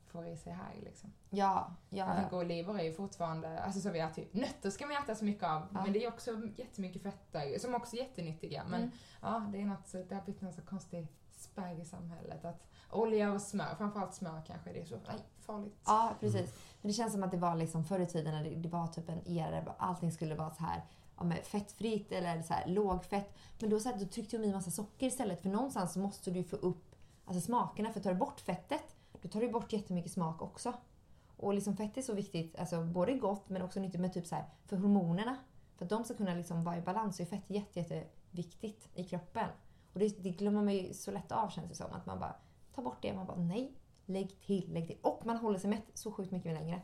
får 0.07 0.27
i 0.27 0.37
sig 0.37 0.53
här. 0.53 0.73
Liksom. 0.83 1.13
Ja, 1.29 1.75
ja. 1.89 2.05
Jag 2.07 2.17
tänker 2.17 2.37
oliver 2.37 2.79
är 2.79 2.83
ju 2.83 2.93
fortfarande, 2.93 3.59
alltså 3.59 3.81
så 3.81 3.89
vi 3.89 3.99
äter 3.99 4.13
typ, 4.13 4.33
nötter 4.33 4.69
ska 4.69 4.87
man 4.87 5.03
äta 5.03 5.15
så 5.15 5.25
mycket 5.25 5.43
av, 5.43 5.67
ja. 5.73 5.83
men 5.83 5.93
det 5.93 6.03
är 6.03 6.07
också 6.07 6.31
jättemycket 6.55 7.03
fetter 7.03 7.59
som 7.59 7.75
också 7.75 7.95
är 7.95 7.99
jättenyttiga. 7.99 8.63
Men 8.67 8.81
mm. 8.81 8.91
ja, 9.21 9.49
det 9.51 9.61
är 9.61 9.65
något, 9.65 9.91
det 10.09 10.15
har 10.15 10.21
blivit 10.21 10.41
någon 10.41 10.53
så 10.53 10.61
konstig 10.61 11.07
spärr 11.31 11.81
i 11.81 11.85
samhället. 11.85 12.45
Att 12.45 12.67
olja 12.91 13.31
och 13.31 13.41
smör, 13.41 13.75
framförallt 13.77 14.13
smör 14.13 14.41
kanske, 14.47 14.73
det 14.73 14.81
är 14.81 14.85
så 14.85 14.95
nej, 15.07 15.17
farligt. 15.39 15.75
Ja, 15.85 16.13
precis. 16.19 16.53
Men 16.81 16.87
det 16.87 16.93
känns 16.93 17.13
som 17.13 17.23
att 17.23 17.31
det 17.31 17.37
var 17.37 17.55
liksom 17.55 17.85
förr 17.85 17.99
i 17.99 18.05
tiden 18.05 18.33
när 18.33 18.43
det, 18.43 18.55
det 18.55 18.69
var 18.69 18.87
typ 18.87 19.09
en 19.09 19.27
era 19.27 19.51
där 19.51 19.73
allting 19.77 20.11
skulle 20.11 20.35
vara 20.35 20.53
så 20.53 20.63
här 20.63 20.81
ja, 21.17 21.31
fettfritt 21.43 22.11
eller 22.11 22.41
så 22.41 22.53
här, 22.53 22.67
lågfett. 22.67 23.37
Men 23.59 23.69
då, 23.69 23.79
så 23.79 23.89
här, 23.89 23.99
då 23.99 24.05
tryckte 24.05 24.37
de 24.37 24.43
i 24.43 24.53
massa 24.53 24.71
socker 24.71 25.07
istället. 25.07 25.41
För 25.41 25.49
någonstans 25.49 25.93
så 25.93 25.99
måste 25.99 26.31
du 26.31 26.43
få 26.43 26.55
upp 26.55 26.95
alltså, 27.25 27.41
smakerna. 27.41 27.93
För 27.93 27.99
tar 27.99 28.13
du 28.13 28.19
bort 28.19 28.39
fettet, 28.39 28.95
då 29.21 29.29
tar 29.29 29.41
du 29.41 29.49
bort 29.49 29.73
jättemycket 29.73 30.11
smak 30.11 30.41
också. 30.41 30.73
Och 31.37 31.53
liksom 31.53 31.77
fett 31.77 31.97
är 31.97 32.01
så 32.01 32.13
viktigt, 32.13 32.59
alltså 32.59 32.83
både 32.83 33.13
gott 33.13 33.49
men 33.49 33.61
också 33.61 33.79
nyttigt 33.79 34.01
med 34.01 34.13
typ 34.13 34.27
så 34.27 34.35
här, 34.35 34.45
för 34.65 34.77
hormonerna. 34.77 35.37
För 35.77 35.85
att 35.85 35.89
de 35.89 36.03
ska 36.03 36.13
kunna 36.13 36.33
liksom 36.33 36.63
vara 36.63 36.77
i 36.77 36.81
balans 36.81 37.17
så 37.17 37.23
är 37.23 37.27
fett 37.27 37.43
jätte, 37.47 37.79
jätteviktigt 37.79 38.89
i 38.95 39.03
kroppen. 39.03 39.49
Och 39.93 39.99
det, 39.99 40.23
det 40.23 40.29
glömmer 40.29 40.63
man 40.63 40.73
ju 40.73 40.93
så 40.93 41.11
lätt 41.11 41.31
av 41.31 41.49
känns 41.49 41.69
det 41.69 41.75
som. 41.75 41.93
Att 41.93 42.05
man 42.05 42.19
bara 42.19 42.35
tar 42.75 42.83
bort 42.83 43.01
det, 43.01 43.13
man 43.13 43.25
bara 43.25 43.37
nej, 43.37 43.73
lägg 44.05 44.41
till, 44.41 44.73
lägg 44.73 44.87
till. 44.87 44.97
Och 45.01 45.25
man 45.25 45.37
håller 45.37 45.59
sig 45.59 45.69
mätt 45.69 45.85
så 45.93 46.11
sjukt 46.11 46.31
mycket 46.31 46.53
längre. 46.53 46.81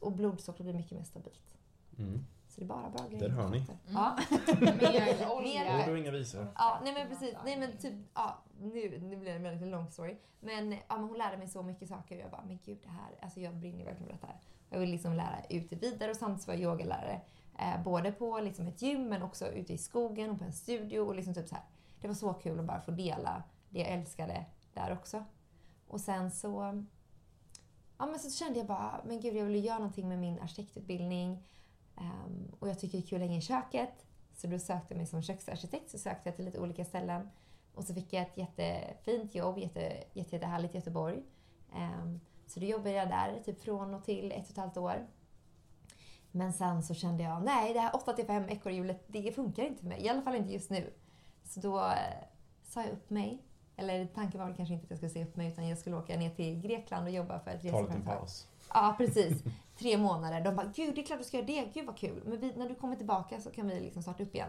Och 0.00 0.12
blodsockret 0.12 0.64
blir 0.64 0.74
mycket 0.74 0.98
mer 0.98 1.04
stabilt. 1.04 1.56
Mm. 1.98 2.24
Så 2.48 2.60
det 2.60 2.64
är 2.64 2.68
bara 2.68 2.90
bra 2.90 3.08
grejer. 3.08 3.28
Där 3.28 3.34
hör 3.36 3.48
ni. 3.48 3.58
Mm. 3.58 3.78
Ja. 3.86 4.18
Mer 4.60 5.32
olja. 5.32 5.82
Ord 5.82 5.92
och 5.92 5.98
inga 5.98 6.10
visor. 6.10 6.46
Ja, 6.56 6.80
nej 6.84 6.94
men 6.94 7.08
precis. 7.08 7.34
Nej 7.44 7.58
men 7.58 7.78
typ, 7.78 7.94
ja, 8.14 8.42
nu, 8.60 8.98
nu 9.00 9.16
blir 9.16 9.30
det 9.30 9.36
en 9.36 9.42
väldigt 9.42 9.68
lång 9.68 9.90
story. 9.90 10.16
Men, 10.40 10.72
ja, 10.72 10.96
men 10.96 11.04
hon 11.04 11.18
lärde 11.18 11.36
mig 11.36 11.48
så 11.48 11.62
mycket 11.62 11.88
saker 11.88 12.16
och 12.16 12.22
jag 12.22 12.30
bara, 12.30 12.44
men 12.46 12.58
gud 12.64 12.78
det 12.82 12.88
här, 12.88 13.18
alltså 13.20 13.40
jag 13.40 13.54
brinner 13.54 13.84
verkligen 13.84 14.18
för 14.18 14.26
det 14.26 14.32
här. 14.32 14.40
Jag 14.70 14.78
vill 14.78 14.90
liksom 14.90 15.12
lära 15.12 15.44
ut 15.50 15.70
det 15.70 15.76
vidare 15.76 16.10
och 16.10 16.16
samtidigt 16.16 16.46
vara 16.46 16.56
yogalärare. 16.56 17.20
Eh, 17.58 17.82
både 17.82 18.12
på 18.12 18.40
liksom 18.40 18.66
ett 18.66 18.82
gym 18.82 19.08
men 19.08 19.22
också 19.22 19.46
ute 19.46 19.72
i 19.72 19.78
skogen 19.78 20.30
och 20.30 20.38
på 20.38 20.44
en 20.44 20.52
studio 20.52 21.00
och 21.00 21.14
liksom 21.14 21.34
typ 21.34 21.48
så 21.48 21.54
här. 21.54 21.64
Det 22.00 22.08
var 22.08 22.14
så 22.14 22.32
kul 22.32 22.58
att 22.58 22.64
bara 22.64 22.80
få 22.80 22.90
dela 22.90 23.42
det 23.68 23.78
jag 23.78 23.88
älskade 23.88 24.46
där 24.74 24.92
också. 24.92 25.24
Och 25.86 26.00
sen 26.00 26.30
så, 26.30 26.84
ja 27.98 28.06
men 28.06 28.18
så 28.18 28.30
kände 28.30 28.58
jag 28.58 28.66
bara, 28.66 29.00
men 29.06 29.20
gud 29.20 29.36
jag 29.36 29.44
vill 29.44 29.64
göra 29.64 29.78
någonting 29.78 30.08
med 30.08 30.18
min 30.18 30.38
arkitektutbildning. 30.38 31.46
Um, 31.96 32.54
och 32.60 32.68
jag 32.68 32.80
tycker 32.80 32.98
det 32.98 33.04
är 33.04 33.06
kul 33.06 33.22
att 33.22 33.28
hänga 33.28 33.38
i 33.38 33.42
köket. 33.42 34.06
Så 34.34 34.46
då 34.46 34.58
sökte 34.58 34.94
jag 34.94 34.96
mig 34.96 35.06
som 35.06 35.22
köksarkitekt, 35.22 35.90
så 35.90 35.98
sökte 35.98 36.28
jag 36.28 36.36
till 36.36 36.44
lite 36.44 36.60
olika 36.60 36.84
ställen. 36.84 37.30
Och 37.74 37.84
så 37.84 37.94
fick 37.94 38.12
jag 38.12 38.22
ett 38.22 38.36
jättefint 38.36 39.34
jobb, 39.34 39.58
jätte, 39.58 39.80
jätte, 40.12 40.36
jättehärligt 40.36 40.74
i 40.74 40.78
Göteborg. 40.78 41.22
Um, 41.74 42.20
så 42.46 42.60
då 42.60 42.66
jobbade 42.66 42.90
jag 42.90 43.08
där 43.08 43.42
typ 43.44 43.60
från 43.60 43.94
och 43.94 44.04
till 44.04 44.32
ett 44.32 44.44
och 44.44 44.50
ett 44.50 44.56
halvt 44.56 44.76
år. 44.76 45.06
Men 46.30 46.52
sen 46.52 46.82
så 46.82 46.94
kände 46.94 47.22
jag, 47.22 47.42
nej 47.42 47.72
det 47.72 47.80
här 47.80 47.96
8 47.96 48.12
till 48.12 48.26
5 48.26 48.48
ekorrhjulet, 48.48 49.04
det 49.06 49.32
funkar 49.32 49.62
inte 49.62 49.80
för 49.80 49.88
mig. 49.88 50.04
I 50.04 50.08
alla 50.08 50.22
fall 50.22 50.34
inte 50.34 50.52
just 50.52 50.70
nu. 50.70 50.92
Så 51.44 51.60
då 51.60 51.78
eh, 51.78 52.24
sa 52.62 52.82
jag 52.82 52.92
upp 52.92 53.10
mig. 53.10 53.42
Eller 53.80 54.06
tanken 54.06 54.40
var 54.40 54.46
väl 54.46 54.56
kanske 54.56 54.74
inte 54.74 54.84
att 54.84 54.90
jag 54.90 54.98
skulle 54.98 55.10
säga 55.10 55.24
upp 55.24 55.36
mig 55.36 55.48
utan 55.48 55.68
jag 55.68 55.78
skulle 55.78 55.96
åka 55.96 56.16
ner 56.16 56.30
till 56.30 56.60
Grekland 56.60 57.06
och 57.06 57.12
jobba 57.12 57.40
för 57.40 57.50
ett 57.50 57.64
reseföretag. 57.64 57.88
Ta 57.88 57.94
en 57.94 58.18
paus. 58.18 58.48
Ja, 58.74 58.94
precis. 58.98 59.42
Tre 59.78 59.98
månader. 59.98 60.40
De 60.40 60.56
bara, 60.56 60.66
gud 60.74 60.94
det 60.94 61.00
är 61.00 61.04
klart 61.04 61.18
du 61.18 61.24
ska 61.24 61.36
göra 61.36 61.46
det. 61.46 61.70
Gud 61.74 61.86
vad 61.86 61.96
kul. 61.96 62.22
Men 62.26 62.40
vi, 62.40 62.52
när 62.56 62.68
du 62.68 62.74
kommer 62.74 62.96
tillbaka 62.96 63.40
så 63.40 63.50
kan 63.50 63.68
vi 63.68 63.80
liksom 63.80 64.02
starta 64.02 64.22
upp 64.22 64.34
igen. 64.34 64.48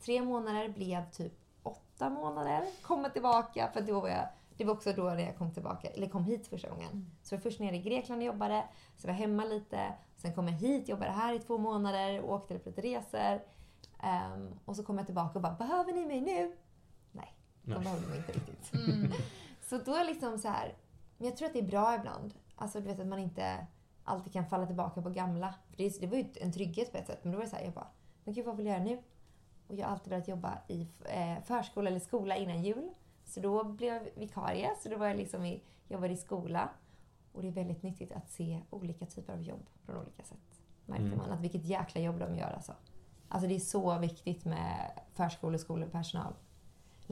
Tre 0.00 0.22
månader 0.22 0.68
blev 0.68 1.10
typ 1.10 1.32
åtta 1.62 2.10
månader. 2.10 2.66
Komma 2.82 3.08
tillbaka. 3.08 3.70
För 3.72 3.80
då 3.80 4.00
var 4.00 4.08
jag, 4.08 4.28
det 4.56 4.64
var 4.64 4.74
också 4.74 4.92
då 4.92 5.02
när 5.02 5.20
jag 5.26 5.38
kom 5.38 5.54
tillbaka, 5.54 5.88
eller 5.88 6.08
kom 6.08 6.24
hit 6.24 6.46
första 6.46 6.68
gången. 6.68 6.90
Mm. 6.92 7.10
Så 7.22 7.34
jag 7.34 7.38
var 7.38 7.42
först 7.42 7.60
nere 7.60 7.76
i 7.76 7.82
Grekland 7.82 8.20
och 8.20 8.26
jobbade. 8.26 8.64
Så 8.96 9.06
jag 9.06 9.12
var 9.12 9.20
hemma 9.20 9.44
lite. 9.44 9.92
Sen 10.16 10.34
kom 10.34 10.48
jag 10.48 10.54
hit, 10.54 10.88
jobbade 10.88 11.10
här 11.10 11.34
i 11.34 11.38
två 11.38 11.58
månader 11.58 12.20
och 12.20 12.34
åkte 12.34 12.58
på 12.58 12.68
lite 12.68 12.82
resor. 12.82 13.40
Um, 14.02 14.58
och 14.64 14.76
så 14.76 14.84
kom 14.84 14.98
jag 14.98 15.06
tillbaka 15.06 15.38
och 15.38 15.42
bara, 15.42 15.52
behöver 15.52 15.92
ni 15.92 16.06
mig 16.06 16.20
nu? 16.20 16.56
Nej. 17.62 17.74
De 17.74 17.84
behövde 17.84 18.08
mig 18.08 18.16
inte 18.18 18.32
riktigt. 18.32 18.74
Mm. 18.74 19.12
Så 19.62 19.78
då 19.78 19.94
är 19.94 20.04
liksom 20.04 20.38
så 20.38 20.48
här, 20.48 20.74
men 21.18 21.26
jag 21.28 21.36
tror 21.36 21.46
att 21.46 21.52
det 21.52 21.58
är 21.58 21.66
bra 21.68 21.94
ibland. 21.94 22.34
Alltså 22.56 22.80
du 22.80 22.86
vet 22.86 23.00
att 23.00 23.06
man 23.06 23.18
inte 23.18 23.66
alltid 24.04 24.32
kan 24.32 24.46
falla 24.46 24.66
tillbaka 24.66 25.02
på 25.02 25.10
gamla. 25.10 25.54
För 25.70 25.76
det, 25.76 26.00
det 26.00 26.06
var 26.06 26.16
ju 26.16 26.24
en 26.40 26.52
trygghet 26.52 26.92
på 26.92 26.98
ett 26.98 27.06
sätt. 27.06 27.20
Men 27.24 27.32
då 27.32 27.38
var 27.38 27.44
det 27.44 27.50
så 27.50 27.56
här, 27.56 27.64
jag 27.64 27.72
bara, 27.74 27.88
men 28.24 28.34
gud 28.34 28.46
vad 28.46 28.56
vill 28.56 28.66
jag 28.66 28.74
göra 28.74 28.84
nu? 28.84 29.02
Och 29.68 29.74
jag 29.74 29.86
har 29.86 29.92
alltid 29.92 30.10
velat 30.10 30.28
jobba 30.28 30.58
i 30.68 30.86
eh, 31.04 31.42
förskola 31.44 31.90
eller 31.90 32.00
skola 32.00 32.36
innan 32.36 32.62
jul. 32.62 32.90
Så 33.24 33.40
då 33.40 33.64
blev 33.64 33.94
jag 33.94 34.08
vikarie. 34.14 34.70
Så 34.82 34.88
då 34.88 34.96
var 34.96 35.06
jag 35.06 35.16
liksom 35.16 35.44
i, 35.44 35.62
jobbade 35.88 36.12
i 36.12 36.16
skola. 36.16 36.68
Och 37.32 37.42
det 37.42 37.48
är 37.48 37.52
väldigt 37.52 37.82
nyttigt 37.82 38.12
att 38.12 38.30
se 38.30 38.60
olika 38.70 39.06
typer 39.06 39.32
av 39.32 39.42
jobb 39.42 39.66
från 39.86 39.96
olika 39.96 40.22
sätt. 40.22 40.60
Märkte 40.86 41.06
Mm. 41.06 41.18
man 41.18 41.30
att 41.30 41.40
vilket 41.40 41.64
jäkla 41.64 42.00
jobb 42.00 42.18
de 42.18 42.36
gör 42.36 42.50
alltså. 42.50 42.74
Alltså 43.28 43.48
det 43.48 43.54
är 43.54 43.60
så 43.60 43.98
viktigt 43.98 44.44
med 44.44 44.90
förskole 45.14 45.54
och 45.54 45.60
skolpersonal. 45.60 46.34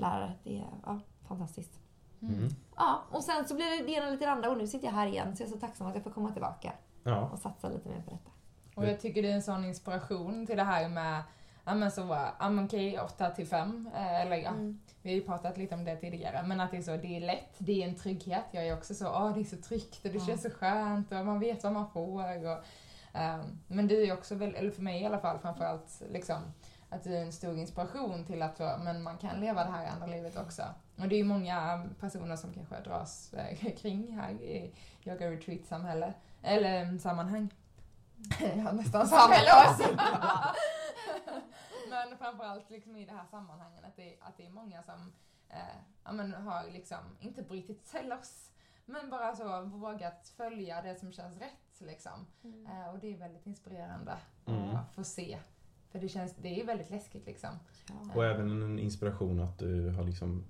Lärare, 0.01 0.33
det 0.45 0.59
är 0.59 0.65
ja, 0.87 0.99
fantastiskt. 1.29 1.79
Mm. 2.23 2.49
Ja, 2.77 3.03
och 3.11 3.25
sen 3.25 3.49
så 3.49 3.55
blir 3.55 3.87
det 3.87 3.93
ena 3.93 4.11
lite 4.11 4.31
andra 4.31 4.51
och 4.51 4.59
nu 4.59 4.67
sitter 4.67 4.87
jag 4.87 4.95
här 4.95 5.07
igen 5.07 5.37
så 5.37 5.43
jag 5.43 5.49
är 5.49 5.53
så 5.53 5.59
tacksam 5.61 5.87
att 5.87 5.95
jag 5.95 6.05
får 6.05 6.11
komma 6.11 6.33
tillbaka 6.33 6.73
Ja. 7.05 7.29
och 7.33 7.39
satsa 7.39 7.69
lite 7.69 7.89
mer 7.89 8.03
på 8.03 8.11
detta. 8.11 8.31
Och 8.75 8.87
jag 8.87 9.01
tycker 9.01 9.23
det 9.23 9.31
är 9.31 9.35
en 9.35 9.43
sån 9.43 9.65
inspiration 9.65 10.47
till 10.47 10.57
det 10.57 10.63
här 10.65 10.89
med, 10.89 11.23
ja 11.65 11.75
men 11.75 11.91
så, 11.91 12.01
ja 12.39 12.49
men 12.51 12.65
okej, 12.65 13.01
8 13.01 13.31
till 13.31 13.47
5, 13.47 13.91
eller 13.95 14.37
ja, 14.37 14.49
Mm. 14.51 14.81
vi 15.03 15.11
har 15.11 15.15
ju 15.15 15.23
pratat 15.23 15.57
lite 15.59 15.75
om 15.75 15.85
det 15.85 15.97
tidigare, 15.97 16.43
men 16.47 16.61
att 16.61 16.71
det 16.71 16.77
är 16.77 16.83
så, 16.83 16.97
det 16.97 17.17
är 17.17 17.21
lätt, 17.21 17.55
det 17.59 17.83
är 17.83 17.89
en 17.89 17.97
trygghet. 17.97 18.45
Jag 18.51 18.67
är 18.69 18.77
också 18.77 18.95
så, 18.95 19.07
åh 19.09 19.35
det 19.35 19.41
är 19.41 19.45
så 19.45 19.57
tryggt 19.57 20.05
och 20.05 20.11
det 20.11 20.19
Ja. 20.19 20.27
känns 20.27 20.43
så 20.43 20.51
skönt 20.51 21.13
och 21.13 21.27
man 21.27 21.41
vet 21.41 21.65
vad 21.65 21.73
man 21.73 21.89
får. 21.91 22.47
Och, 22.47 22.59
ehm, 23.13 23.59
men 23.67 23.89
det 23.89 23.95
är 23.97 24.05
ju 24.07 24.13
också, 24.13 24.35
väl, 24.35 24.55
eller 24.55 24.71
för 24.71 24.83
mig 24.83 25.03
i 25.03 25.07
alla 25.07 25.19
fall 25.19 25.39
framförallt, 25.39 26.03
liksom, 26.13 26.37
att 26.91 27.05
det 27.05 27.17
är 27.17 27.23
en 27.23 27.33
stor 27.33 27.59
inspiration 27.59 28.25
till 28.25 28.43
att 28.43 28.59
men 28.59 29.03
man 29.03 29.19
kan 29.19 29.41
leva 29.41 29.65
det 29.65 29.71
här 29.71 29.87
andra 29.87 30.07
livet 30.07 30.37
också. 30.37 30.63
Och 30.97 31.09
det 31.09 31.15
är 31.15 31.19
ju 31.19 31.25
många 31.25 31.89
personer 32.01 32.37
som 32.37 32.53
kanske 32.53 32.81
dras 32.81 33.35
eh, 33.35 33.75
kring 33.77 34.17
här 34.19 34.31
i 34.31 34.75
yoga 35.05 35.31
retreat-samhälle, 35.31 36.15
eller 36.43 36.83
mm, 36.83 36.99
sammanhang. 36.99 37.55
ja, 38.57 38.73
nästan 38.73 39.09
samhälle 39.09 39.51
också. 39.69 39.97
men 41.91 42.19
framförallt 42.19 42.71
liksom 42.71 42.97
i 42.97 43.07
det 43.07 43.13
här 43.13 43.27
sammanhanget 43.31 43.85
att 43.85 43.97
det, 43.97 44.17
att 44.21 44.37
det 44.37 44.47
är 44.47 44.51
många 44.51 44.83
som 44.83 45.13
eh, 45.49 45.81
ja, 46.05 46.13
men 46.13 46.35
har 46.35 46.71
liksom 46.71 46.99
inte 47.21 47.43
brutit 47.43 47.87
sig 47.87 48.05
loss 48.05 48.51
men 48.85 49.11
bara 49.11 49.37
så 49.37 49.61
vågat 49.63 50.33
följa 50.37 50.83
det 50.83 50.97
som 50.97 51.13
känns 51.13 51.37
rätt 51.39 51.81
liksom. 51.81 52.27
Eh, 52.45 52.91
och 52.93 52.99
det 52.99 53.13
är 53.13 53.17
väldigt 53.17 53.47
inspirerande 53.47 54.17
Mm. 54.47 54.77
att 54.77 54.95
få 54.95 55.05
se. 55.05 55.39
För 55.93 55.99
det 55.99 56.09
känns, 56.09 56.35
det 56.43 56.49
är 56.49 56.57
ju 56.57 56.65
väldigt 56.65 56.91
läskigt 56.91 57.27
liksom. 57.27 57.51
Ja. 57.89 57.95
Och 58.15 58.25
även 58.25 58.63
en 58.63 58.79
inspiration 58.79 59.41
att 59.41 59.59
du 59.59 59.89
har 59.89 60.05
liksom 60.05 60.45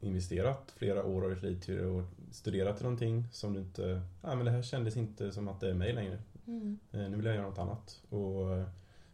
investerat 0.00 0.72
flera 0.76 1.04
år 1.04 1.24
av 1.24 1.30
ditt 1.30 1.42
liv 1.42 1.60
till 1.60 1.98
att 1.98 2.34
studera 2.34 2.72
till 2.72 2.82
någonting 2.84 3.24
som 3.32 3.52
du 3.52 3.60
inte... 3.60 4.02
Ja, 4.22 4.34
men 4.34 4.44
det 4.44 4.50
här 4.50 4.62
kändes 4.62 4.96
inte 4.96 5.32
som 5.32 5.48
att 5.48 5.60
det 5.60 5.70
är 5.70 5.74
mig 5.74 5.92
längre. 5.92 6.18
Mm. 6.46 6.78
Eh, 6.92 7.00
Nu 7.00 7.16
vill 7.16 7.26
jag 7.26 7.34
göra 7.34 7.46
något 7.48 7.58
annat. 7.58 8.02
Och, 8.10 8.54
eh, 8.56 8.66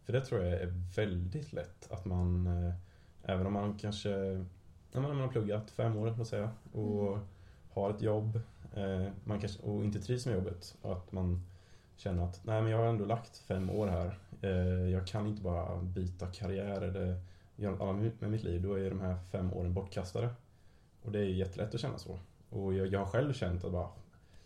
för 0.04 0.12
det 0.12 0.24
tror 0.24 0.44
jag 0.44 0.52
är 0.62 0.72
väldigt 0.96 1.52
lätt 1.52 1.92
att 1.92 2.04
man, 2.04 2.46
eh, 2.46 2.74
även 3.22 3.46
om 3.46 3.52
man 3.52 3.78
kanske 3.78 4.44
om 4.94 5.02
man 5.02 5.20
har 5.20 5.28
pluggat 5.28 5.70
fem 5.70 5.96
år, 5.96 6.14
låt 6.18 6.28
säga, 6.28 6.50
och 6.72 7.08
Mm. 7.12 7.26
har 7.72 7.90
ett 7.90 8.02
jobb 8.02 8.40
eh, 8.74 9.08
man 9.24 9.40
kanske, 9.40 9.62
och 9.62 9.84
inte 9.84 10.00
trivs 10.00 10.26
med 10.26 10.34
jobbet. 10.34 10.76
Och 10.82 10.92
att 10.92 11.12
man 11.12 11.42
känner 11.96 12.24
att 12.24 12.40
nej, 12.44 12.62
men 12.62 12.70
jag 12.70 12.78
har 12.78 12.86
ändå 12.86 13.04
lagt 13.04 13.38
fem 13.38 13.70
år 13.70 13.86
här. 13.86 14.18
Eh, 14.42 14.90
Jag 14.90 15.06
kan 15.06 15.26
inte 15.26 15.42
bara 15.42 15.76
byta 15.82 16.26
karriär 16.26 16.80
eller 16.80 17.20
göra 17.56 17.72
något 17.72 17.80
annat 17.80 18.20
med 18.20 18.30
mitt 18.30 18.42
liv. 18.44 18.62
Då 18.62 18.74
är 18.74 18.90
de 18.90 19.00
här 19.00 19.16
fem 19.32 19.52
åren 19.52 19.74
bortkastade. 19.74 20.28
Och 21.02 21.12
det 21.12 21.18
är 21.18 21.24
jättelätt 21.24 21.74
att 21.74 21.80
känna 21.80 21.98
så. 21.98 22.18
Och 22.50 22.74
jag, 22.74 22.86
jag 22.86 22.98
har 22.98 23.06
själv 23.06 23.32
känt 23.32 23.64
att 23.64 23.72
bara, 23.72 23.88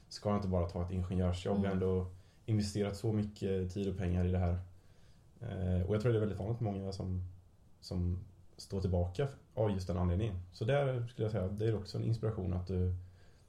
ska 0.08 0.28
jag 0.28 0.38
inte 0.38 0.48
bara 0.48 0.68
ta 0.68 0.82
ett 0.82 0.90
ingenjörsjobb? 0.90 1.56
Jag 1.56 1.70
har 1.70 1.76
Mm. 1.76 1.82
ändå 1.82 2.06
investerat 2.46 2.96
så 2.96 3.12
mycket 3.12 3.72
tid 3.74 3.88
och 3.88 3.96
pengar 3.98 4.24
i 4.24 4.32
det 4.32 4.38
här. 4.38 4.58
Eh, 5.40 5.86
och 5.88 5.94
jag 5.94 6.02
tror 6.02 6.12
det 6.12 6.18
är 6.18 6.20
väldigt 6.20 6.38
vanligt 6.38 6.60
många 6.60 6.92
som, 6.92 7.22
som 7.80 8.18
står 8.56 8.80
tillbaka 8.80 9.28
av 9.54 9.70
just 9.70 9.86
den 9.86 9.96
anledningen. 9.98 10.34
Så 10.52 10.64
där 10.64 11.06
skulle 11.06 11.24
jag 11.24 11.32
säga, 11.32 11.48
det 11.48 11.66
är 11.66 11.76
också 11.76 11.98
en 11.98 12.04
inspiration 12.04 12.52
att 12.52 12.66
du 12.66 12.94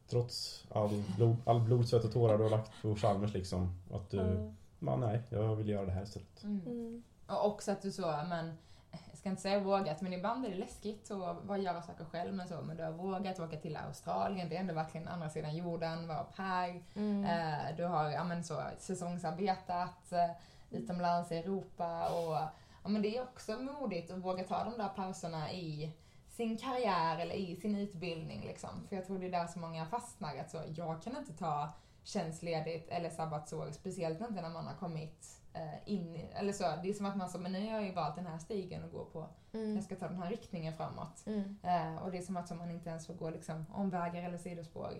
trots 0.09 0.65
all 0.71 1.03
blod, 1.17 1.35
all 1.45 1.61
blod 1.61 1.87
svett 1.87 2.03
och 2.05 2.11
tårar 2.11 2.37
du 2.37 2.43
har 2.43 2.51
lagt 2.51 2.71
på 2.81 2.95
Chalmers 2.95 3.33
liksom, 3.33 3.73
att 3.91 4.09
du, 4.09 4.17
Ja. 4.17 4.53
Bara, 4.79 4.95
nej, 4.95 5.21
jag 5.29 5.55
vill 5.55 5.69
göra 5.69 5.85
det 5.85 5.91
här 5.91 6.03
istället. 6.03 6.43
Mm. 6.43 7.03
Och 7.27 7.45
också 7.45 7.71
att 7.71 7.81
du 7.81 7.91
så, 7.91 8.15
men 8.29 8.57
jag 8.91 9.17
ska 9.17 9.29
inte 9.29 9.41
säga 9.41 9.59
vågat, 9.59 10.01
men 10.01 10.13
ibland 10.13 10.45
är 10.45 10.49
det 10.49 10.57
läskigt 10.57 11.11
att 11.11 11.43
bara 11.43 11.57
göra 11.57 11.81
saker 11.81 12.05
själv. 12.05 12.33
Men, 12.33 12.47
så, 12.47 12.61
men 12.61 12.77
du 12.77 12.83
har 12.83 12.91
vågat 12.91 13.39
åka 13.39 13.57
till 13.57 13.77
Australien, 13.77 14.49
det 14.49 14.55
är 14.55 14.59
ändå 14.59 14.73
verkligen 14.73 15.07
andra 15.07 15.29
sidan 15.29 15.55
jorden, 15.55 16.07
vara 16.07 16.25
här. 16.35 16.83
Mm. 16.95 17.23
Eh, 17.25 17.75
du 17.77 17.83
har 17.83 18.09
ja, 18.09 18.23
men 18.23 18.43
så, 18.43 18.61
säsongsarbetat 18.79 20.11
eh, 20.11 20.31
utomlands 20.69 21.31
i 21.31 21.37
Europa. 21.37 22.09
Och, 22.09 22.35
ja, 22.83 22.89
men 22.89 23.01
det 23.01 23.17
är 23.17 23.21
också 23.21 23.57
modigt 23.57 24.11
att 24.11 24.19
våga 24.19 24.43
ta 24.43 24.63
de 24.63 24.77
där 24.77 24.89
pauserna 24.89 25.51
i 25.51 25.91
sin 26.29 26.57
karriär 26.57 27.19
eller 27.19 27.35
i 27.35 27.55
sin 27.55 27.75
utbildning. 27.75 28.41
Liksom. 28.41 28.69
För 28.89 28.95
jag 28.95 29.05
tror 29.05 29.19
det 29.19 29.25
är 29.25 29.31
där 29.31 29.47
så 29.47 29.59
många 29.59 29.85
fastnar. 29.85 30.37
Att 30.37 30.51
så, 30.51 30.61
jag 30.75 31.03
kan 31.03 31.17
inte 31.17 31.33
ta 31.33 31.69
tjänstledigt 32.07 32.89
eller 32.89 33.09
sabbatsår, 33.09 33.71
speciellt 33.71 34.21
inte 34.21 34.41
när 34.41 34.49
man 34.49 34.67
har 34.67 34.75
kommit 34.75 35.41
eh, 35.53 35.93
in 35.93 36.15
i, 36.15 36.29
eller 36.33 36.53
så, 36.53 36.63
det 36.83 36.89
är 36.89 36.93
som 36.93 37.05
att 37.05 37.17
man 37.17 37.29
så, 37.29 37.37
men 37.37 37.51
nu 37.51 37.65
har 37.65 37.73
jag 37.73 37.85
ju 37.85 37.91
valt 37.91 38.15
den 38.15 38.25
här 38.25 38.37
stigen 38.37 38.83
att 38.83 38.91
gå 38.91 39.05
på. 39.05 39.27
Mm. 39.53 39.75
Jag 39.75 39.83
ska 39.83 39.95
ta 39.95 40.07
den 40.07 40.21
här 40.21 40.29
riktningen 40.29 40.73
framåt. 40.73 41.23
Mm. 41.25 41.57
Eh, 41.63 42.03
och 42.03 42.11
det 42.11 42.17
är 42.17 42.21
som 42.21 42.37
att 42.37 42.47
så 42.47 42.55
man 42.55 42.71
inte 42.71 42.89
ens 42.89 43.07
får 43.07 43.13
gå 43.13 43.29
liksom, 43.29 43.65
omvägar 43.73 44.23
eller 44.23 44.37
sidospår. 44.37 44.93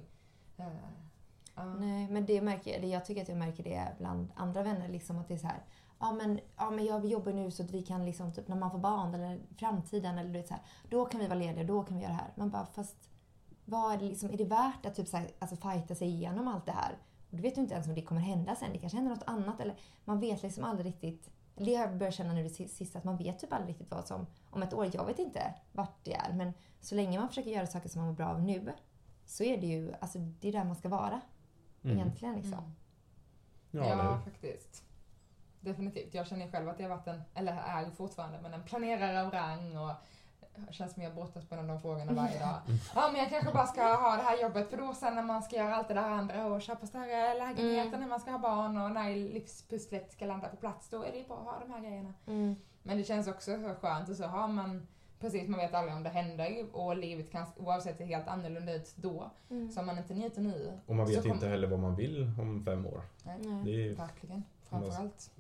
Eh, 0.58 0.66
ja. 1.56 1.64
Nej, 1.64 2.08
men 2.10 2.26
det 2.26 2.42
märker 2.42 2.72
jag. 2.72 2.86
Jag 2.86 3.06
tycker 3.06 3.22
att 3.22 3.30
jag 3.30 3.38
märker 3.38 3.64
det 3.64 3.96
bland 3.98 4.32
andra 4.36 4.64
vänner. 4.64 4.88
Liksom 4.88 5.20
att 5.20 5.28
det 5.28 5.34
är 5.34 5.38
så 5.38 5.48
här, 5.48 5.64
ja 6.00 6.12
men, 6.12 6.40
ja 6.58 6.70
men 6.70 6.86
jag 6.86 7.06
jobbar 7.06 7.34
nu 7.34 7.52
så 7.52 7.64
att 7.64 7.72
vi 7.72 7.82
kan 7.82 8.06
liksom, 8.06 8.34
typ 8.34 8.48
när 8.48 8.56
man 8.56 8.72
får 8.72 8.80
barn 8.80 9.14
eller 9.14 9.40
framtiden 9.58 10.18
eller 10.18 10.30
du 10.30 10.40
vet 10.40 10.48
så 10.48 10.54
här, 10.54 10.64
då 10.90 11.06
kan 11.06 11.20
vi 11.20 11.28
vara 11.28 11.40
lediga, 11.40 11.64
då 11.64 11.84
kan 11.84 11.98
vi 11.98 12.04
göra 12.04 12.14
det 12.14 12.20
här. 12.20 12.32
Man 12.36 12.50
bara, 12.50 12.66
fast 12.66 13.10
vad 13.70 13.94
är 13.94 13.98
det 13.98 14.06
liksom, 14.06 14.30
är 14.30 14.38
det 14.38 14.46
värt 14.46 14.86
att 14.86 14.96
typ 14.96 15.08
så 15.08 15.18
här, 15.18 15.28
alltså 15.40 15.56
fighta 15.56 15.96
sig 15.96 16.08
igenom 16.08 16.48
allt 16.48 16.66
det 16.66 16.72
här? 16.72 16.98
Och 17.30 17.36
du 17.38 17.42
vet 17.44 17.58
ju 17.58 17.62
inte 17.62 17.74
ens 17.74 17.88
om 17.88 17.94
det 17.96 18.02
kommer 18.02 18.22
hända 18.22 18.56
sen. 18.56 18.74
Det 18.74 18.80
kanske 18.80 18.98
händer 18.98 19.16
något 19.16 19.24
annat 19.28 19.60
eller 19.60 19.76
man 20.06 20.20
vet 20.20 20.44
liksom 20.44 20.64
aldrig 20.64 20.88
riktigt. 20.88 21.30
Det 21.56 21.76
har 21.76 21.86
jag 21.86 21.98
börjat 21.98 22.14
känna 22.16 22.34
nu 22.34 22.44
det 22.44 22.50
si- 22.50 22.68
sista, 22.68 22.98
att 22.98 23.04
man 23.04 23.18
vet 23.18 23.40
typ 23.40 23.54
aldrig 23.54 23.70
riktigt 23.70 23.92
vad 23.92 24.08
som, 24.08 24.26
om 24.50 24.64
ett 24.64 24.74
år, 24.74 24.90
jag 24.94 25.06
vet 25.06 25.20
inte 25.20 25.54
vart 25.72 26.04
det 26.06 26.14
är. 26.14 26.34
Men 26.34 26.54
så 26.82 26.96
länge 26.96 27.20
man 27.20 27.28
försöker 27.28 27.50
göra 27.52 27.68
saker 27.68 27.90
som 27.90 28.02
man 28.02 28.08
mår 28.10 28.16
bra 28.16 28.28
av 28.28 28.42
nu, 28.42 28.74
så 29.26 29.44
är 29.44 29.58
det 29.62 29.68
ju, 29.68 29.94
alltså 30.00 30.20
det 30.20 30.48
är 30.48 30.52
där 30.52 30.64
man 30.64 30.76
ska 30.76 30.90
vara. 30.90 31.22
Mm. 31.84 31.98
Egentligen 31.98 32.36
liksom. 32.36 32.54
Mm. 32.54 32.74
Ja, 33.72 33.88
Ja, 33.90 34.22
faktiskt. 34.26 34.84
Definitivt. 35.60 36.14
Jag 36.14 36.28
känner 36.28 36.52
själv 36.52 36.70
att 36.70 36.80
jag 36.80 36.90
varit 36.90 37.08
en, 37.08 37.22
eller 37.34 37.54
är 37.54 37.92
fortfarande, 37.92 38.42
men 38.42 38.54
en 38.54 38.64
planerare 38.64 39.22
av 39.22 39.32
rang 39.32 39.78
och 39.78 39.92
känns 40.72 40.94
som 40.94 41.04
jag 41.04 41.16
brottas 41.16 41.50
med 41.50 41.66
de 41.66 41.82
frågorna 41.82 42.14
varje 42.14 42.40
dag. 42.40 42.56
Ja, 42.96 43.10
men 43.12 43.22
jag 43.22 43.30
kanske 43.30 43.54
bara 43.54 43.68
ska 43.68 43.82
ha 43.96 44.16
det 44.16 44.24
här 44.24 44.42
jobbet 44.42 44.70
för 44.70 44.78
då 44.78 44.94
sen 44.94 45.16
när 45.16 45.24
man 45.24 45.44
ska 45.44 45.56
göra 45.56 45.76
allt 45.76 45.88
det 45.88 45.94
där 45.94 46.10
andra 46.10 46.46
och 46.46 46.62
köpa 46.62 46.88
större 46.88 47.34
lägenheter 47.34 47.88
Mm. 47.88 48.00
när 48.00 48.08
man 48.08 48.20
ska 48.20 48.32
ha 48.32 48.40
barn 48.40 48.78
och 48.78 48.92
när 48.92 49.16
livspusslet 49.16 50.12
ska 50.12 50.26
landa 50.26 50.48
på 50.48 50.56
plats, 50.56 50.90
då 50.90 51.04
är 51.04 51.12
det 51.12 51.28
bra 51.28 51.38
att 51.38 51.46
ha 51.46 51.60
de 51.68 51.74
här 51.74 51.80
grejerna. 51.82 52.14
Mm. 52.28 52.56
Men 52.84 52.98
det 52.98 53.04
känns 53.04 53.28
också 53.28 53.52
så 53.58 53.76
skönt 53.82 54.10
och 54.10 54.16
så 54.16 54.26
har 54.26 54.48
man 54.48 54.88
Precis, 55.20 55.48
man 55.48 55.60
vet 55.60 55.74
aldrig 55.74 55.96
om 55.96 56.04
det 56.04 56.10
händer 56.10 56.66
och 56.72 56.98
livet 56.98 57.32
kan 57.32 57.46
oavsett 57.58 57.98
se 57.98 58.06
helt 58.06 58.28
annorlunda 58.28 58.74
ut 58.74 58.94
då. 58.96 59.32
Mm. 59.50 59.72
Så 59.72 59.80
om 59.80 59.86
man 59.86 59.98
inte 59.98 60.14
njuter 60.14 60.42
nu. 60.42 60.80
Och 60.86 60.96
man 60.96 61.06
vet 61.08 61.26
inte 61.26 61.48
heller 61.48 61.68
vad 61.68 61.80
man 61.80 61.96
vill 61.96 62.32
om 62.42 62.64
fem 62.66 62.86
år. 62.86 63.02
Nej, 63.24 63.38
Nej. 63.40 63.64
Det 63.66 63.88
är 63.88 63.96
verkligen. 63.96 64.44
Framförallt. 64.70 65.32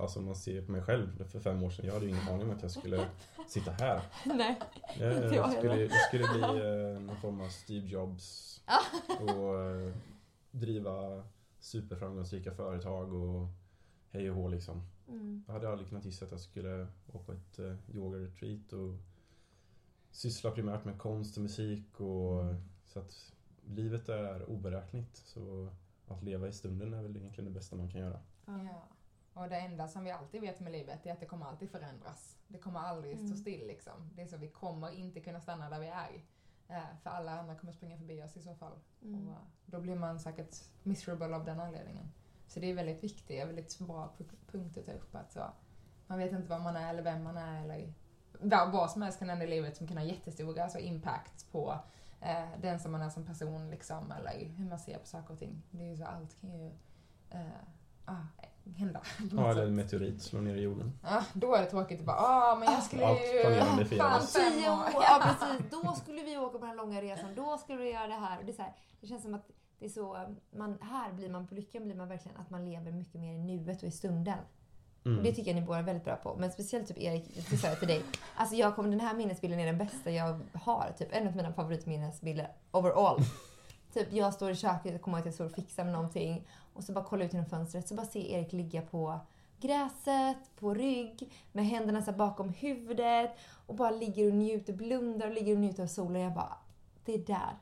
Alltså 0.00 0.20
man 0.20 0.36
ser 0.36 0.62
på 0.62 0.72
mig 0.72 0.82
själv 0.82 1.24
för 1.28 1.40
fem 1.40 1.62
år 1.62 1.70
sedan. 1.70 1.86
Jag 1.86 1.92
hade 1.92 2.06
ju 2.06 2.10
ingen 2.10 2.28
aning 2.28 2.42
om 2.42 2.56
att 2.56 2.62
jag 2.62 2.70
skulle 2.70 3.06
sitta 3.48 3.70
här. 3.70 4.02
Nej. 4.24 4.58
Jag, 4.98 5.12
Inte 5.12 5.26
jag 5.26 5.34
jag, 5.34 5.52
skulle, 5.52 5.80
jag 5.82 6.06
skulle 6.08 6.24
bli 6.28 6.42
eh, 6.94 7.00
någon 7.00 7.16
form 7.16 7.40
av 7.40 7.48
Steve 7.48 7.86
Jobs 7.86 8.60
och 9.20 9.60
eh, 9.60 9.92
driva 10.50 11.24
superframgångsrika 11.60 12.54
företag 12.54 13.14
och 13.14 13.48
hej 14.10 14.30
och 14.30 14.36
hå 14.36 14.48
liksom. 14.48 14.82
Mm. 15.08 15.44
Jag 15.46 15.54
hade 15.54 15.68
aldrig 15.68 15.88
kunnat 15.88 16.04
gissa 16.04 16.24
att 16.24 16.30
jag 16.30 16.40
skulle 16.40 16.86
åka 17.12 17.24
på 17.24 17.32
ett 17.32 17.58
eh, 17.58 17.74
yoga-retreat 17.94 18.72
och 18.72 18.94
syssla 20.10 20.50
primärt 20.50 20.84
med 20.84 20.98
konst 20.98 21.36
och 21.36 21.42
musik 21.42 22.00
och 22.00 22.54
så 22.84 22.98
att 22.98 23.32
livet 23.66 24.08
är 24.08 24.50
oberäkneligt. 24.50 25.16
Så 25.16 25.68
att 26.08 26.22
leva 26.22 26.48
i 26.48 26.52
stunden 26.52 26.94
är 26.94 27.02
väl 27.02 27.16
egentligen 27.16 27.44
det 27.52 27.58
bästa 27.58 27.76
man 27.76 27.90
kan 27.90 28.00
göra. 28.00 28.20
Ja. 28.46 28.82
Och 29.34 29.48
det 29.48 29.56
enda 29.56 29.88
som 29.88 30.04
vi 30.04 30.10
alltid 30.10 30.40
vet 30.40 30.60
med 30.60 30.72
livet 30.72 31.06
är 31.06 31.12
att 31.12 31.20
det 31.20 31.26
kommer 31.26 31.46
alltid 31.46 31.70
förändras. 31.70 32.36
Det 32.48 32.58
kommer 32.58 32.80
aldrig 32.80 33.16
stå 33.16 33.24
Mm. 33.26 33.36
still 33.36 33.66
liksom. 33.66 34.10
Det 34.14 34.22
är 34.22 34.26
så 34.26 34.36
vi 34.36 34.48
kommer 34.48 34.90
inte 34.90 35.20
kunna 35.20 35.40
stanna 35.40 35.70
där 35.70 35.80
vi 35.80 35.86
är. 35.86 36.22
Eh, 36.68 36.96
för 37.02 37.10
alla 37.10 37.40
andra 37.40 37.54
kommer 37.54 37.72
springa 37.72 37.96
förbi 37.96 38.22
oss 38.22 38.36
i 38.36 38.42
så 38.42 38.54
fall. 38.54 38.78
Mm. 39.02 39.28
Och 39.28 39.32
eh, 39.32 39.38
då 39.66 39.80
blir 39.80 39.94
man 39.96 40.20
säkert 40.20 40.56
miserable 40.82 41.36
av 41.36 41.44
den 41.44 41.60
anledningen. 41.60 42.12
Så 42.48 42.60
det 42.60 42.70
är 42.70 42.74
väldigt 42.74 43.04
viktigt, 43.04 43.48
väldigt 43.48 43.78
bra 43.78 44.14
pu- 44.18 44.50
punkt 44.50 44.76
att 44.78 44.86
ta 44.86 44.92
upp. 44.92 45.14
Att 45.14 45.32
så, 45.32 45.44
man 46.06 46.18
vet 46.18 46.32
inte 46.32 46.48
vad 46.48 46.60
man 46.60 46.76
är 46.76 46.90
eller 46.90 47.02
vem 47.02 47.22
man 47.24 47.36
är 47.36 47.62
eller 47.64 47.92
vad, 48.72 48.90
som 48.90 49.02
helst 49.02 49.18
kan 49.18 49.28
hända 49.28 49.44
i 49.44 49.48
livet 49.48 49.76
som 49.76 49.86
kan 49.86 49.96
ha 49.96 50.04
jättestor 50.04 50.58
alltså, 50.58 50.78
impact 50.78 51.52
på 51.52 51.78
eh, 52.20 52.48
den 52.60 52.80
som 52.80 52.92
man 52.92 53.02
är 53.02 53.10
som 53.10 53.26
person 53.26 53.70
liksom, 53.70 54.12
eller 54.12 54.44
hur 54.48 54.68
man 54.68 54.78
ser 54.78 54.98
på 54.98 55.06
saker 55.06 55.32
och 55.32 55.38
ting. 55.38 55.62
Det 55.70 55.82
är 55.84 55.88
ju 55.88 55.96
så, 55.96 56.04
allt 56.04 56.40
kan 56.40 56.50
ju 56.58 56.66
eh, 57.30 57.46
hända. 58.76 59.00
på 59.30 59.36
Ja, 59.36 59.50
eller 59.50 59.66
en 59.66 59.76
meteorit 59.76 60.22
slår 60.22 60.40
ner 60.40 60.54
i 60.54 60.60
jorden. 60.60 60.92
Ah, 61.02 61.22
då 61.32 61.54
är 61.54 61.62
det 61.62 61.70
tråkigt 61.70 62.00
att 62.00 62.06
bara, 62.06 62.16
ah, 62.16 62.56
men 62.56 62.72
jag 62.72 62.82
skulle 62.82 63.06
Allt 63.06 63.20
ju... 63.20 63.98
fan, 63.98 64.26
Tio 64.26 64.70
år. 64.70 64.74
år, 64.74 64.88
ja 64.92 65.20
precis. 65.22 65.70
Då 65.70 65.92
skulle 65.92 66.22
vi 66.22 66.36
åka 66.36 66.52
på 66.52 66.58
den 66.58 66.68
här 66.68 66.76
långa 66.76 67.02
resan. 67.02 67.34
Då 67.34 67.58
skulle 67.58 67.78
vi 67.78 67.92
göra 67.92 68.06
det 68.06 68.14
här. 68.14 68.38
Och 68.38 68.44
det, 68.44 68.52
är 68.52 68.56
så 68.56 68.62
här 68.62 68.72
det 69.00 69.06
känns 69.06 69.22
som 69.22 69.34
att 69.34 69.50
det 69.78 69.84
är 69.86 69.90
så, 69.90 70.36
man, 70.50 70.78
här 70.80 71.12
blir 71.12 71.30
man 71.30 71.46
på 71.46 71.54
lyckan 71.54 71.84
blir 71.84 71.96
man 71.96 72.08
verkligen 72.08 72.36
att 72.36 72.50
man 72.50 72.64
lever 72.64 72.92
mycket 72.92 73.20
mer 73.20 73.34
i 73.34 73.38
nuet 73.38 73.82
och 73.82 73.88
i 73.88 73.90
stunden. 73.90 74.38
Mm. 75.04 75.18
Och 75.18 75.24
det 75.24 75.32
tycker 75.32 75.50
jag 75.50 75.60
ni 75.60 75.66
båda 75.66 75.78
är 75.78 75.82
väldigt 75.82 76.04
bra 76.04 76.16
på. 76.16 76.36
Men 76.38 76.52
speciellt 76.52 76.88
typ 76.88 76.98
Erik, 76.98 77.50
det 77.50 77.56
sa 77.56 77.68
jag 77.68 77.78
till 77.78 77.88
dig. 77.88 78.02
Alltså 78.36 78.56
jag 78.56 78.76
kommer, 78.76 78.90
den 78.90 79.00
här 79.00 79.14
minnesbilden 79.14 79.60
är 79.60 79.66
den 79.66 79.78
bästa 79.78 80.10
jag 80.10 80.40
har. 80.52 80.92
Typ 80.98 81.08
en 81.10 81.26
av 81.26 81.36
mina 81.36 81.52
favoritminnesbilder 81.52 82.48
overall. 82.70 83.20
typ 83.94 84.12
jag 84.12 84.34
står 84.34 84.50
i 84.50 84.56
köket 84.56 84.94
och 84.94 85.00
kommer 85.00 85.18
att 85.18 85.24
jag 85.24 85.34
står 85.34 85.44
och 85.44 85.52
fixar 85.52 85.84
med 85.84 85.92
någonting. 85.92 86.48
Och 86.76 86.84
så 86.84 86.92
bara 86.92 87.04
kollar 87.04 87.22
jag 87.22 87.28
ut 87.28 87.32
genom 87.32 87.48
fönstret 87.48 87.88
så 87.88 87.94
bara 87.94 88.06
ser 88.06 88.20
Erik 88.20 88.52
ligga 88.52 88.82
på 88.82 89.20
gräset, 89.60 90.56
på 90.58 90.74
rygg, 90.74 91.32
med 91.52 91.66
händerna 91.66 92.02
så 92.02 92.12
bakom 92.12 92.48
huvudet. 92.48 93.30
Och 93.66 93.74
bara 93.74 93.90
ligger 93.90 94.26
och 94.26 94.34
njuter, 94.34 94.72
blundar 94.72 95.26
och 95.26 95.34
ligger 95.34 95.52
och 95.54 95.60
njuter 95.60 95.82
av 95.82 95.86
solen. 95.86 96.22
Jag 96.22 96.34
bara, 96.34 96.56
det 97.04 97.14
är 97.14 97.18
där. 97.18 97.56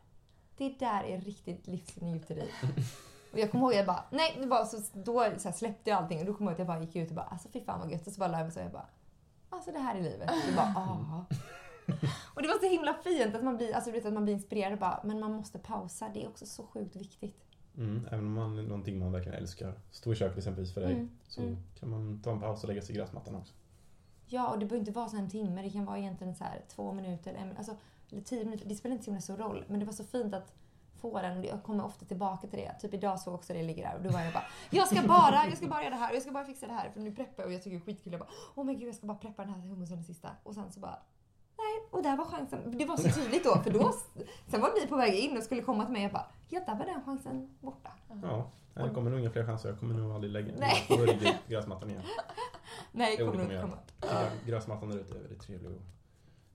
Det 0.56 0.78
där 0.78 1.04
är 1.04 1.20
riktigt 1.20 1.66
livsnjuteri. 1.66 2.50
Och 3.32 3.40
jag 3.40 3.50
kommer 3.50 3.64
ihåg, 3.64 3.74
jag 3.74 3.86
bara, 3.86 4.04
nej, 4.10 4.36
det 4.40 4.46
var 4.46 4.64
så, 4.64 4.80
då 4.92 5.28
så 5.38 5.52
släppte 5.52 5.90
jag 5.90 5.96
allting 5.98 6.20
och 6.20 6.26
då 6.26 6.34
kommer 6.34 6.50
jag 6.50 6.58
ihåg 6.58 6.62
att 6.62 6.68
jag 6.68 6.78
bara 6.78 6.86
gick 6.86 6.96
ut 6.96 7.08
och 7.08 7.14
bara, 7.14 7.26
alltså 7.26 7.48
fy 7.52 7.60
fan 7.64 7.80
vad 7.80 7.90
gött. 7.90 8.06
Och 8.06 8.12
så 8.12 8.18
bara 8.18 8.28
la 8.28 8.38
jag 8.38 8.44
mig 8.44 8.52
så 8.52 8.60
och 8.60 8.64
jag 8.64 8.72
bara, 8.72 8.86
alltså 9.50 9.72
det 9.72 9.78
här 9.78 9.96
är 9.96 10.02
livet. 10.02 10.30
Det 10.46 10.56
bara, 10.56 10.74
ah. 10.76 11.24
Och 12.34 12.42
det 12.42 12.48
var 12.48 12.58
så 12.58 12.68
himla 12.68 12.94
fint 12.94 13.34
att 13.34 13.44
man 13.44 13.56
blir, 13.56 13.74
alltså, 13.74 13.96
att 13.96 14.12
man 14.12 14.24
blir 14.24 14.34
inspirerad 14.34 14.72
och 14.72 14.78
bara, 14.78 15.00
men 15.04 15.20
man 15.20 15.32
måste 15.32 15.58
pausa. 15.58 16.08
Det 16.14 16.24
är 16.24 16.28
också 16.28 16.46
så 16.46 16.66
sjukt 16.66 16.96
viktigt. 16.96 17.44
Mm, 17.78 18.06
även 18.06 18.26
om 18.26 18.32
man 18.32 18.58
är 18.58 18.62
någonting 18.62 18.98
man 18.98 19.12
verkligen 19.12 19.38
älskar. 19.38 19.74
Stå 19.90 20.12
i 20.12 20.16
köket 20.16 20.38
exempelvis 20.38 20.74
för 20.74 20.80
dig. 20.80 20.92
Mm, 20.92 21.10
Så 21.28 21.42
mm. 21.42 21.56
kan 21.80 21.90
man 21.90 22.20
ta 22.22 22.32
en 22.32 22.40
paus 22.40 22.62
och 22.62 22.68
lägga 22.68 22.82
sig 22.82 22.94
i 22.94 22.98
gräsmattan 22.98 23.34
också. 23.34 23.54
Ja, 24.26 24.48
och 24.52 24.58
det 24.58 24.66
behöver 24.66 24.80
inte 24.80 24.92
vara 24.92 25.08
så 25.08 25.16
en 25.16 25.30
timme. 25.30 25.62
Det 25.62 25.70
kan 25.70 25.84
vara 25.84 25.98
egentligen 25.98 26.34
så 26.34 26.44
här 26.44 26.62
två 26.68 26.92
minuter, 26.92 27.30
eller, 27.30 27.40
en, 27.40 27.56
alltså, 27.56 27.76
eller 28.10 28.22
tio 28.22 28.44
minuter. 28.44 28.68
Det 28.68 28.74
spelar 28.74 28.92
inte 28.92 29.04
så 29.04 29.10
himla 29.10 29.20
stor 29.20 29.36
roll. 29.36 29.64
Men 29.68 29.80
det 29.80 29.86
var 29.86 29.92
så 29.92 30.04
fint 30.04 30.34
att 30.34 30.54
få 31.00 31.20
den. 31.20 31.38
och 31.38 31.44
Jag 31.44 31.62
kommer 31.62 31.84
ofta 31.84 32.06
tillbaka 32.06 32.46
till 32.46 32.58
det. 32.58 32.74
Typ 32.80 32.94
idag 32.94 33.20
så 33.20 33.34
också 33.34 33.52
det 33.52 33.62
ligger 33.62 33.88
där 33.88 33.96
och 33.96 34.02
då 34.02 34.10
var 34.10 34.20
jag 34.20 34.32
bara 34.32 34.44
Jag 34.70 34.88
ska 34.88 35.08
bara, 35.08 35.46
jag 35.48 35.56
ska 35.56 35.66
bara 35.66 35.82
göra 35.82 35.94
det 35.94 36.00
här 36.00 36.10
och 36.10 36.16
jag 36.16 36.22
ska 36.22 36.32
bara 36.32 36.44
fixa 36.44 36.66
det 36.66 36.72
här 36.72 36.90
för 36.90 37.00
nu 37.00 37.14
preppar 37.14 37.42
jag 37.42 37.46
och 37.46 37.52
jag 37.52 37.62
tycker 37.62 37.76
det 37.76 37.82
är 37.82 37.86
skitkul. 37.86 38.12
Jag 38.12 38.20
bara 38.20 38.30
Åh 38.54 38.64
men 38.64 38.78
gud 38.78 38.88
jag 38.88 38.94
ska 38.94 39.06
bara 39.06 39.18
preppa 39.18 39.44
den 39.44 39.54
här 39.54 39.60
hummusen 39.60 39.96
den 39.96 40.04
sista. 40.04 40.30
Och 40.42 40.54
sen 40.54 40.72
så 40.72 40.80
bara 40.80 40.98
Nej, 41.58 41.88
och 41.90 42.02
där 42.02 42.16
var 42.16 42.24
chansen. 42.24 42.78
Det 42.78 42.84
var 42.84 42.96
så 42.96 43.20
tydligt 43.20 43.44
då 43.44 43.58
för 43.58 43.70
då 43.70 43.92
Sen 44.46 44.60
var 44.60 44.80
ni 44.80 44.86
på 44.86 44.96
väg 44.96 45.14
in 45.14 45.36
och 45.36 45.42
skulle 45.42 45.62
komma 45.62 45.84
till 45.84 45.92
mig 45.92 46.00
och 46.00 46.04
jag 46.04 46.12
bara 46.12 46.26
Ja, 46.48 46.60
där 46.66 46.74
var 46.74 46.84
den 46.86 47.04
chansen 47.04 47.56
borta. 47.60 47.90
Ja, 48.22 48.50
det 48.74 48.90
kommer 48.94 49.10
nog 49.10 49.20
inga 49.20 49.30
fler 49.30 49.46
chanser. 49.46 49.68
Jag 49.68 49.78
kommer 49.80 49.94
nog 49.94 50.12
aldrig 50.12 50.32
lägga 50.32 50.52
Nej. 50.58 50.86
mig 50.88 51.18
på 51.18 51.38
gräsmattan 51.48 51.90
igen. 51.90 52.02
Nej, 52.92 53.16
det 53.16 53.24
kommer 53.24 53.44
nog 53.44 53.52
jag. 53.52 53.62
komma. 53.62 53.78
Gräsmattan 54.46 54.88
där 54.88 54.98
ute 54.98 55.14
är 55.14 55.20
väldigt 55.20 55.40
trevlig 55.40 55.68
att 55.70 55.82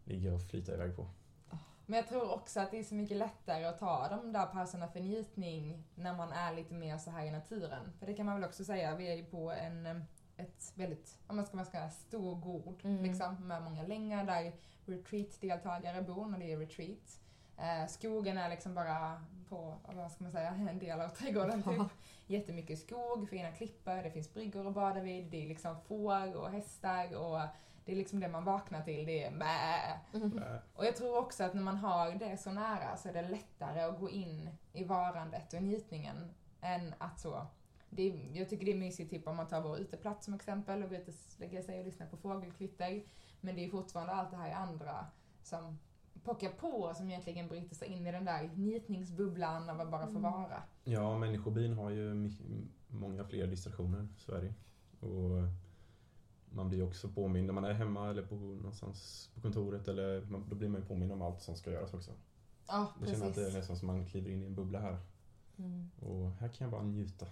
ligga 0.03 0.33
och 0.33 0.41
flyta 0.41 0.73
iväg 0.73 0.95
på. 0.95 1.07
Men 1.85 1.97
jag 1.97 2.07
tror 2.07 2.33
också 2.33 2.59
att 2.59 2.71
det 2.71 2.79
är 2.79 2.83
så 2.83 2.95
mycket 2.95 3.17
lättare 3.17 3.65
att 3.65 3.79
ta 3.79 4.07
de 4.09 4.33
där 4.33 4.45
pauserna 4.45 4.87
för 4.87 4.99
njutning 4.99 5.83
när 5.95 6.13
man 6.13 6.31
är 6.31 6.55
lite 6.55 6.73
mer 6.73 6.97
så 6.97 7.11
här 7.11 7.25
i 7.25 7.31
naturen. 7.31 7.91
För 7.99 8.05
det 8.05 8.13
kan 8.13 8.25
man 8.25 8.35
väl 8.35 8.49
också 8.49 8.63
säga, 8.63 8.95
vi 8.95 9.11
är 9.11 9.15
ju 9.15 9.25
på 9.25 9.51
en, 9.51 10.03
ett 10.39 10.71
väldigt, 10.75 11.19
om 11.27 11.35
man 11.35 11.45
ska 11.45 11.55
man 11.55 11.65
ska 11.65 11.71
säga, 11.77 11.89
stor 11.89 12.35
gård 12.35 12.81
Mm. 12.83 13.03
liksom, 13.03 13.47
med 13.47 13.61
många 13.63 13.83
längar 13.83 14.23
där 14.25 14.53
retreat-deltagare 14.85 16.01
bor 16.01 16.25
när 16.25 16.39
det 16.39 16.51
är 16.53 16.57
retreat. 16.57 17.19
Eh, 17.57 17.87
skogen 17.87 18.37
är 18.37 18.49
liksom 18.49 18.75
bara 18.75 19.25
på, 19.49 19.77
vad 19.83 20.11
ska 20.11 20.23
man 20.23 20.31
säga, 20.31 20.49
en 20.69 20.79
del 20.79 21.01
av 21.01 21.09
trädgården 21.09 21.63
typ. 21.63 21.87
Jättemycket 22.27 22.79
skog, 22.79 23.29
fina 23.29 23.51
klippor, 23.51 24.03
det 24.03 24.11
finns 24.11 24.33
bryggor 24.33 24.67
att 24.67 24.73
bada 24.73 24.99
vid, 24.99 25.31
det 25.31 25.43
är 25.43 25.47
liksom 25.47 25.81
får 25.87 26.35
och 26.35 26.49
hästar 26.51 27.15
och 27.17 27.39
det 27.85 27.91
är 27.91 27.95
liksom 27.95 28.19
det 28.19 28.27
man 28.27 28.43
vaknar 28.43 28.81
till, 28.81 29.05
det 29.05 29.23
är 29.23 29.31
mä. 29.31 29.79
Äh, 30.13 30.21
Och 30.75 30.85
jag 30.85 30.95
tror 30.95 31.17
också 31.17 31.43
att 31.43 31.53
när 31.53 31.61
man 31.61 31.77
har 31.77 32.11
det 32.11 32.37
så 32.37 32.51
nära 32.51 32.97
så 32.97 33.09
är 33.09 33.13
det 33.13 33.21
lättare 33.29 33.81
att 33.81 33.99
gå 33.99 34.09
in 34.09 34.49
i 34.73 34.83
varandet 34.83 35.53
och 35.53 35.63
njutningen 35.63 36.31
än 36.61 36.93
att 36.97 37.19
så 37.19 37.47
är, 37.97 38.37
jag 38.37 38.49
tycker 38.49 38.65
det 38.65 38.71
är 38.71 38.77
mysigt 38.79 39.09
typ 39.09 39.27
om 39.27 39.35
man 39.35 39.47
tar 39.47 39.61
vår 39.61 39.77
uteplats 39.79 40.25
som 40.25 40.33
exempel 40.33 40.83
och 40.83 40.89
går 40.89 40.97
ut 40.99 41.07
och 41.07 41.13
lägger 41.39 41.61
sig 41.61 41.79
och 41.79 41.85
lyssnar 41.85 42.07
på 42.07 42.17
fågelkvitter. 42.17 43.03
Men 43.41 43.55
det 43.55 43.65
är 43.65 43.69
fortfarande 43.69 44.13
allt 44.13 44.31
det 44.31 44.37
här 44.37 44.51
andra 44.51 45.05
som 45.43 45.79
pockar 46.23 46.49
på 46.49 46.67
och 46.67 46.95
som 46.95 47.09
egentligen 47.09 47.47
bryter 47.47 47.75
sig 47.75 47.87
in 47.87 48.07
i 48.07 48.11
den 48.11 48.25
där 48.25 48.49
njutningsbubblan 48.55 49.69
av 49.69 49.81
att 49.81 49.91
bara 49.91 50.05
få 50.05 50.09
Mm. 50.09 50.21
vara. 50.21 50.63
Ja, 50.83 51.17
människobin 51.17 51.73
har 51.73 51.89
ju 51.89 52.31
många 52.87 53.23
fler 53.23 53.47
distraktioner, 53.47 54.07
så 54.17 54.31
är 54.31 54.41
det 54.41 54.53
Och 55.07 55.47
man 56.51 56.69
blir 56.69 56.83
också 56.87 57.09
påmind 57.09 57.45
när 57.47 57.53
man 57.53 57.63
är 57.65 57.73
hemma 57.73 58.09
eller 58.09 58.23
på 58.25 58.35
någonstans 58.35 59.29
på 59.35 59.41
kontoret 59.41 59.87
eller 59.87 60.21
då 60.49 60.55
blir 60.55 60.69
man 60.69 60.81
ju 60.81 60.87
påmind 60.87 61.11
om 61.11 61.21
allt 61.21 61.41
som 61.41 61.55
ska 61.55 61.71
göras 61.71 61.93
också. 61.93 62.11
Ja, 62.67 62.87
Jag 62.99 63.09
känner 63.09 63.27
att 63.27 63.35
det 63.35 63.41
är 63.41 63.45
precis. 63.45 63.57
nästan 63.57 63.77
som 63.77 63.87
man 63.87 64.05
kliver 64.05 64.31
in 64.31 64.43
i 64.43 64.45
en 64.45 64.55
bubbla 64.55 64.79
här. 64.79 64.97
Mm. 65.57 65.89
Och 65.99 66.31
här 66.31 66.47
kan 66.47 66.65
jag 66.65 66.71
bara 66.71 66.83
njuta. 66.83 67.25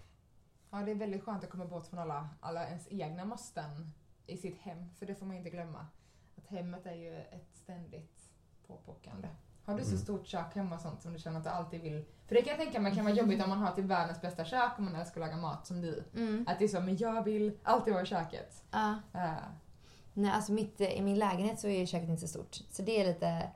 Ja, 0.72 0.78
det 0.78 0.92
är 0.92 0.96
väldigt 0.96 1.24
skönt 1.24 1.44
att 1.44 1.50
komma 1.50 1.66
bort 1.66 1.88
från 1.88 2.00
alla, 2.00 2.30
alla 2.40 2.68
ens 2.68 2.88
egna 2.92 3.26
måsten 3.26 3.94
i 4.26 4.38
sitt 4.38 4.58
hem, 4.58 4.90
för 5.00 5.06
det 5.06 5.16
får 5.16 5.26
man 5.26 5.36
inte 5.36 5.50
glömma. 5.50 5.88
Att 6.38 6.48
hemmet 6.48 6.86
är 6.86 6.96
ju 6.96 7.18
ett 7.18 7.50
ständigt 7.54 8.30
påpockande. 8.68 9.28
Har 9.66 9.78
du 9.78 9.84
så 9.84 9.90
Mm. 9.90 10.02
stort 10.02 10.28
kök 10.28 10.56
hemma 10.56 10.76
och 10.76 10.82
sånt 10.82 11.02
som 11.02 11.14
du 11.14 11.20
känner 11.20 11.38
att 11.38 11.44
du 11.44 11.50
alltid 11.50 11.82
vill... 11.82 12.06
För 12.28 12.36
det 12.36 12.42
kan 12.42 12.50
jag 12.50 12.60
tänka 12.60 12.80
mig 12.80 12.96
kan 12.96 13.06
vara 13.06 13.16
jobbigt 13.16 13.44
om 13.44 13.50
man 13.50 13.58
har 13.58 13.72
till 13.72 13.84
världens 13.84 14.22
bästa 14.22 14.46
kök 14.46 14.72
och 14.78 14.84
man 14.84 14.96
älskar 14.96 15.22
att 15.22 15.28
laga 15.28 15.42
mat 15.42 15.68
som 15.68 15.82
du. 15.82 16.04
Mm. 16.16 16.46
Att 16.48 16.60
det 16.60 16.66
är 16.66 16.70
så, 16.70 16.82
men 16.82 16.98
jag 16.98 17.24
vill 17.24 17.58
alltid 17.64 17.94
vara 17.94 18.04
i 18.04 18.06
köket. 18.06 18.64
Ja. 18.72 19.00
Uh, 19.16 19.32
Nej, 20.14 20.32
alltså 20.32 20.52
mitt, 20.52 20.82
i 20.82 21.02
min 21.02 21.20
lägenhet 21.20 21.60
så 21.60 21.68
är 21.68 21.86
köket 21.86 22.10
inte 22.10 22.22
så 22.22 22.28
stort. 22.28 22.56
Så 22.72 22.82
det 22.82 23.02
är 23.02 23.08
lite... 23.08 23.52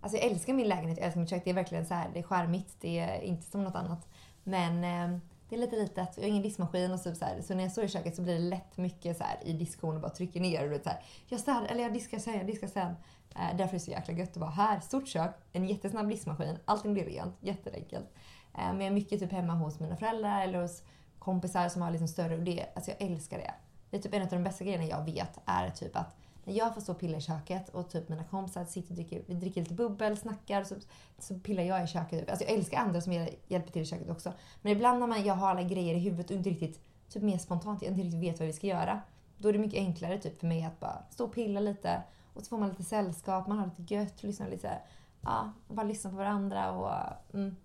Alltså 0.00 0.18
jag 0.18 0.26
älskar 0.26 0.52
min 0.52 0.68
lägenhet, 0.68 0.98
jag 0.98 1.06
älskar 1.06 1.20
mitt 1.20 1.30
kök. 1.30 1.44
Det 1.44 1.50
är 1.50 1.54
verkligen 1.54 1.86
så 1.86 1.94
här, 1.94 2.10
det 2.12 2.18
är 2.18 2.22
charmigt. 2.22 2.76
Det 2.80 2.98
är 2.98 3.20
inte 3.20 3.42
som 3.50 3.64
något 3.64 3.74
annat. 3.74 4.08
Men 4.44 4.84
eh, 4.84 5.18
det 5.52 5.56
är 5.56 5.60
lite 5.60 5.76
litet. 5.76 6.16
Jag 6.16 6.22
har 6.22 6.28
ingen 6.28 6.42
diskmaskin 6.42 6.92
och 6.92 7.00
så, 7.00 7.14
så, 7.14 7.24
här, 7.24 7.42
så 7.42 7.54
när 7.54 7.62
jag 7.62 7.72
står 7.72 7.84
i 7.84 7.88
köket 7.88 8.16
så 8.16 8.22
blir 8.22 8.34
det 8.34 8.40
lätt 8.40 8.76
mycket 8.76 9.16
så 9.16 9.24
här 9.24 9.38
i 9.44 9.52
diskon 9.52 9.94
och 9.94 10.00
bara 10.00 10.10
trycker 10.10 10.40
ner. 10.40 10.64
Och 10.64 10.70
det 10.70 10.82
så 10.82 10.88
här, 10.88 11.02
jag, 11.28 11.40
städar, 11.40 11.64
eller 11.64 11.82
jag 11.82 11.92
diskar 11.92 12.18
sen, 12.18 12.34
jag 12.34 12.46
diskar 12.46 12.66
sen. 12.66 12.94
Eh, 13.36 13.56
därför 13.56 13.64
är 13.64 13.72
det 13.72 13.80
så 13.80 13.90
jäkla 13.90 14.14
gött 14.14 14.30
att 14.30 14.36
vara 14.36 14.50
här. 14.50 14.80
Stort 14.80 15.08
kök, 15.08 15.30
en 15.52 15.68
jättesnabb 15.68 16.08
diskmaskin. 16.08 16.58
Allting 16.64 16.92
blir 16.92 17.04
rent, 17.04 17.36
jätteenkelt. 17.40 18.14
Eh, 18.54 18.66
men 18.66 18.80
jag 18.80 18.86
är 18.86 18.90
mycket 18.90 19.20
typ 19.20 19.32
hemma 19.32 19.52
hos 19.52 19.80
mina 19.80 19.96
föräldrar 19.96 20.42
eller 20.42 20.62
hos 20.62 20.82
kompisar 21.18 21.68
som 21.68 21.82
har 21.82 21.90
liksom 21.90 22.08
större... 22.08 22.36
Och 22.36 22.42
det, 22.42 22.66
alltså 22.74 22.90
jag 22.90 23.02
älskar 23.10 23.38
det. 23.38 23.54
Det 23.90 23.96
är 23.96 24.00
typ 24.00 24.14
en 24.14 24.22
av 24.22 24.28
de 24.28 24.44
bästa 24.44 24.64
grejerna 24.64 24.84
jag 24.84 25.04
vet 25.04 25.38
är 25.46 25.70
typ 25.70 25.96
att 25.96 26.16
när 26.44 26.54
jag 26.54 26.74
får 26.74 26.80
stå 26.80 26.92
och 26.92 26.98
pilla 26.98 27.16
i 27.16 27.20
köket 27.20 27.68
och 27.68 27.90
typ 27.90 28.08
mina 28.08 28.24
kompisar 28.24 28.64
sitter 28.64 28.90
och 28.90 28.94
dricker, 28.96 29.22
vi 29.26 29.34
dricker 29.34 29.60
lite 29.60 29.74
bubbel, 29.74 30.16
snackar, 30.16 30.64
så, 30.64 30.74
så 31.18 31.38
pillar 31.38 31.62
jag 31.62 31.84
i 31.84 31.86
köket. 31.86 32.30
Alltså 32.30 32.44
jag 32.44 32.54
älskar 32.54 32.78
andra 32.78 33.00
som 33.00 33.12
hjäl- 33.12 33.34
hjälper 33.48 33.72
till 33.72 33.82
i 33.82 33.86
köket 33.86 34.10
också. 34.10 34.32
Men 34.62 34.72
ibland 34.72 35.00
när 35.00 35.06
man, 35.06 35.24
jag 35.24 35.34
har 35.34 35.48
alla 35.48 35.62
grejer 35.62 35.94
i 35.94 35.98
huvudet 35.98 36.30
och 36.30 36.36
inte 36.36 36.50
riktigt, 36.50 36.80
typ 37.08 37.22
mer 37.22 37.38
spontant, 37.38 37.82
jag 37.82 37.90
inte 37.92 38.02
riktigt 38.02 38.20
vet 38.22 38.38
vad 38.38 38.46
vi 38.46 38.52
ska 38.52 38.66
göra. 38.66 39.00
Då 39.38 39.48
är 39.48 39.52
det 39.52 39.58
mycket 39.58 39.78
enklare 39.78 40.18
typ 40.18 40.40
för 40.40 40.46
mig 40.46 40.64
att 40.64 40.80
bara 40.80 41.02
stå 41.10 41.24
och 41.24 41.34
pilla 41.34 41.60
lite 41.60 42.02
och 42.34 42.42
så 42.42 42.48
får 42.48 42.58
man 42.58 42.68
lite 42.68 42.82
sällskap, 42.84 43.46
man 43.46 43.58
har 43.58 43.70
lite 43.78 43.94
gött, 43.94 44.22
lyssnar 44.22 44.48
lite, 44.50 44.78
ja, 45.20 45.52
och 45.68 45.74
bara 45.74 45.86
lyssna 45.86 46.10
på 46.10 46.16
varandra 46.16 46.72
och 46.72 46.92
mm, 47.34 47.56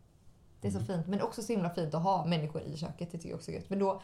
det 0.62 0.68
är 0.68 0.72
så 0.72 0.78
Mm. 0.78 0.88
fint. 0.88 1.08
Men 1.08 1.22
också 1.22 1.42
så 1.42 1.54
himla 1.54 1.70
fint 1.70 1.94
att 1.94 2.04
ha 2.04 2.26
människor 2.26 2.62
i 2.62 2.78
köket, 2.78 3.12
det 3.12 3.18
tycker 3.18 3.30
jag 3.30 3.36
också 3.38 3.52
är 3.52 3.56
gött. 3.56 3.70
Men 3.70 3.80
då 3.80 4.02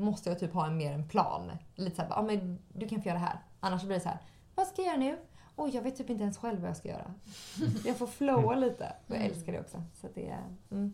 måste 0.00 0.28
jag 0.28 0.38
typ 0.38 0.52
ha 0.52 0.66
en 0.66 0.76
mer 0.76 0.92
en 0.92 1.08
plan. 1.08 1.50
Lite 1.74 1.96
såhär, 1.96 2.08
ja 2.10 2.22
men 2.22 2.58
du 2.72 2.88
kan 2.88 3.02
få 3.02 3.08
göra 3.08 3.18
det 3.18 3.24
här. 3.24 3.38
Annars 3.60 3.82
blir 3.84 3.94
det 3.94 4.00
så 4.00 4.08
här, 4.08 4.18
vad 4.54 4.66
ska 4.66 4.82
jag 4.82 4.86
göra 4.88 4.96
nu? 5.10 5.18
Oj, 5.56 5.70
jag 5.74 5.82
vet 5.82 5.96
typ 5.96 6.10
inte 6.10 6.22
ens 6.22 6.38
själv 6.38 6.60
vad 6.60 6.68
jag 6.70 6.76
ska 6.76 6.88
göra. 6.88 7.14
Jag 7.84 7.96
får 7.96 8.06
flowa 8.06 8.54
lite. 8.54 8.92
Och 9.06 9.14
jag 9.14 9.16
Mm. 9.20 9.30
älskar 9.32 9.52
det 9.52 9.60
också. 9.60 9.82
Så 10.00 10.08
det 10.14 10.28
är, 10.28 10.44
mm. 10.70 10.92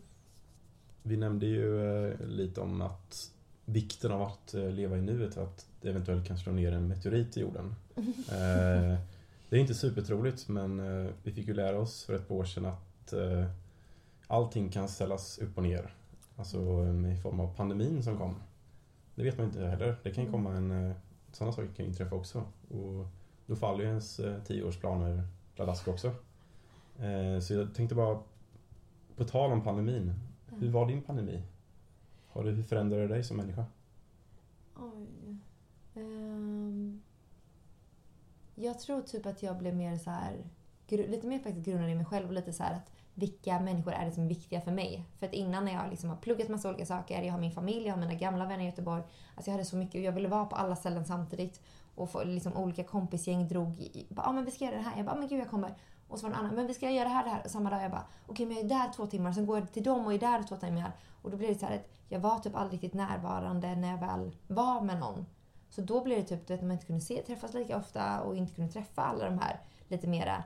Vi 1.03 1.17
nämnde 1.17 1.45
ju 1.45 1.81
eh, 2.11 2.19
lite 2.27 2.61
om 2.61 2.81
att 2.81 3.31
vikten 3.65 4.11
av 4.11 4.21
att 4.21 4.53
eh, 4.53 4.69
leva 4.69 4.97
i 4.97 5.01
nuet, 5.01 5.37
att 5.37 5.65
det 5.81 5.89
eventuellt 5.89 6.27
kan 6.27 6.37
slå 6.37 6.51
ner 6.51 6.71
en 6.71 6.87
meteorit 6.87 7.37
i 7.37 7.41
jorden. 7.41 7.75
Eh, 8.31 8.97
det 9.49 9.55
är 9.55 9.59
inte 9.59 9.73
supertroligt, 9.73 10.47
men 10.47 10.81
vi 11.23 11.31
fick 11.31 11.47
ju 11.47 11.53
lära 11.53 11.79
oss 11.79 12.03
för 12.05 12.15
ett 12.15 12.27
par 12.27 12.35
år 12.35 12.45
sedan 12.45 12.65
att 12.65 13.13
allting 14.27 14.69
kan 14.69 14.87
ställas 14.87 15.37
upp 15.37 15.57
och 15.57 15.63
ner. 15.63 15.93
Alltså 16.35 16.57
i 17.13 17.19
form 17.23 17.39
av 17.39 17.55
pandemin 17.55 18.03
som 18.03 18.17
kom. 18.17 18.35
Det 19.17 19.23
vet 19.23 19.37
man 19.37 19.47
inte 19.47 19.67
heller. 19.67 19.95
Det 20.03 20.11
kan 20.11 20.31
komma 20.31 20.53
en... 20.53 20.71
eh, 20.71 20.95
Sådana 21.31 21.53
saker 21.53 21.73
kan 21.73 21.85
inträffa 21.85 22.15
också. 22.15 22.43
Och 22.69 23.05
då 23.45 23.55
faller 23.55 23.83
ju 23.83 23.89
ens 23.89 24.19
eh, 24.19 24.43
tioårsplaner 24.43 25.27
pladask 25.55 25.87
också. 25.87 26.07
Eh, 26.99 27.39
så 27.41 27.53
jag 27.53 27.75
tänkte 27.75 27.95
bara, 27.95 28.19
på 29.15 29.23
tal 29.23 29.51
om 29.51 29.61
pandemin. 29.63 30.13
Hur 30.59 30.69
var 30.71 30.87
din 30.87 31.01
pandemi? 31.01 31.43
Har 32.27 32.43
du, 32.43 32.51
hur 32.51 32.63
förändrade 32.63 33.01
det 33.01 33.13
dig 33.13 33.23
som 33.23 33.37
människa? 33.37 33.65
Oj. 34.75 35.37
Ehm. 35.95 37.01
Jag 38.55 38.79
tror 38.79 39.01
typ 39.01 39.25
att 39.25 39.43
jag 39.43 39.57
blev 39.57 39.75
mer 39.75 39.97
så 39.97 40.09
här, 40.09 40.37
lite 40.91 41.27
mer 41.27 41.39
faktiskt 41.39 41.65
grundad 41.65 41.89
i 41.89 41.95
mig 41.95 42.05
själv 42.05 42.27
och 42.27 42.33
lite 42.33 42.53
så 42.53 42.63
här 42.63 42.73
att 42.73 42.91
vilka 43.13 43.59
människor 43.59 43.93
är 43.93 44.05
det 44.05 44.11
som 44.11 44.23
är 44.23 44.27
viktiga 44.27 44.61
för 44.61 44.71
mig? 44.71 45.05
För 45.19 45.25
att 45.25 45.33
innan 45.33 45.65
när 45.65 45.73
jag 45.73 45.89
liksom 45.89 46.09
har 46.09 46.17
pluggat 46.17 46.49
massa 46.49 46.69
olika 46.69 46.85
saker, 46.85 47.21
jag 47.21 47.31
har 47.31 47.39
min 47.39 47.51
familj, 47.51 47.85
jag 47.85 47.93
har 47.93 47.99
mina 47.99 48.13
gamla 48.13 48.45
vänner 48.45 48.63
i 48.63 48.65
Göteborg. 48.65 49.03
Alltså 49.35 49.49
jag 49.49 49.53
hade 49.53 49.65
så 49.65 49.75
mycket, 49.75 49.95
och 49.95 50.01
jag 50.01 50.11
ville 50.11 50.27
vara 50.27 50.45
på 50.45 50.55
alla 50.55 50.75
ställen 50.75 51.05
samtidigt. 51.05 51.61
Och 51.95 52.11
få, 52.11 52.23
liksom, 52.23 52.57
olika 52.57 52.83
kompisgäng 52.83 53.47
drog 53.47 53.79
i, 53.79 54.07
bara, 54.09 54.27
ah, 54.27 54.31
men 54.31 54.45
vi 54.45 54.51
ska 54.51 54.65
göra 54.65 54.75
det 54.75 54.81
här. 54.81 54.97
Jag 54.97 55.05
bara, 55.05 55.15
ah, 55.15 55.19
men 55.19 55.27
gud 55.27 55.39
jag 55.39 55.49
kommer. 55.49 55.73
Och 56.07 56.19
så 56.19 56.25
var 56.25 56.29
det 56.29 56.35
en 56.39 56.45
annan, 56.45 56.55
men 56.55 56.67
vi 56.67 56.73
ska 56.73 56.89
göra 56.89 57.03
det 57.03 57.13
här, 57.13 57.23
det 57.23 57.29
här. 57.29 57.41
Och 57.45 57.51
samma 57.51 57.69
dag 57.69 57.83
jag 57.83 57.91
bara, 57.91 58.07
okej 58.25 58.33
okay, 58.33 58.45
men 58.45 58.55
jag 58.55 58.65
är 58.65 58.69
där 58.69 58.93
två 58.93 59.07
timmar, 59.07 59.31
sen 59.31 59.45
går 59.45 59.59
jag 59.59 59.71
till 59.71 59.83
dem 59.83 60.05
och 60.05 60.13
är 60.13 60.19
där 60.19 60.43
två 60.43 60.55
timmar. 60.55 60.91
Och 61.21 61.31
då 61.31 61.37
blev 61.37 61.53
det 61.53 61.59
så 61.59 61.65
här 61.65 61.75
att 61.75 61.89
jag 62.09 62.19
var 62.19 62.39
typ 62.39 62.55
aldrig 62.55 62.83
riktigt 62.83 62.97
närvarande 62.97 63.75
när 63.75 63.91
jag 63.91 63.97
väl 63.97 64.35
var 64.47 64.81
med 64.81 64.99
någon. 64.99 65.25
Så 65.69 65.81
då 65.81 66.03
blev 66.03 66.17
det 66.17 66.23
typ 66.23 66.51
att 66.51 66.61
man 66.61 66.71
inte 66.71 66.85
kunde 66.85 67.01
se, 67.01 67.21
träffas 67.21 67.53
lika 67.53 67.77
ofta 67.77 68.21
och 68.21 68.35
inte 68.35 68.53
kunde 68.53 68.71
träffa 68.71 69.01
alla 69.01 69.25
de 69.25 69.39
här 69.39 69.59
lite 69.87 70.07
mera, 70.07 70.43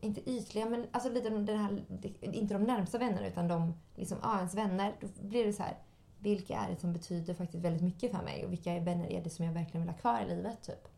inte 0.00 0.30
ytliga, 0.30 0.66
men 0.66 0.86
alltså 0.92 1.10
lite 1.10 1.30
den 1.30 1.58
här, 1.58 1.82
inte 2.20 2.54
de 2.54 2.62
närmsta 2.62 2.98
vännerna 2.98 3.26
utan 3.26 3.48
de, 3.48 3.74
liksom, 3.94 4.18
ja, 4.22 4.36
ens 4.36 4.54
vänner. 4.54 4.94
Då 5.00 5.06
blir 5.22 5.46
det 5.46 5.52
så 5.52 5.62
här, 5.62 5.76
vilka 6.18 6.58
är 6.58 6.70
det 6.70 6.76
som 6.76 6.92
betyder 6.92 7.34
faktiskt 7.34 7.64
väldigt 7.64 7.82
mycket 7.82 8.10
för 8.10 8.22
mig 8.22 8.44
och 8.44 8.52
vilka 8.52 8.80
vänner 8.80 9.12
är 9.12 9.22
det 9.22 9.30
som 9.30 9.44
jag 9.44 9.52
verkligen 9.52 9.80
vill 9.80 9.90
ha 9.90 9.98
kvar 9.98 10.20
i 10.20 10.28
livet 10.28 10.62
typ. 10.62 10.88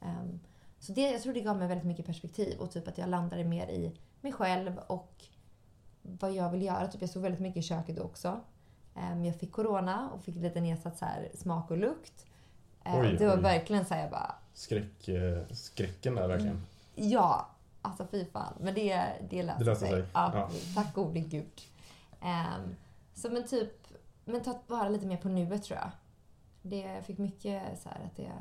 Um, 0.00 0.40
så 0.78 0.92
det, 0.92 1.10
jag 1.10 1.22
tror 1.22 1.34
det 1.34 1.40
gav 1.40 1.58
mig 1.58 1.68
väldigt 1.68 1.86
mycket 1.86 2.06
perspektiv 2.06 2.58
och 2.58 2.70
typ 2.70 2.88
att 2.88 2.98
jag 2.98 3.08
landade 3.08 3.44
mer 3.44 3.68
i 3.68 3.92
mig 4.20 4.32
själv 4.32 4.78
och 4.86 5.24
vad 6.02 6.32
jag 6.32 6.50
vill 6.50 6.62
göra. 6.62 6.86
Typ 6.86 7.00
jag 7.00 7.10
stod 7.10 7.22
väldigt 7.22 7.40
mycket 7.40 7.56
i 7.56 7.62
köket 7.62 7.98
också. 7.98 8.40
Um, 8.94 9.24
jag 9.24 9.36
fick 9.36 9.52
corona 9.52 10.10
och 10.10 10.24
fick 10.24 10.34
lite 10.36 10.60
nedsatt 10.60 10.98
så 10.98 11.04
här, 11.04 11.28
smak 11.34 11.70
och 11.70 11.78
lukt. 11.78 12.26
Uh, 12.86 13.00
oj, 13.00 13.16
det 13.18 13.26
var 13.26 13.36
oj. 13.36 13.42
verkligen 13.42 13.84
så 13.84 13.94
här, 13.94 14.02
jag 14.02 14.10
bara... 14.10 14.34
Skräck, 14.54 15.08
eh, 15.08 15.42
skräcken 15.50 16.14
där 16.14 16.28
verkligen. 16.28 16.66
Ja, 16.94 17.48
alltså 17.84 18.06
fy 18.06 18.24
fan. 18.24 18.54
Men 18.60 18.74
det, 18.74 19.12
det 19.30 19.42
löser, 19.42 19.58
det 19.58 19.64
löser 19.64 19.86
sig. 19.86 19.90
sig. 19.90 20.08
Ja, 20.14 20.30
ja. 20.34 20.50
Tack 20.74 20.94
gode 20.94 21.20
gud. 21.20 21.62
Um, 22.22 22.74
så 23.14 23.30
men 23.30 23.46
typ, 23.46 23.86
men 24.24 24.42
ta 24.42 24.58
vara 24.66 24.88
lite 24.88 25.06
mer 25.06 25.16
på 25.16 25.28
nuet 25.28 25.62
tror 25.62 25.78
jag. 25.78 25.90
Det 26.62 27.06
fick 27.06 27.18
mycket 27.18 27.82
så 27.82 27.88
här 27.88 28.04
att 28.04 28.16
det 28.16 28.32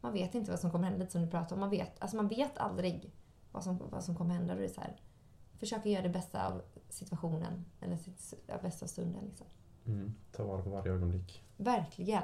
man 0.00 0.12
vet 0.12 0.34
inte 0.34 0.50
vad 0.50 0.60
som 0.60 0.70
kommer 0.70 0.84
hända, 0.84 0.98
lite 0.98 1.12
som 1.12 1.22
du 1.22 1.30
pratade 1.30 1.54
om. 1.54 1.60
Man 1.60 1.70
vet, 1.70 2.02
alltså 2.02 2.16
man 2.16 2.28
vet 2.28 2.58
aldrig 2.58 3.12
vad 3.52 3.64
som, 3.64 3.78
vad 3.90 4.04
som 4.04 4.16
kommer 4.16 4.34
hända. 4.34 4.54
Det 4.54 4.64
är 4.64 4.68
så 4.68 4.80
här, 4.80 5.00
försöka 5.58 5.88
göra 5.88 6.02
det 6.02 6.08
bästa 6.08 6.46
av 6.46 6.62
situationen, 6.88 7.64
eller 7.80 7.96
sitt, 7.96 8.34
ja, 8.46 8.54
bästa 8.62 8.86
stunden. 8.86 9.24
Liksom. 9.24 9.46
Mm, 9.86 10.14
ta 10.32 10.44
vara 10.44 10.62
på 10.62 10.70
varje 10.70 10.92
ögonblick. 10.92 11.44
Verkligen. 11.56 12.22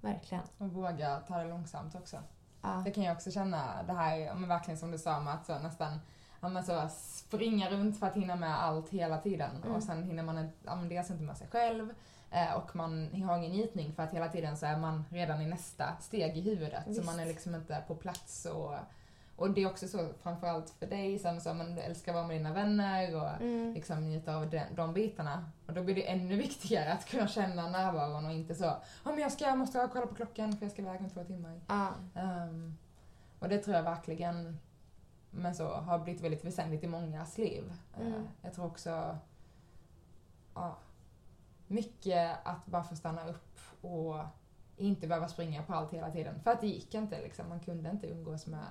Verkligen. 0.00 0.44
Och 0.58 0.72
våga 0.72 1.20
ta 1.20 1.38
det 1.38 1.48
långsamt 1.48 1.94
också. 1.94 2.18
Ja. 2.66 2.82
Det 2.84 2.90
kan 2.90 3.04
jag 3.04 3.14
också 3.16 3.30
känna, 3.30 3.82
det 3.86 3.92
här, 3.92 4.34
men 4.34 4.48
verkligen 4.48 4.78
som 4.78 4.90
du 4.90 4.98
sa 4.98 5.20
med 5.20 5.34
att 5.34 5.46
så 5.46 5.58
nästan 5.58 6.00
ja, 6.40 6.48
men 6.48 6.64
så 6.64 6.88
springa 6.90 7.70
runt 7.70 7.98
för 7.98 8.06
att 8.06 8.16
hinna 8.16 8.36
med 8.36 8.62
allt 8.62 8.88
hela 8.88 9.18
tiden. 9.18 9.50
Mm. 9.64 9.76
Och 9.76 9.82
sen 9.82 10.02
hinner 10.02 10.22
man 10.22 10.50
ja, 10.64 10.76
men 10.76 10.88
dels 10.88 11.10
inte 11.10 11.22
med 11.22 11.36
sig 11.36 11.48
själv, 11.50 11.94
Eh, 12.30 12.54
och 12.54 12.76
man 12.76 13.22
har 13.22 13.38
ingen 13.38 13.52
njutning 13.52 13.92
för 13.92 14.02
att 14.02 14.12
hela 14.12 14.28
tiden 14.28 14.56
så 14.56 14.66
är 14.66 14.76
man 14.76 15.04
redan 15.10 15.42
i 15.42 15.46
nästa 15.46 15.96
steg 16.00 16.36
i 16.36 16.40
huvudet. 16.40 16.82
Visst. 16.86 17.00
Så 17.00 17.06
man 17.06 17.20
är 17.20 17.26
liksom 17.26 17.54
inte 17.54 17.82
på 17.86 17.94
plats 17.94 18.44
och 18.44 18.74
och 19.36 19.50
det 19.50 19.62
är 19.62 19.66
också 19.66 19.88
så, 19.88 20.08
framförallt 20.22 20.70
för 20.70 20.86
dig 20.86 21.18
som, 21.18 21.58
man 21.58 21.78
älskar 21.78 22.12
att 22.12 22.16
vara 22.16 22.26
med 22.26 22.36
dina 22.36 22.52
vänner 22.52 23.16
och 23.16 23.42
mm. 23.42 23.74
liksom 23.74 24.08
njuta 24.08 24.36
av 24.36 24.50
den, 24.50 24.74
de 24.74 24.92
bitarna. 24.92 25.50
Och 25.66 25.72
då 25.72 25.82
blir 25.82 25.94
det 25.94 26.10
ännu 26.10 26.36
viktigare 26.42 26.92
att 26.92 27.06
kunna 27.06 27.28
känna 27.28 27.68
närvaron 27.68 28.26
och 28.26 28.32
inte 28.32 28.54
så, 28.54 28.64
ja 28.64 28.80
oh, 29.04 29.10
men 29.10 29.18
jag 29.18 29.32
ska, 29.32 29.44
jag 29.44 29.58
måste 29.58 29.88
kolla 29.92 30.06
på 30.06 30.14
klockan 30.14 30.56
för 30.56 30.64
jag 30.64 30.72
ska 30.72 30.82
iväg 30.82 31.00
om 31.00 31.10
två 31.10 31.24
timmar. 31.24 31.60
Ah. 31.66 31.88
Um, 32.14 32.78
och 33.38 33.48
det 33.48 33.58
tror 33.58 33.76
jag 33.76 33.82
verkligen, 33.82 34.58
men 35.30 35.54
så, 35.54 35.68
har 35.68 35.98
blivit 35.98 36.22
väldigt 36.22 36.44
väsentligt 36.44 36.84
i 36.84 36.88
mångas 36.88 37.38
liv. 37.38 37.72
Mm. 37.96 38.12
Uh, 38.12 38.20
jag 38.42 38.54
tror 38.54 38.66
också, 38.66 39.18
ja, 40.54 40.76
mycket 41.66 42.36
att 42.44 42.66
bara 42.66 42.84
få 42.84 42.96
stanna 42.96 43.28
upp 43.28 43.60
och 43.80 44.16
inte 44.76 45.06
behöva 45.06 45.28
springa 45.28 45.62
på 45.62 45.74
allt 45.74 45.92
hela 45.92 46.10
tiden. 46.10 46.40
För 46.40 46.50
att 46.50 46.60
det 46.60 46.66
gick 46.66 46.94
inte 46.94 47.22
liksom. 47.22 47.48
Man 47.48 47.60
kunde 47.60 47.90
inte 47.90 48.06
umgås 48.06 48.46
med 48.46 48.64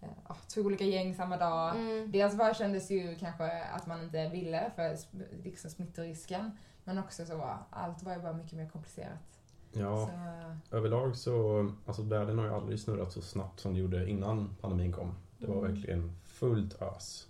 eh, 0.00 0.36
två 0.54 0.60
olika 0.60 0.84
gäng 0.84 1.14
samma 1.14 1.36
dag. 1.36 1.76
Mm. 1.76 2.12
Dels 2.12 2.36
bara 2.36 2.54
kändes 2.54 2.90
ju 2.90 3.16
kanske 3.20 3.62
att 3.62 3.86
man 3.86 4.02
inte 4.02 4.28
ville 4.28 4.70
för 4.76 4.96
liksom 5.44 5.70
smittorisken. 5.70 6.50
Men 6.84 6.98
också 6.98 7.26
så, 7.26 7.58
allt 7.70 8.02
var 8.02 8.14
ju 8.14 8.22
bara 8.22 8.32
mycket 8.32 8.52
mer 8.52 8.68
komplicerat. 8.68 9.40
Ja, 9.72 10.10
så. 10.70 10.76
överlag 10.76 11.16
så, 11.16 11.66
alltså 11.86 12.02
världen 12.02 12.38
har 12.38 12.46
ju 12.46 12.54
aldrig 12.54 12.80
snurrat 12.80 13.12
så 13.12 13.22
snabbt 13.22 13.60
som 13.60 13.74
det 13.74 13.80
gjorde 13.80 14.10
innan 14.10 14.56
pandemin 14.60 14.92
kom. 14.92 15.14
Det 15.38 15.46
var 15.46 15.58
mm. 15.58 15.74
verkligen 15.74 16.16
fullt 16.24 16.82
ös. 16.82 17.26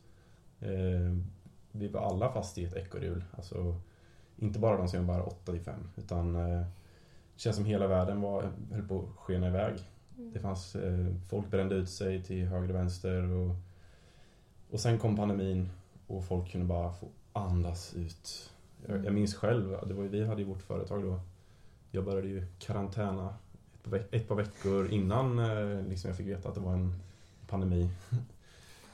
Eh, 0.61 1.17
vi 1.73 1.89
var 1.89 2.01
alla 2.01 2.33
fast 2.33 2.59
i 2.59 2.65
ett 2.65 2.77
ekorrhjul. 2.77 3.25
Alltså, 3.37 3.81
inte 4.37 4.59
bara 4.59 4.77
de 4.77 4.89
som 4.89 5.01
jobbar 5.01 5.29
8 5.29 5.53
till 5.53 5.61
5 5.61 5.89
utan 5.97 6.37
eh, 6.37 6.67
det 7.35 7.41
känns 7.41 7.57
som 7.57 7.65
hela 7.65 7.87
världen 7.87 8.21
var, 8.21 8.53
höll 8.73 8.89
på 8.89 8.99
att 8.99 9.17
skena 9.17 9.47
iväg. 9.47 9.75
Det 10.17 10.39
fanns, 10.39 10.77
eh, 10.77 11.07
folk 11.29 11.51
brände 11.51 11.75
ut 11.75 11.89
sig 11.89 12.23
till 12.23 12.47
höger 12.47 12.69
och 12.69 12.75
vänster 12.75 13.23
och, 13.33 13.55
och 14.71 14.81
sen 14.81 14.99
kom 14.99 15.17
pandemin 15.17 15.71
och 16.07 16.25
folk 16.25 16.51
kunde 16.51 16.67
bara 16.67 16.93
få 16.93 17.09
andas 17.33 17.95
ut. 17.95 18.53
Jag, 18.87 19.05
jag 19.05 19.15
minns 19.15 19.35
själv, 19.35 19.77
det 19.87 19.95
var 19.95 20.03
ju, 20.03 20.09
vi 20.09 20.27
hade 20.27 20.43
ju 20.43 20.49
vårt 20.49 20.63
företag 20.63 21.03
då. 21.03 21.21
Jag 21.91 22.05
började 22.05 22.29
ju 22.29 22.47
karantäna 22.59 23.35
ett, 23.95 24.15
ett 24.15 24.29
par 24.29 24.35
veckor 24.35 24.89
innan 24.91 25.39
eh, 25.39 25.83
liksom 25.89 26.09
jag 26.09 26.17
fick 26.17 26.27
veta 26.27 26.49
att 26.49 26.55
det 26.55 26.61
var 26.61 26.73
en 26.73 26.95
pandemi. 27.47 27.91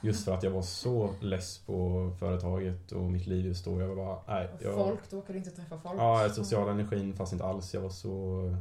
Just 0.01 0.25
för 0.25 0.33
att 0.33 0.43
jag 0.43 0.51
var 0.51 0.61
så 0.61 1.09
less 1.19 1.57
på 1.57 2.09
företaget 2.19 2.91
och 2.91 3.03
mitt 3.03 3.27
liv 3.27 3.45
just 3.45 3.65
då. 3.65 3.81
Jag 3.81 3.87
var 3.87 3.95
bara, 3.95 4.17
nej. 4.27 4.49
Jag, 4.59 4.73
folk, 4.73 5.27
du 5.27 5.37
inte 5.37 5.51
träffa 5.51 5.77
folk. 5.77 5.95
Ja, 5.97 6.29
sociala 6.29 6.71
energin 6.71 7.13
fanns 7.13 7.33
inte 7.33 7.45
alls. 7.45 7.73
Jag 7.73 7.81
var 7.81 7.89
så 7.89 8.55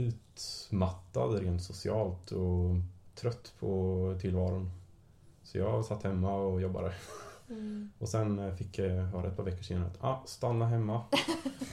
utmattad 0.00 1.38
rent 1.38 1.62
socialt 1.62 2.32
och 2.32 2.74
trött 3.14 3.54
på 3.58 4.14
tillvaron. 4.20 4.70
Så 5.42 5.58
jag 5.58 5.84
satt 5.84 6.02
hemma 6.02 6.36
och 6.36 6.60
jobbade. 6.60 6.94
Mm. 7.48 7.90
Och 7.98 8.08
sen 8.08 8.56
fick 8.56 8.78
jag 8.78 8.88
höra 8.88 9.28
ett 9.28 9.36
par 9.36 9.44
veckor 9.44 9.62
senare 9.62 9.90
att 9.90 10.04
ah, 10.04 10.22
stanna 10.26 10.66
hemma. 10.66 11.04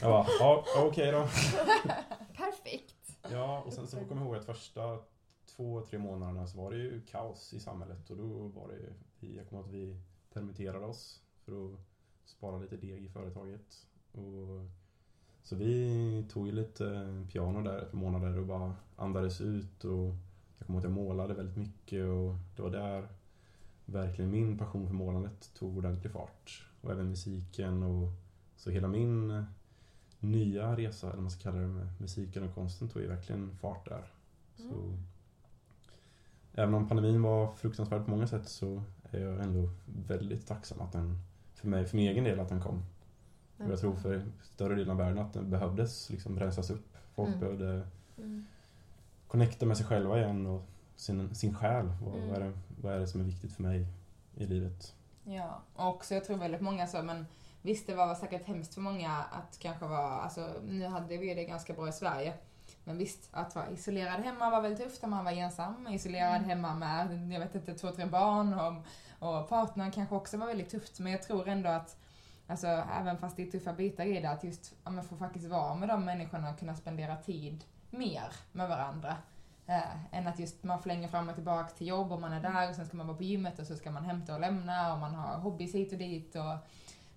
Jag 0.01 0.11
bara, 0.11 0.25
ja 0.39 0.63
okej 0.77 0.87
okay 0.87 1.11
då. 1.11 1.27
Perfekt. 2.33 3.17
Ja, 3.31 3.63
och 3.65 3.73
sen 3.73 3.87
så 3.87 3.97
kommer 3.97 4.21
jag 4.21 4.25
ihåg 4.25 4.35
att 4.35 4.45
första 4.45 4.99
två, 5.45 5.81
tre 5.81 5.99
månaderna 5.99 6.47
så 6.47 6.57
var 6.57 6.71
det 6.71 6.77
ju 6.77 7.01
kaos 7.01 7.53
i 7.53 7.59
samhället 7.59 8.09
och 8.09 8.17
då 8.17 8.47
var 8.47 8.67
det 8.67 9.27
jag 9.27 9.49
kommer 9.49 9.61
ihåg 9.61 9.69
att 9.69 9.73
vi 9.75 10.01
permitterade 10.33 10.85
oss 10.85 11.21
för 11.45 11.65
att 11.65 11.79
spara 12.25 12.57
lite 12.57 12.77
deg 12.77 13.05
i 13.05 13.09
företaget. 13.09 13.87
Och, 14.11 14.69
så 15.47 15.55
vi 15.55 16.25
tog 16.29 16.53
lite 16.53 17.07
piano 17.31 17.61
där 17.61 17.77
ett 17.77 17.91
par 17.91 17.97
månader 17.97 18.39
och 18.39 18.45
bara 18.45 18.75
andades 18.95 19.41
ut 19.41 19.83
och 19.83 20.15
jag 20.57 20.67
kommer 20.67 20.79
ihåg 20.79 20.79
att 20.79 20.83
jag 20.83 20.91
målade 20.91 21.33
väldigt 21.33 21.57
mycket 21.57 22.05
och 22.05 22.35
det 22.55 22.61
var 22.61 22.69
där 22.69 23.07
verkligen 23.85 24.31
min 24.31 24.57
passion 24.57 24.87
för 24.87 24.93
målandet 24.93 25.51
tog 25.53 25.77
ordentlig 25.77 26.11
fart. 26.11 26.67
Och 26.81 26.91
även 26.91 27.09
musiken 27.09 27.83
och 27.83 28.09
så 28.55 28.69
hela 28.69 28.87
min 28.87 29.45
nya 30.19 30.77
resa, 30.77 31.11
eller 31.11 31.21
man 31.21 31.31
ska 31.31 31.43
kalla 31.43 31.61
det, 31.61 31.67
med 31.67 31.87
musiken 32.01 32.43
och 32.43 32.55
konsten 32.55 32.89
tog 32.89 33.01
ju 33.01 33.07
verkligen 33.07 33.57
fart 33.57 33.89
där. 33.89 34.11
Så 34.55 34.63
mm. 34.63 35.03
Även 36.53 36.73
om 36.73 36.87
pandemin 36.87 37.21
var 37.21 37.53
fruktansvärd 37.53 38.05
på 38.05 38.11
många 38.11 38.27
sätt 38.27 38.49
så 38.49 38.83
är 39.03 39.19
jag 39.19 39.43
ändå 39.43 39.69
väldigt 40.07 40.47
tacksam 40.47 40.81
att 40.81 40.91
den, 40.91 41.19
för 41.53 41.67
mig, 41.67 41.85
för 41.85 41.97
min 41.97 42.07
egen 42.07 42.23
del, 42.23 42.39
att 42.39 42.49
den 42.49 42.61
kom. 42.61 42.83
Och 43.57 43.71
jag 43.71 43.79
tror 43.79 43.95
för 43.95 44.25
större 44.43 44.75
delen 44.75 44.91
av 44.91 44.97
världen 44.97 45.17
att 45.17 45.33
den 45.33 45.49
behövdes 45.49 46.09
liksom 46.09 46.39
rensas 46.39 46.69
upp. 46.69 46.97
Folk 47.15 47.27
mm. 47.27 47.39
behövde 47.39 47.87
mm. 48.17 48.45
connecta 49.27 49.65
med 49.65 49.77
sig 49.77 49.85
själva 49.85 50.17
igen 50.17 50.47
och 50.47 50.61
sin, 50.95 51.35
sin 51.35 51.55
själ. 51.55 51.91
Vad, 52.01 52.15
mm. 52.15 52.29
vad, 52.29 52.37
är 52.37 52.45
det, 52.45 52.53
vad 52.81 52.93
är 52.93 52.99
det 52.99 53.07
som 53.07 53.21
är 53.21 53.25
viktigt 53.25 53.53
för 53.53 53.63
mig 53.63 53.87
i 54.35 54.45
livet? 54.45 54.93
Ja, 55.23 55.61
och 55.75 56.05
så 56.05 56.13
jag 56.13 56.25
tror 56.25 56.37
väldigt 56.37 56.61
många 56.61 56.87
så, 56.87 57.03
men 57.03 57.25
visst 57.61 57.87
det 57.87 57.95
var 57.95 58.15
säkert 58.15 58.47
hemskt 58.47 58.73
för 58.73 58.81
många 58.81 59.11
att 59.11 59.59
kanske 59.59 59.85
vara, 59.85 60.21
alltså 60.21 60.53
nu 60.63 60.85
hade 60.85 61.17
vi 61.17 61.33
det 61.33 61.43
ganska 61.43 61.73
bra 61.73 61.89
i 61.89 61.91
Sverige. 61.91 62.33
Men 62.83 62.97
visst, 62.97 63.29
att 63.31 63.55
vara 63.55 63.69
isolerad 63.69 64.21
hemma 64.21 64.49
var 64.49 64.61
väldigt 64.61 64.85
tufft 64.85 65.01
när 65.01 65.09
man 65.09 65.25
var 65.25 65.31
ensam. 65.31 65.87
Isolerad 65.87 66.35
mm. 66.35 66.49
hemma 66.49 66.75
med, 66.75 67.31
jag 67.33 67.39
vet 67.39 67.55
inte, 67.55 67.73
två, 67.73 67.91
tre 67.91 68.05
barn 68.05 68.53
och, 68.53 68.73
och 69.19 69.49
partnern 69.49 69.91
kanske 69.91 70.15
också 70.15 70.37
var 70.37 70.47
väldigt 70.47 70.69
tufft. 70.69 70.99
Men 70.99 71.11
jag 71.11 71.23
tror 71.23 71.47
ändå 71.47 71.69
att, 71.69 71.97
alltså 72.47 72.67
även 72.67 73.17
fast 73.17 73.35
det 73.35 73.43
är 73.43 73.51
tuffa 73.51 73.73
bitar 73.73 74.05
i 74.05 74.19
det, 74.19 74.29
att 74.29 74.43
just 74.43 74.75
ja, 74.83 74.91
man 74.91 75.03
får 75.03 75.17
faktiskt 75.17 75.45
vara 75.45 75.75
med 75.75 75.89
de 75.89 76.05
människorna 76.05 76.49
och 76.49 76.59
kunna 76.59 76.75
spendera 76.75 77.15
tid 77.15 77.63
mer 77.89 78.31
med 78.51 78.69
varandra. 78.69 79.17
Äh, 79.65 80.15
än 80.17 80.27
att 80.27 80.39
just 80.39 80.63
man 80.63 80.81
flänger 80.81 81.07
fram 81.07 81.29
och 81.29 81.35
tillbaka 81.35 81.69
till 81.69 81.87
jobb 81.87 82.11
och 82.11 82.21
man 82.21 82.33
är 82.33 82.41
där 82.41 82.69
och 82.69 82.75
sen 82.75 82.85
ska 82.85 82.97
man 82.97 83.07
vara 83.07 83.17
på 83.17 83.23
gymmet 83.23 83.59
och 83.59 83.67
så 83.67 83.75
ska 83.75 83.91
man 83.91 84.05
hämta 84.05 84.33
och 84.33 84.39
lämna 84.39 84.93
och 84.93 84.99
man 84.99 85.15
har 85.15 85.37
hobbys 85.37 85.75
hit 85.75 85.91
och 85.91 85.97
dit 85.97 86.35
och 86.35 86.57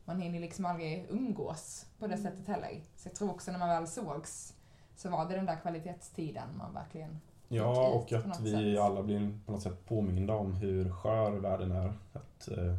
man 0.05 0.21
hinner 0.21 0.41
liksom 0.41 0.67
aldrig 0.67 1.07
umgås 1.11 1.87
på 1.99 2.07
det 2.07 2.15
mm. 2.15 2.31
sättet 2.31 2.49
heller. 2.49 2.81
Så 2.97 3.09
jag 3.09 3.15
tror 3.15 3.31
också 3.31 3.53
när 3.53 3.59
man 3.59 3.69
väl 3.69 3.87
sågs 3.87 4.55
så 4.97 5.11
var 5.11 5.29
det 5.29 5.37
den 5.37 5.47
där 5.47 5.57
kvalitetstiden 5.57 6.49
man 6.59 6.75
verkligen 6.75 7.21
Ja, 7.53 7.89
och 7.89 8.13
att 8.13 8.41
vi 8.41 8.51
sätt. 8.51 8.81
alla 8.81 9.03
blir 9.03 9.39
på 9.47 9.53
något 9.53 9.63
sätt 9.63 9.87
påminda 9.89 10.35
om 10.35 10.53
hur 10.53 10.91
skör 10.91 11.33
världen 11.33 11.73
är. 11.73 11.93
Att 12.13 12.49
eh, 12.49 12.75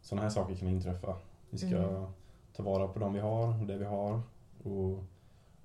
sådana 0.00 0.22
här 0.22 0.30
saker 0.30 0.54
kan 0.54 0.68
inträffa. 0.68 1.16
Vi 1.50 1.58
ska 1.58 1.76
Mm. 1.76 2.06
ta 2.52 2.62
vara 2.62 2.88
på 2.88 2.98
de 2.98 3.12
vi 3.12 3.20
har 3.20 3.60
och 3.60 3.66
det 3.66 3.76
vi 3.76 3.84
har. 3.84 4.20
Och 4.62 5.04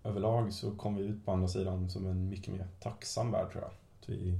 överlag 0.03 0.53
så 0.53 0.71
kommer 0.71 0.99
vi 1.01 1.05
ut 1.05 1.25
på 1.25 1.31
andra 1.31 1.47
sidan 1.47 1.89
som 1.89 2.05
en 2.07 2.29
mycket 2.29 2.53
mer 2.53 2.67
tacksam 2.79 3.31
värld 3.31 3.51
tror 3.51 3.63
jag. 3.63 3.71
Att 3.71 4.09
vi 4.09 4.39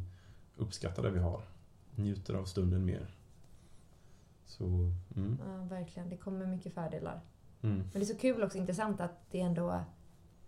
uppskattar 0.57 1.03
det 1.03 1.09
vi 1.09 1.19
har. 1.19 1.41
Njuter 1.95 2.33
av 2.33 2.45
stunden 2.45 2.85
mer. 2.85 3.15
Så, 4.45 4.63
mm. 5.15 5.37
Ja, 5.47 5.63
verkligen. 5.63 6.09
Det 6.09 6.17
kommer 6.17 6.45
mycket 6.45 6.73
fördelar. 6.73 7.21
Mm. 7.61 7.77
Men 7.77 7.89
det 7.93 7.99
är 7.99 8.05
så 8.05 8.17
kul 8.17 8.43
också, 8.43 8.57
intressant 8.57 9.01
att 9.01 9.31
det 9.31 9.39
ändå... 9.41 9.79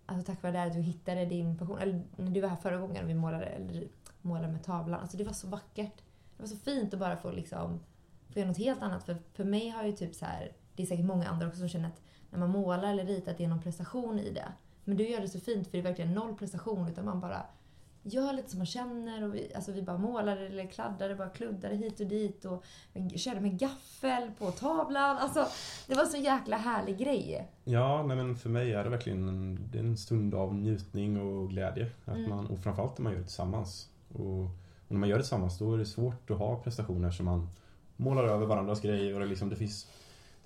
Alltså 0.06 0.32
tack 0.32 0.42
vare 0.42 0.52
det 0.52 0.58
här 0.58 0.66
att 0.66 0.72
du 0.72 0.80
hittade 0.80 1.24
din 1.24 1.58
passion. 1.58 1.78
Eller 1.78 2.02
när 2.16 2.30
du 2.30 2.40
var 2.40 2.48
här 2.48 2.56
förra 2.56 2.76
gången 2.76 3.04
och 3.04 3.10
vi 3.10 3.14
målade, 3.14 3.44
eller 3.46 3.88
målade 4.22 4.52
med 4.52 4.64
tavlan. 4.64 5.00
Alltså 5.00 5.16
det 5.16 5.24
var 5.24 5.32
så 5.32 5.48
vackert. 5.48 5.96
Det 6.36 6.42
var 6.42 6.46
så 6.46 6.56
fint 6.56 6.94
att 6.94 7.00
bara 7.00 7.16
få 7.16 7.30
liksom... 7.32 7.80
Få 8.28 8.38
göra 8.38 8.48
något 8.48 8.58
helt 8.58 8.82
annat. 8.82 9.04
För, 9.04 9.16
för 9.32 9.44
mig 9.44 9.68
har 9.68 9.84
ju 9.84 9.92
typ 9.92 10.14
så 10.14 10.24
här... 10.24 10.52
Det 10.76 10.82
är 10.82 10.86
säkert 10.86 11.04
många 11.06 11.28
andra 11.28 11.46
också 11.46 11.58
som 11.58 11.68
känner 11.68 11.88
att 11.88 12.02
när 12.30 12.38
man 12.38 12.50
målar 12.50 12.88
eller 12.92 13.04
ritar 13.04 13.32
att 13.32 13.38
det 13.38 13.44
är 13.44 13.48
någon 13.48 13.62
prestation 13.62 14.18
i 14.18 14.30
det. 14.30 14.48
Men 14.84 14.96
du 14.96 15.08
gör 15.08 15.20
det 15.20 15.28
så 15.28 15.40
fint 15.40 15.66
för 15.68 15.72
det 15.72 15.78
är 15.78 15.82
verkligen 15.82 16.14
noll 16.14 16.34
prestation 16.34 16.88
utan 16.88 17.04
man 17.04 17.20
bara 17.20 17.42
gör 18.02 18.32
lite 18.32 18.50
som 18.50 18.58
man 18.58 18.66
känner 18.66 19.24
och 19.24 19.34
vi, 19.34 19.52
alltså 19.54 19.72
vi 19.72 19.82
bara 19.82 19.98
målade 19.98 20.46
eller 20.46 20.66
kladdade, 20.66 21.14
bara 21.14 21.28
kluddade 21.28 21.74
hit 21.76 22.00
och 22.00 22.06
dit 22.06 22.44
och 22.44 22.64
körde 23.16 23.40
med 23.40 23.58
gaffel 23.58 24.30
på 24.38 24.50
tavlan. 24.50 25.16
Alltså 25.16 25.46
det 25.86 25.94
var 25.94 26.04
så 26.04 26.16
jäkla 26.16 26.56
härlig 26.56 26.98
grej. 26.98 27.48
Ja, 27.64 28.02
nej 28.06 28.16
men 28.16 28.36
för 28.36 28.48
mig 28.48 28.72
är 28.72 28.84
det 28.84 28.90
verkligen 28.90 29.28
en, 29.28 29.68
det 29.72 29.78
en 29.78 29.96
stund 29.96 30.34
av 30.34 30.54
njutning 30.54 31.20
och 31.20 31.48
glädje. 31.50 31.90
Att 32.04 32.14
Mm. 32.16 32.30
man, 32.30 32.46
och 32.46 32.58
framförallt 32.58 32.98
när 32.98 33.02
man 33.02 33.12
gör 33.12 33.18
det 33.20 33.26
tillsammans. 33.26 33.88
Och, 34.12 34.40
och 34.42 34.48
när 34.88 34.98
man 34.98 35.08
gör 35.08 35.16
det 35.16 35.22
tillsammans 35.22 35.58
då 35.58 35.74
är 35.74 35.78
det 35.78 35.86
svårt 35.86 36.30
att 36.30 36.38
ha 36.38 36.56
prestationer 36.62 37.10
som 37.10 37.24
man 37.26 37.48
målar 37.96 38.24
över 38.24 38.46
varandras 38.46 38.80
grejer. 38.80 39.14
Och 39.14 39.20
det, 39.20 39.26
liksom, 39.26 39.48
det 39.48 39.56
finns, 39.56 39.90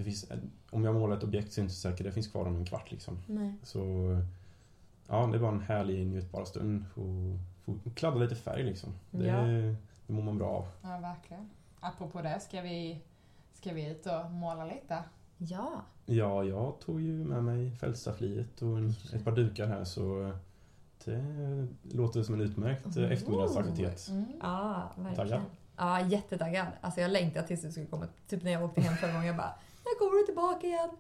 det 0.01 0.05
finns, 0.05 0.31
om 0.71 0.85
jag 0.85 0.95
målar 0.95 1.17
ett 1.17 1.23
objekt 1.25 1.53
så 1.53 1.61
är 1.61 1.63
det 1.63 1.65
inte 1.65 1.75
säkert 1.75 2.07
det 2.07 2.13
finns 2.13 2.29
kvar 2.29 2.45
om 2.47 2.57
en 2.57 2.65
kvart. 2.65 2.91
Liksom. 2.91 3.19
Nej. 3.27 3.55
Så 3.63 3.81
ja, 5.09 5.27
det 5.27 5.39
var 5.39 5.49
en 5.49 5.61
härlig 5.61 6.07
njutbar 6.07 6.45
stund. 6.45 6.85
Och, 6.95 7.75
och 7.87 7.95
kladda 7.97 8.17
lite 8.19 8.35
färg 8.35 8.63
liksom. 8.65 8.93
Det, 9.11 9.27
Ja. 9.27 9.41
det 10.07 10.13
mår 10.13 10.23
man 10.23 10.39
bra 10.39 10.49
av. 10.49 10.67
Ja, 10.83 10.99
verkligen. 10.99 11.51
Apropå 11.81 12.23
det, 12.23 12.41
ska 12.41 12.61
vi, 12.61 13.01
ska 13.55 13.73
vi 13.73 13.91
ut 13.91 14.07
och 14.07 14.31
måla 14.31 14.65
lite? 14.65 15.03
Ja. 15.39 15.71
Ja, 16.07 16.45
jag 16.45 16.81
tog 16.81 17.01
ju 17.01 17.25
med 17.25 17.45
mig 17.45 17.71
fältstaffliet 17.77 18.63
och 18.63 18.79
en, 18.79 18.95
ett 19.15 19.25
par 19.25 19.33
dukar 19.33 19.67
här 19.67 19.85
så 19.85 20.33
det 21.05 21.67
låter 21.83 22.23
som 22.23 22.35
en 22.35 22.41
utmärkt 22.41 22.97
eh, 22.97 23.03
Oh. 23.03 23.13
eftermiddagsaktivitet. 23.13 24.09
Mm. 24.09 24.25
Ja, 24.41 24.91
verkligen. 24.97 25.17
Taggad? 25.29 25.43
Ja, 25.77 26.01
jättetaggad. 26.01 26.67
Alltså 26.81 27.01
jag 27.01 27.11
längtar 27.11 27.43
tills 27.43 27.63
du 27.63 27.71
skulle 27.71 27.87
komma. 27.87 28.07
Typ 28.29 28.43
när 28.43 28.51
jag 28.53 28.65
åkte 28.65 28.81
hem 28.81 28.97
förra 28.97 29.13
gången. 29.13 29.27
Jag 29.27 29.37
bara, 29.37 29.55
kommer 30.01 30.19
du 30.21 30.27
tillbaka 30.27 30.67
igen? 30.67 30.91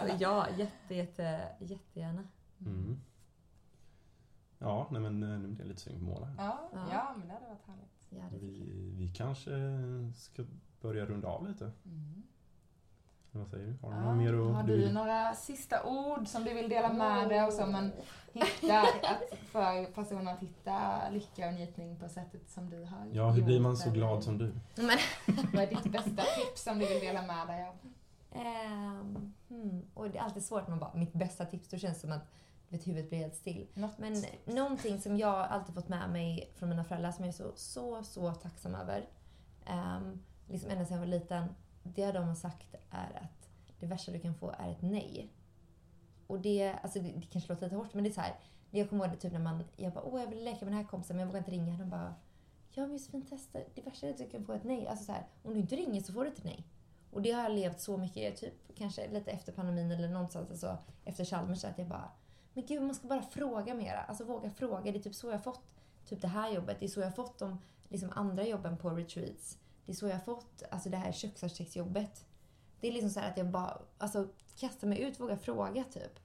Så 0.00 0.16
ja, 0.24 0.46
jätte, 0.58 0.94
jätte, 0.94 1.40
jättegärna. 1.60 2.24
Mm. 2.60 3.00
Ja, 4.58 4.86
nej 4.90 5.00
men 5.00 5.22
eh, 5.22 5.28
nu 5.38 5.48
blir 5.48 5.60
jag 5.60 5.68
lite 5.68 5.80
sugen 5.80 5.98
på 6.00 6.04
måla. 6.04 6.28
Ja, 6.38 6.68
Ja. 6.72 6.86
ja, 6.92 7.14
men 7.18 7.26
det 7.28 7.34
hade 7.34 7.46
varit 7.46 7.66
härligt. 7.66 8.06
Ja, 8.10 8.38
Vi, 8.40 8.70
vi 8.96 9.08
kanske 9.08 9.50
ska 10.16 10.44
börja 10.80 11.06
runda 11.06 11.28
av 11.28 11.48
lite. 11.48 11.64
Mm. 11.84 12.22
Vad 13.30 13.48
säger 13.48 13.66
du? 13.66 13.74
Har 13.82 13.90
du 13.92 13.96
Ja, 13.96 14.04
något 14.04 14.16
mer 14.16 14.48
att... 14.48 14.54
har 14.54 14.62
du 14.62 14.72
du 14.76 14.78
vill- 14.84 14.94
några 14.94 15.34
sista 15.34 15.84
ord 15.84 16.28
som 16.28 16.44
du 16.44 16.54
vill 16.54 16.68
dela 16.68 16.92
med 16.92 17.28
dig 17.28 17.40
av 17.40 17.50
man 18.38 18.46
hittar 18.60 19.12
att 19.12 19.38
för 19.50 19.84
personer 19.92 20.32
att 20.32 20.40
hitta 20.40 21.08
lycka 21.10 21.48
och 21.48 21.54
njutning 21.54 21.96
på 21.96 22.08
sättet 22.08 22.50
som 22.50 22.70
du 22.70 22.84
har 22.84 23.06
Ja, 23.12 23.30
hur 23.30 23.42
blir 23.42 23.60
man 23.60 23.76
så 23.76 23.90
glad 23.90 24.24
som 24.24 24.38
du? 24.38 24.54
Men, 24.74 24.98
Vad 25.52 25.62
är 25.62 25.66
ditt 25.66 25.84
bästa 25.84 26.22
tips 26.22 26.62
som 26.62 26.78
du 26.78 26.86
vill 26.86 27.00
dela 27.00 27.22
med 27.22 27.46
dig 27.46 27.68
av? 27.68 27.74
ehm, 28.32 29.34
hmm, 29.48 29.82
och 29.94 30.10
det 30.10 30.18
är 30.18 30.22
alltid 30.22 30.44
svårt 30.44 30.62
när 30.62 30.70
man 30.70 30.78
bara, 30.78 30.94
mitt 30.94 31.12
bästa 31.12 31.44
tips, 31.44 31.68
då 31.68 31.78
känns 31.78 31.94
det 31.96 32.00
som 32.00 32.12
att 32.12 32.28
vet, 32.68 32.86
huvudet 32.86 33.08
blir 33.10 33.18
helt 33.18 33.34
still. 33.36 33.66
Något 33.74 33.98
Men 33.98 34.24
någonting 34.44 35.00
som 35.00 35.16
jag 35.16 35.34
alltid 35.34 35.74
fått 35.74 35.88
med 35.88 36.10
mig 36.10 36.52
från 36.54 36.68
mina 36.68 36.84
föräldrar 36.84 37.12
som 37.12 37.24
jag 37.24 37.28
är 37.28 37.36
så, 37.36 37.52
så, 37.56 38.02
så 38.02 38.34
tacksam 38.34 38.74
över. 38.74 39.08
Um, 39.70 40.22
liksom 40.48 40.70
ända 40.70 40.84
sedan 40.84 40.94
jag 40.94 41.00
var 41.00 41.06
liten. 41.06 41.54
Det 41.82 42.12
de 42.12 42.28
har 42.28 42.34
sagt 42.34 42.74
är 42.90 43.20
att 43.22 43.48
det 43.80 43.86
värsta 43.86 44.12
du 44.12 44.20
kan 44.20 44.34
få 44.34 44.54
är 44.58 44.70
ett 44.70 44.82
nej. 44.82 45.32
Och 46.26 46.40
det, 46.40 46.74
alltså 46.82 46.98
det, 46.98 47.12
det 47.12 47.26
kanske 47.26 47.52
låter 47.52 47.66
lite 47.66 47.76
hårt 47.76 47.94
men 47.94 48.04
det 48.04 48.10
är 48.10 48.14
så 48.14 48.20
här. 48.20 48.34
Det 48.70 48.78
jag 48.78 48.88
kommer 48.88 49.04
ihåg 49.04 49.14
det 49.14 49.20
typ 49.20 49.32
när 49.32 49.40
man, 49.40 49.64
jag 49.76 49.92
bara 49.92 50.04
åh 50.04 50.20
jag 50.20 50.28
vill 50.28 50.44
leka 50.44 50.64
med 50.64 50.74
den 50.74 50.82
här 50.82 50.90
kompisen 50.90 51.16
men 51.16 51.20
jag 51.20 51.26
vågar 51.26 51.38
inte 51.38 51.50
ringa. 51.50 51.78
De 51.78 51.90
bara 51.90 52.14
ja 52.70 52.82
men 52.82 52.92
Josefin 52.92 53.22
testa. 53.22 53.58
Det 53.74 53.82
värsta 53.82 54.06
är 54.06 54.10
att 54.10 54.18
du 54.18 54.28
kan 54.28 54.44
få 54.44 54.52
ett 54.52 54.64
nej. 54.64 54.88
Alltså 54.88 55.04
så 55.04 55.12
här, 55.12 55.26
om 55.42 55.54
du 55.54 55.60
inte 55.60 55.76
ringer 55.76 56.02
så 56.02 56.12
får 56.12 56.24
du 56.24 56.30
ett 56.30 56.44
nej. 56.44 56.66
Och 57.10 57.22
det 57.22 57.30
har 57.30 57.42
jag 57.42 57.52
levt 57.52 57.80
så 57.80 57.96
mycket, 57.96 58.36
typ 58.36 58.54
kanske 58.74 59.08
lite 59.08 59.30
efter 59.30 59.52
pandemin 59.52 59.90
eller 59.90 60.08
någonstans 60.08 60.50
alltså, 60.50 60.78
efter 61.04 61.24
Chalmers 61.24 61.64
att 61.64 61.78
jag 61.78 61.88
bara 61.88 62.10
men 62.56 62.66
gud, 62.66 62.82
man 62.82 62.94
ska 62.94 63.08
bara 63.08 63.22
fråga 63.22 63.74
mera. 63.74 64.02
Alltså 64.02 64.24
våga 64.24 64.50
fråga. 64.50 64.92
Det 64.92 64.98
är 64.98 65.02
typ 65.02 65.14
så 65.14 65.26
jag 65.26 65.32
har 65.32 65.38
fått 65.38 65.60
typ 66.06 66.22
det 66.22 66.28
här 66.28 66.52
jobbet. 66.52 66.76
Det 66.80 66.86
är 66.86 66.88
så 66.88 67.00
jag 67.00 67.06
har 67.06 67.12
fått 67.12 67.38
de 67.38 67.58
liksom, 67.88 68.10
andra 68.14 68.46
jobben 68.46 68.76
på 68.76 68.90
retreats. 68.90 69.58
Det 69.86 69.92
är 69.92 69.96
så 69.96 70.06
jag 70.06 70.14
har 70.14 70.20
fått 70.20 70.62
alltså, 70.70 70.88
det 70.88 70.96
här 70.96 71.12
köksarkitektsjobbet. 71.12 72.24
Det 72.80 72.88
är 72.88 72.92
liksom 72.92 73.10
så 73.10 73.20
här 73.20 73.30
att 73.30 73.36
jag 73.36 73.50
bara 73.50 73.78
alltså, 73.98 74.28
kastar 74.56 74.88
mig 74.88 75.00
ut, 75.00 75.20
vågar 75.20 75.36
fråga 75.36 75.84
typ. 75.84 76.18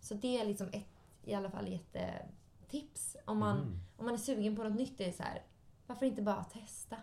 Så 0.00 0.14
det 0.14 0.40
är 0.40 0.44
liksom 0.44 0.68
ett 0.72 0.84
i 1.24 1.34
alla 1.34 1.50
fall 1.50 1.68
jättetips. 1.68 3.16
Om 3.24 3.38
man, 3.38 3.56
Mm. 3.58 3.78
om 3.96 4.04
man 4.04 4.14
är 4.14 4.18
sugen 4.18 4.56
på 4.56 4.64
något 4.64 4.76
nytt, 4.78 4.98
det 4.98 5.08
är 5.08 5.12
så 5.12 5.22
här, 5.22 5.42
varför 5.86 6.06
inte 6.06 6.22
bara 6.22 6.44
testa? 6.44 6.96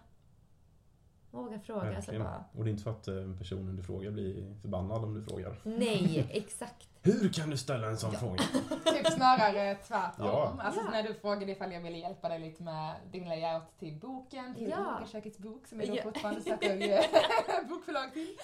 Våga 1.36 1.60
fråga. 1.60 1.84
Verkligen. 1.84 2.24
bara, 2.24 2.44
Och 2.58 2.64
det 2.64 2.70
är 2.70 2.72
inte 2.72 2.84
för 2.84 2.92
att 2.92 3.08
eh, 3.08 3.16
personen 3.38 3.76
du 3.76 3.84
frågar 3.84 4.12
blir 4.12 4.56
förbannad 4.62 5.04
om 5.04 5.14
du 5.14 5.24
frågar. 5.24 5.56
nej, 5.64 6.28
exakt. 6.34 6.90
Hur 7.02 7.30
kan 7.34 7.50
du 7.50 7.58
ställa 7.58 7.88
en 7.88 7.98
sån 7.98 8.12
Ja. 8.14 8.20
fråga? 8.20 8.38
Typ 8.94 9.08
snarare 9.12 9.76
tvärtom. 9.76 10.26
Ja. 10.26 10.56
Alltså 10.60 10.82
Ja. 10.86 10.92
när 10.92 11.04
du 11.04 11.14
frågade 11.14 11.52
ifall 11.52 11.72
jag 11.72 11.82
ville 11.82 11.98
hjälpa 11.98 12.30
dig 12.30 12.40
lite 12.40 12.64
med 12.64 12.96
din 13.12 13.30
layout 13.30 13.80
till 13.80 13.96
boken, 14.00 14.56
till 14.56 14.70
Ja. 14.70 14.78
Yogakökets 14.80 15.38
bok 15.38 15.68
som 15.68 15.80
jag 15.80 15.90
då 15.90 15.96
Ja. 15.96 16.04
fortfarande 16.04 16.42
söker 16.42 16.78
bokförlag 17.70 18.14
till. 18.14 18.38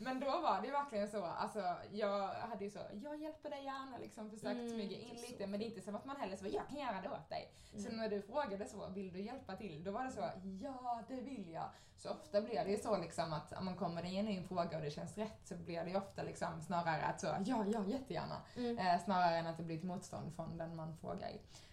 Men 0.00 0.20
då 0.20 0.26
var 0.26 0.60
det 0.60 0.66
ju 0.66 0.72
verkligen 0.72 1.08
så, 1.08 1.24
alltså 1.24 1.62
jag 1.92 2.28
hade 2.28 2.64
ju 2.64 2.70
så, 2.70 2.78
jag 2.92 3.20
hjälper 3.22 3.50
dig 3.50 3.64
gärna 3.64 3.98
liksom 3.98 4.30
försökt 4.30 4.46
Mm, 4.58 4.68
smyga 4.70 4.96
in 4.98 5.16
så 5.16 5.26
lite 5.30 5.46
men 5.46 5.60
det 5.60 5.66
är 5.66 5.68
inte 5.68 5.80
som 5.80 5.94
att 5.94 6.04
man 6.04 6.16
heller 6.16 6.36
så, 6.36 6.46
jag 6.46 6.68
kan 6.68 6.78
göra 6.78 7.00
det 7.02 7.08
åt 7.08 7.28
dig. 7.30 7.52
Så 7.76 7.92
när 7.96 8.08
du 8.08 8.22
frågade 8.22 8.66
så, 8.66 8.88
vill 8.94 9.12
du 9.12 9.20
hjälpa 9.22 9.56
till? 9.56 9.84
Då 9.84 9.90
var 9.90 10.04
det 10.04 10.10
så, 10.10 10.20
ja 10.62 11.00
det 11.08 11.14
vill 11.20 11.37
jag. 11.52 11.70
Så 11.96 12.10
ofta 12.10 12.40
blir 12.40 12.64
det 12.64 12.70
ju 12.70 12.76
så 12.76 12.98
liksom 12.98 13.32
att 13.32 13.52
om 13.52 13.64
man 13.64 13.76
kommer 13.76 13.94
med 13.94 14.04
en 14.04 14.10
genuin 14.10 14.44
fråga 14.48 14.76
och 14.76 14.82
det 14.84 14.90
känns 14.90 15.18
rätt 15.18 15.40
så 15.44 15.56
blir 15.56 15.84
det 15.84 15.90
ju 15.90 15.96
ofta 15.96 16.22
liksom 16.22 16.62
snarare 16.62 17.02
att 17.02 17.20
så, 17.20 17.26
ja, 17.26 17.64
ja, 17.72 17.84
jättegärna. 17.86 18.42
Mm. 18.56 18.78
Eh, 18.78 19.04
snarare 19.04 19.36
än 19.36 19.46
att 19.46 19.56
det 19.56 19.62
blir 19.62 19.76
ett 19.78 19.84
motstånd 19.84 20.34
från 20.36 20.56
den 20.56 20.76
man 20.76 20.96
frågar. 20.96 21.30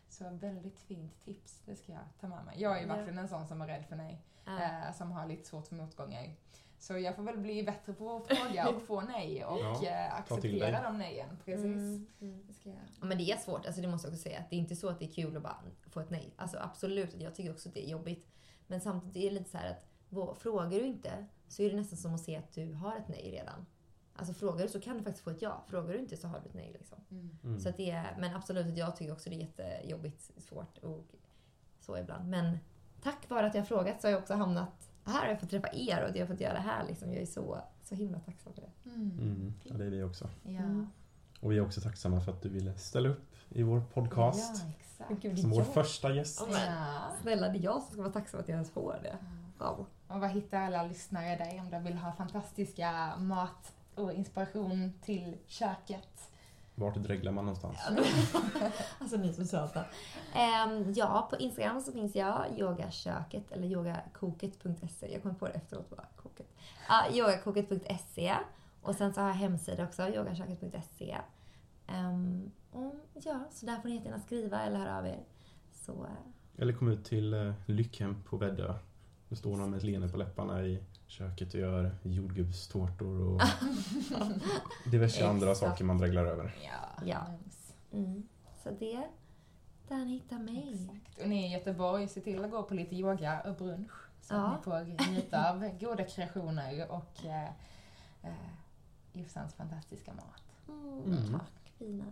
Så 0.10 0.30
väldigt 0.30 0.80
fint 0.80 1.20
tips, 1.26 1.62
det 1.66 1.76
ska 1.76 1.92
jag 1.92 2.02
ta 2.20 2.28
med 2.28 2.46
mig. 2.46 2.62
Jag 2.62 2.78
är 2.78 2.82
ju 2.82 2.88
verkligen 2.88 3.18
en 3.20 3.28
sån 3.28 3.48
som 3.48 3.62
är 3.62 3.68
rädd 3.68 3.86
för 3.86 3.96
nej, 3.96 4.22
Ja. 4.46 4.62
eh, 4.64 4.94
som 4.94 5.12
har 5.12 5.26
lite 5.26 5.46
svårt 5.46 5.68
för 5.68 5.76
motgångar. 5.76 6.36
Så 6.80 6.98
jag 6.98 7.16
får 7.16 7.24
väl 7.24 7.38
bli 7.38 7.64
bättre 7.64 7.94
på 7.94 8.16
att 8.16 8.38
fråga 8.38 8.70
och 8.70 8.82
få 8.82 9.02
nej 9.02 9.46
och 9.46 9.60
Ja, 9.60 9.88
eh, 9.88 10.16
acceptera 10.16 10.82
de 10.84 10.98
nejen. 10.98 11.38
Precis. 11.46 11.66
Mm, 11.66 12.08
mm. 12.22 12.48
Det 12.48 12.54
ska 12.54 12.70
jag. 12.70 12.78
Ja, 13.00 13.06
men 13.06 13.18
det 13.18 13.32
är 13.32 13.38
svårt, 13.38 13.66
alltså 13.66 13.82
det 13.82 13.88
måste 13.88 14.08
jag 14.08 14.14
också 14.14 14.24
säga. 14.24 14.40
Att 14.40 14.50
det 14.50 14.56
är 14.56 14.60
inte 14.60 14.76
så 14.76 14.90
att 14.90 15.00
det 15.00 15.06
är 15.06 15.14
kul 15.14 15.38
att 15.38 15.44
bara 15.44 15.60
få 15.92 16.00
ett 16.00 16.10
nej. 16.10 16.34
Alltså 16.36 16.58
absolut, 16.60 17.14
jag 17.22 17.36
tycker 17.36 17.52
också 17.52 17.70
att 17.70 17.76
det 17.76 17.86
är 17.86 17.90
jobbigt. 17.92 18.28
Men 18.68 18.82
samtidigt 18.82 19.16
är 19.16 19.30
det 19.30 19.40
lite 19.40 19.50
så 19.50 19.58
här 19.58 19.72
att 19.72 20.38
frågar 20.38 20.80
du 20.80 20.86
inte 20.86 21.26
så 21.48 21.62
är 21.62 21.70
det 21.70 21.76
nästan 21.76 21.98
som 21.98 22.16
att 22.16 22.22
se 22.22 22.36
att 22.36 22.54
du 22.54 22.74
har 22.74 22.96
ett 22.96 23.08
nej 23.08 23.32
redan. 23.32 23.66
Alltså 24.16 24.34
frågar 24.34 24.64
du 24.64 24.70
så 24.70 24.82
kan 24.82 24.98
du 24.98 25.04
faktiskt 25.04 25.24
få 25.24 25.30
ett 25.30 25.42
ja. 25.42 25.64
Frågar 25.68 25.94
du 25.94 26.00
inte 26.00 26.18
så 26.18 26.28
har 26.28 26.40
du 26.40 26.46
ett 26.50 26.54
nej. 26.54 26.72
Liksom. 26.74 26.98
Mm. 27.12 27.38
Mm. 27.44 27.60
Så 27.60 27.70
att 27.70 27.78
det 27.78 27.92
är, 27.92 28.16
men 28.20 28.36
absolut, 28.36 28.78
jag 28.78 28.96
tycker 28.96 29.14
också 29.14 29.30
det 29.30 29.36
är 29.36 29.40
jättejobbigt, 29.40 30.32
svårt 30.38 30.78
och 30.78 31.06
så 31.80 31.98
ibland. 31.98 32.30
Men 32.30 32.58
tack 33.02 33.30
vare 33.30 33.48
att 33.48 33.56
jag 33.56 33.62
har 33.62 33.68
frågat 33.68 34.02
så 34.02 34.08
har 34.08 34.12
jag 34.12 34.22
också 34.22 34.34
hamnat 34.34 34.90
här 35.04 35.22
och 35.22 35.26
jag 35.26 35.36
har 35.36 35.40
fått 35.40 35.50
träffa 35.50 35.70
er 35.74 36.04
och 36.10 36.18
jag 36.18 36.26
har 36.26 36.28
fått 36.28 36.42
göra 36.42 36.54
det 36.54 36.60
här. 36.60 36.86
Liksom. 36.88 37.14
Jag 37.14 37.22
är 37.22 37.26
så, 37.26 37.62
så 37.84 37.96
himla 37.96 38.20
tacksam 38.20 38.54
för 38.54 38.62
det. 38.62 38.90
Mm. 38.90 39.20
Mm. 39.20 39.54
Ja, 39.64 39.78
det 39.78 39.86
är 39.86 39.90
vi 39.90 40.04
också. 40.04 40.30
Ja. 40.44 40.50
Mm. 40.50 40.88
Och 41.40 41.52
vi 41.52 41.58
är 41.58 41.62
också 41.62 41.82
tacksamma 41.82 42.22
för 42.22 42.32
att 42.32 42.42
du 42.42 42.50
ville 42.50 42.78
ställa 42.78 43.10
upp 43.10 43.36
i 43.50 43.64
vår 43.64 43.82
podcast. 43.94 44.64
Ja, 44.66 44.72
exakt. 45.02 45.22
Gud, 45.22 45.40
Som 45.40 45.50
vår 45.50 45.60
jag. 45.64 45.74
första 45.74 46.14
gäst. 46.14 46.42
Men, 46.52 46.62
Ja. 46.76 47.12
snälla, 47.22 47.50
det 47.50 47.58
är 47.60 47.64
jag 47.64 47.82
som 47.82 47.92
ska 47.92 48.02
vara 48.02 48.14
tacksam 48.14 48.40
att 48.40 48.48
jag 48.48 48.56
ens 48.56 48.72
får 48.72 49.00
det. 49.04 49.18
Wow. 49.60 49.86
Och 50.08 50.20
vad 50.20 50.30
hittar 50.30 50.62
alla 50.62 50.84
lyssnare 50.84 51.36
dig 51.36 51.60
om 51.60 51.70
de 51.70 51.84
vill 51.84 51.98
ha 51.98 52.12
fantastiska 52.12 53.14
mat 53.18 53.74
och 53.96 54.14
inspiration 54.14 54.94
till 55.02 55.38
köket? 55.48 56.32
Vart 56.76 56.96
dreglar 56.96 57.32
man 57.32 57.46
någonstans? 57.46 57.78
alltså 59.00 59.18
ni 59.18 59.30
är 59.30 59.34
så 59.34 59.46
söta. 59.46 59.84
Ehm, 60.34 60.94
ja, 60.96 61.28
på 61.30 61.36
Instagram 61.38 61.82
så 61.82 61.92
finns 61.92 62.16
jag 62.16 62.46
yogaköket 62.58 63.52
eller 63.52 63.68
yogakoket.se. 63.68 65.14
Jag 65.14 65.22
kommer 65.22 65.36
på 65.36 65.48
det 65.48 65.54
efteråt 65.54 65.90
bara. 65.90 66.06
Koket. 66.16 66.48
Ja, 66.90 67.04
yogakoket.se. 67.12 68.36
Och 68.82 68.96
sen 68.96 69.14
så 69.14 69.22
har 69.22 69.28
jag 69.28 69.36
hemsida 69.36 69.84
också, 69.84 70.08
yogaköket.se. 70.10 71.18
Och 72.72 72.96
ja, 73.14 73.40
så 73.52 73.66
där 73.66 73.80
får 73.82 73.90
ni 73.90 73.96
jättegärna 73.96 74.20
skriva 74.22 74.62
eller 74.62 74.78
höra 74.80 74.98
av 74.98 75.08
er. 75.08 75.20
Så 75.72 75.92
eh, 76.06 76.62
Eller 76.62 76.74
kom 76.74 76.88
ut 76.88 77.06
till 77.06 77.34
eh, 77.34 77.54
Lyckhem 77.66 78.24
på 78.24 78.38
Väddö. 78.38 78.74
Då 79.30 79.36
står 79.36 79.58
någon 79.58 79.70
med 79.70 79.78
ett 79.78 79.84
leende 79.84 80.10
på 80.10 80.18
läpparna 80.18 80.64
i 80.66 80.84
köket 81.08 81.54
och 81.54 81.60
gör 81.60 81.96
jordgubbstårtor 82.04 83.22
och 83.22 83.42
diverse 84.92 85.28
andra 85.28 85.56
saker 85.56 85.84
man 85.86 85.98
dreglar 85.98 86.26
över. 86.26 86.56
Ja, 86.64 87.04
Ja. 87.06 87.26
mm. 87.94 88.28
Så 88.64 88.70
det, 88.72 89.08
där 89.88 90.06
ni 90.06 90.12
hittar 90.14 90.40
mig. 90.40 90.70
Exakt. 90.74 91.22
Och 91.22 91.30
ni 91.30 91.48
i 91.48 91.54
Göteborg, 91.54 92.08
se 92.08 92.22
till 92.22 92.46
att 92.46 92.52
gå 92.52 92.64
på 92.64 92.74
lite 92.74 92.96
yoga 92.96 93.42
och 93.42 93.56
brunch. 93.56 93.92
Så 94.22 94.34
Ja. 94.34 94.56
ni 94.58 94.64
får 94.64 95.12
njuta 95.12 95.52
av 95.52 95.78
goda 95.80 96.04
kreationer 96.04 96.92
och 96.92 97.26
eh, 97.26 97.50
eh, 98.24 98.50
Jossans 99.14 99.54
fantastiska 99.54 100.14
mat. 100.14 100.42
Mm, 100.68 101.04
Mm. 101.04 101.40
Tack 101.80 101.88
Fina. 101.88 102.06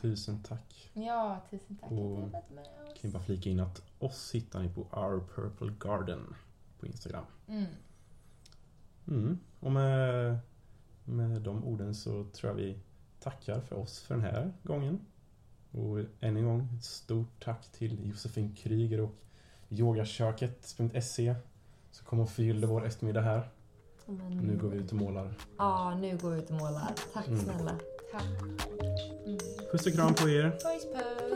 Tusen 0.00 0.42
tack. 0.42 0.90
Ja, 0.92 1.40
tusen 1.50 1.76
tack 1.76 1.92
att 1.92 1.98
Och 1.98 2.16
du 2.16 2.22
har 2.22 2.28
varit 2.28 2.50
med 2.50 2.64
oss. 2.64 3.00
Kan 3.00 3.10
bara 3.10 3.22
flika 3.22 3.50
in 3.50 3.60
att 3.60 3.82
oss 3.98 4.34
hittar 4.34 4.60
ni 4.62 4.68
på 4.68 4.80
Our 4.80 5.20
Purple 5.34 5.72
Garden 5.80 6.34
på 6.80 6.86
Instagram. 6.86 7.24
Mm. 7.48 7.64
Mm. 9.08 9.38
Och 9.60 9.72
med, 9.72 10.38
med 11.04 11.42
de 11.42 11.64
orden 11.64 11.94
så 11.94 12.24
tror 12.24 12.50
jag 12.50 12.56
vi 12.56 12.78
tackar 13.20 13.60
för 13.60 13.76
oss 13.76 14.00
för 14.00 14.14
den 14.14 14.24
här 14.24 14.52
gången. 14.62 15.00
Och 15.70 15.98
än 15.98 16.36
en 16.36 16.44
gång 16.44 16.68
ett 16.78 16.84
stort 16.84 17.44
tack 17.44 17.72
till 17.72 18.08
Josefin 18.08 18.54
Kryger 18.54 19.00
och 19.00 19.14
yogaköket.se 19.68 21.34
som 21.90 22.06
kom 22.06 22.20
och 22.20 22.30
fyllde 22.30 22.66
vår 22.66 22.86
eftermiddag 22.86 23.20
här. 23.20 23.48
Men, 24.06 24.36
Nu 24.38 24.56
går 24.58 24.68
vi 24.68 24.78
ut 24.78 24.90
och 24.90 24.96
målar. 24.96 25.34
Ja, 25.58 25.94
nu 26.00 26.18
går 26.18 26.30
vi 26.30 26.38
ut 26.38 26.50
och 26.50 26.56
målar. 26.56 26.94
Tack 27.12 27.26
Mm. 27.28 27.40
snälla. 27.40 27.78
Tack. 28.12 28.22
Mm. 29.26 29.38
Puss 29.70 29.86
och 29.86 29.92
kram 29.92 30.14
på 30.14 30.28
er! 30.28 30.50
Puss 30.50 30.86
puss! 30.92 31.27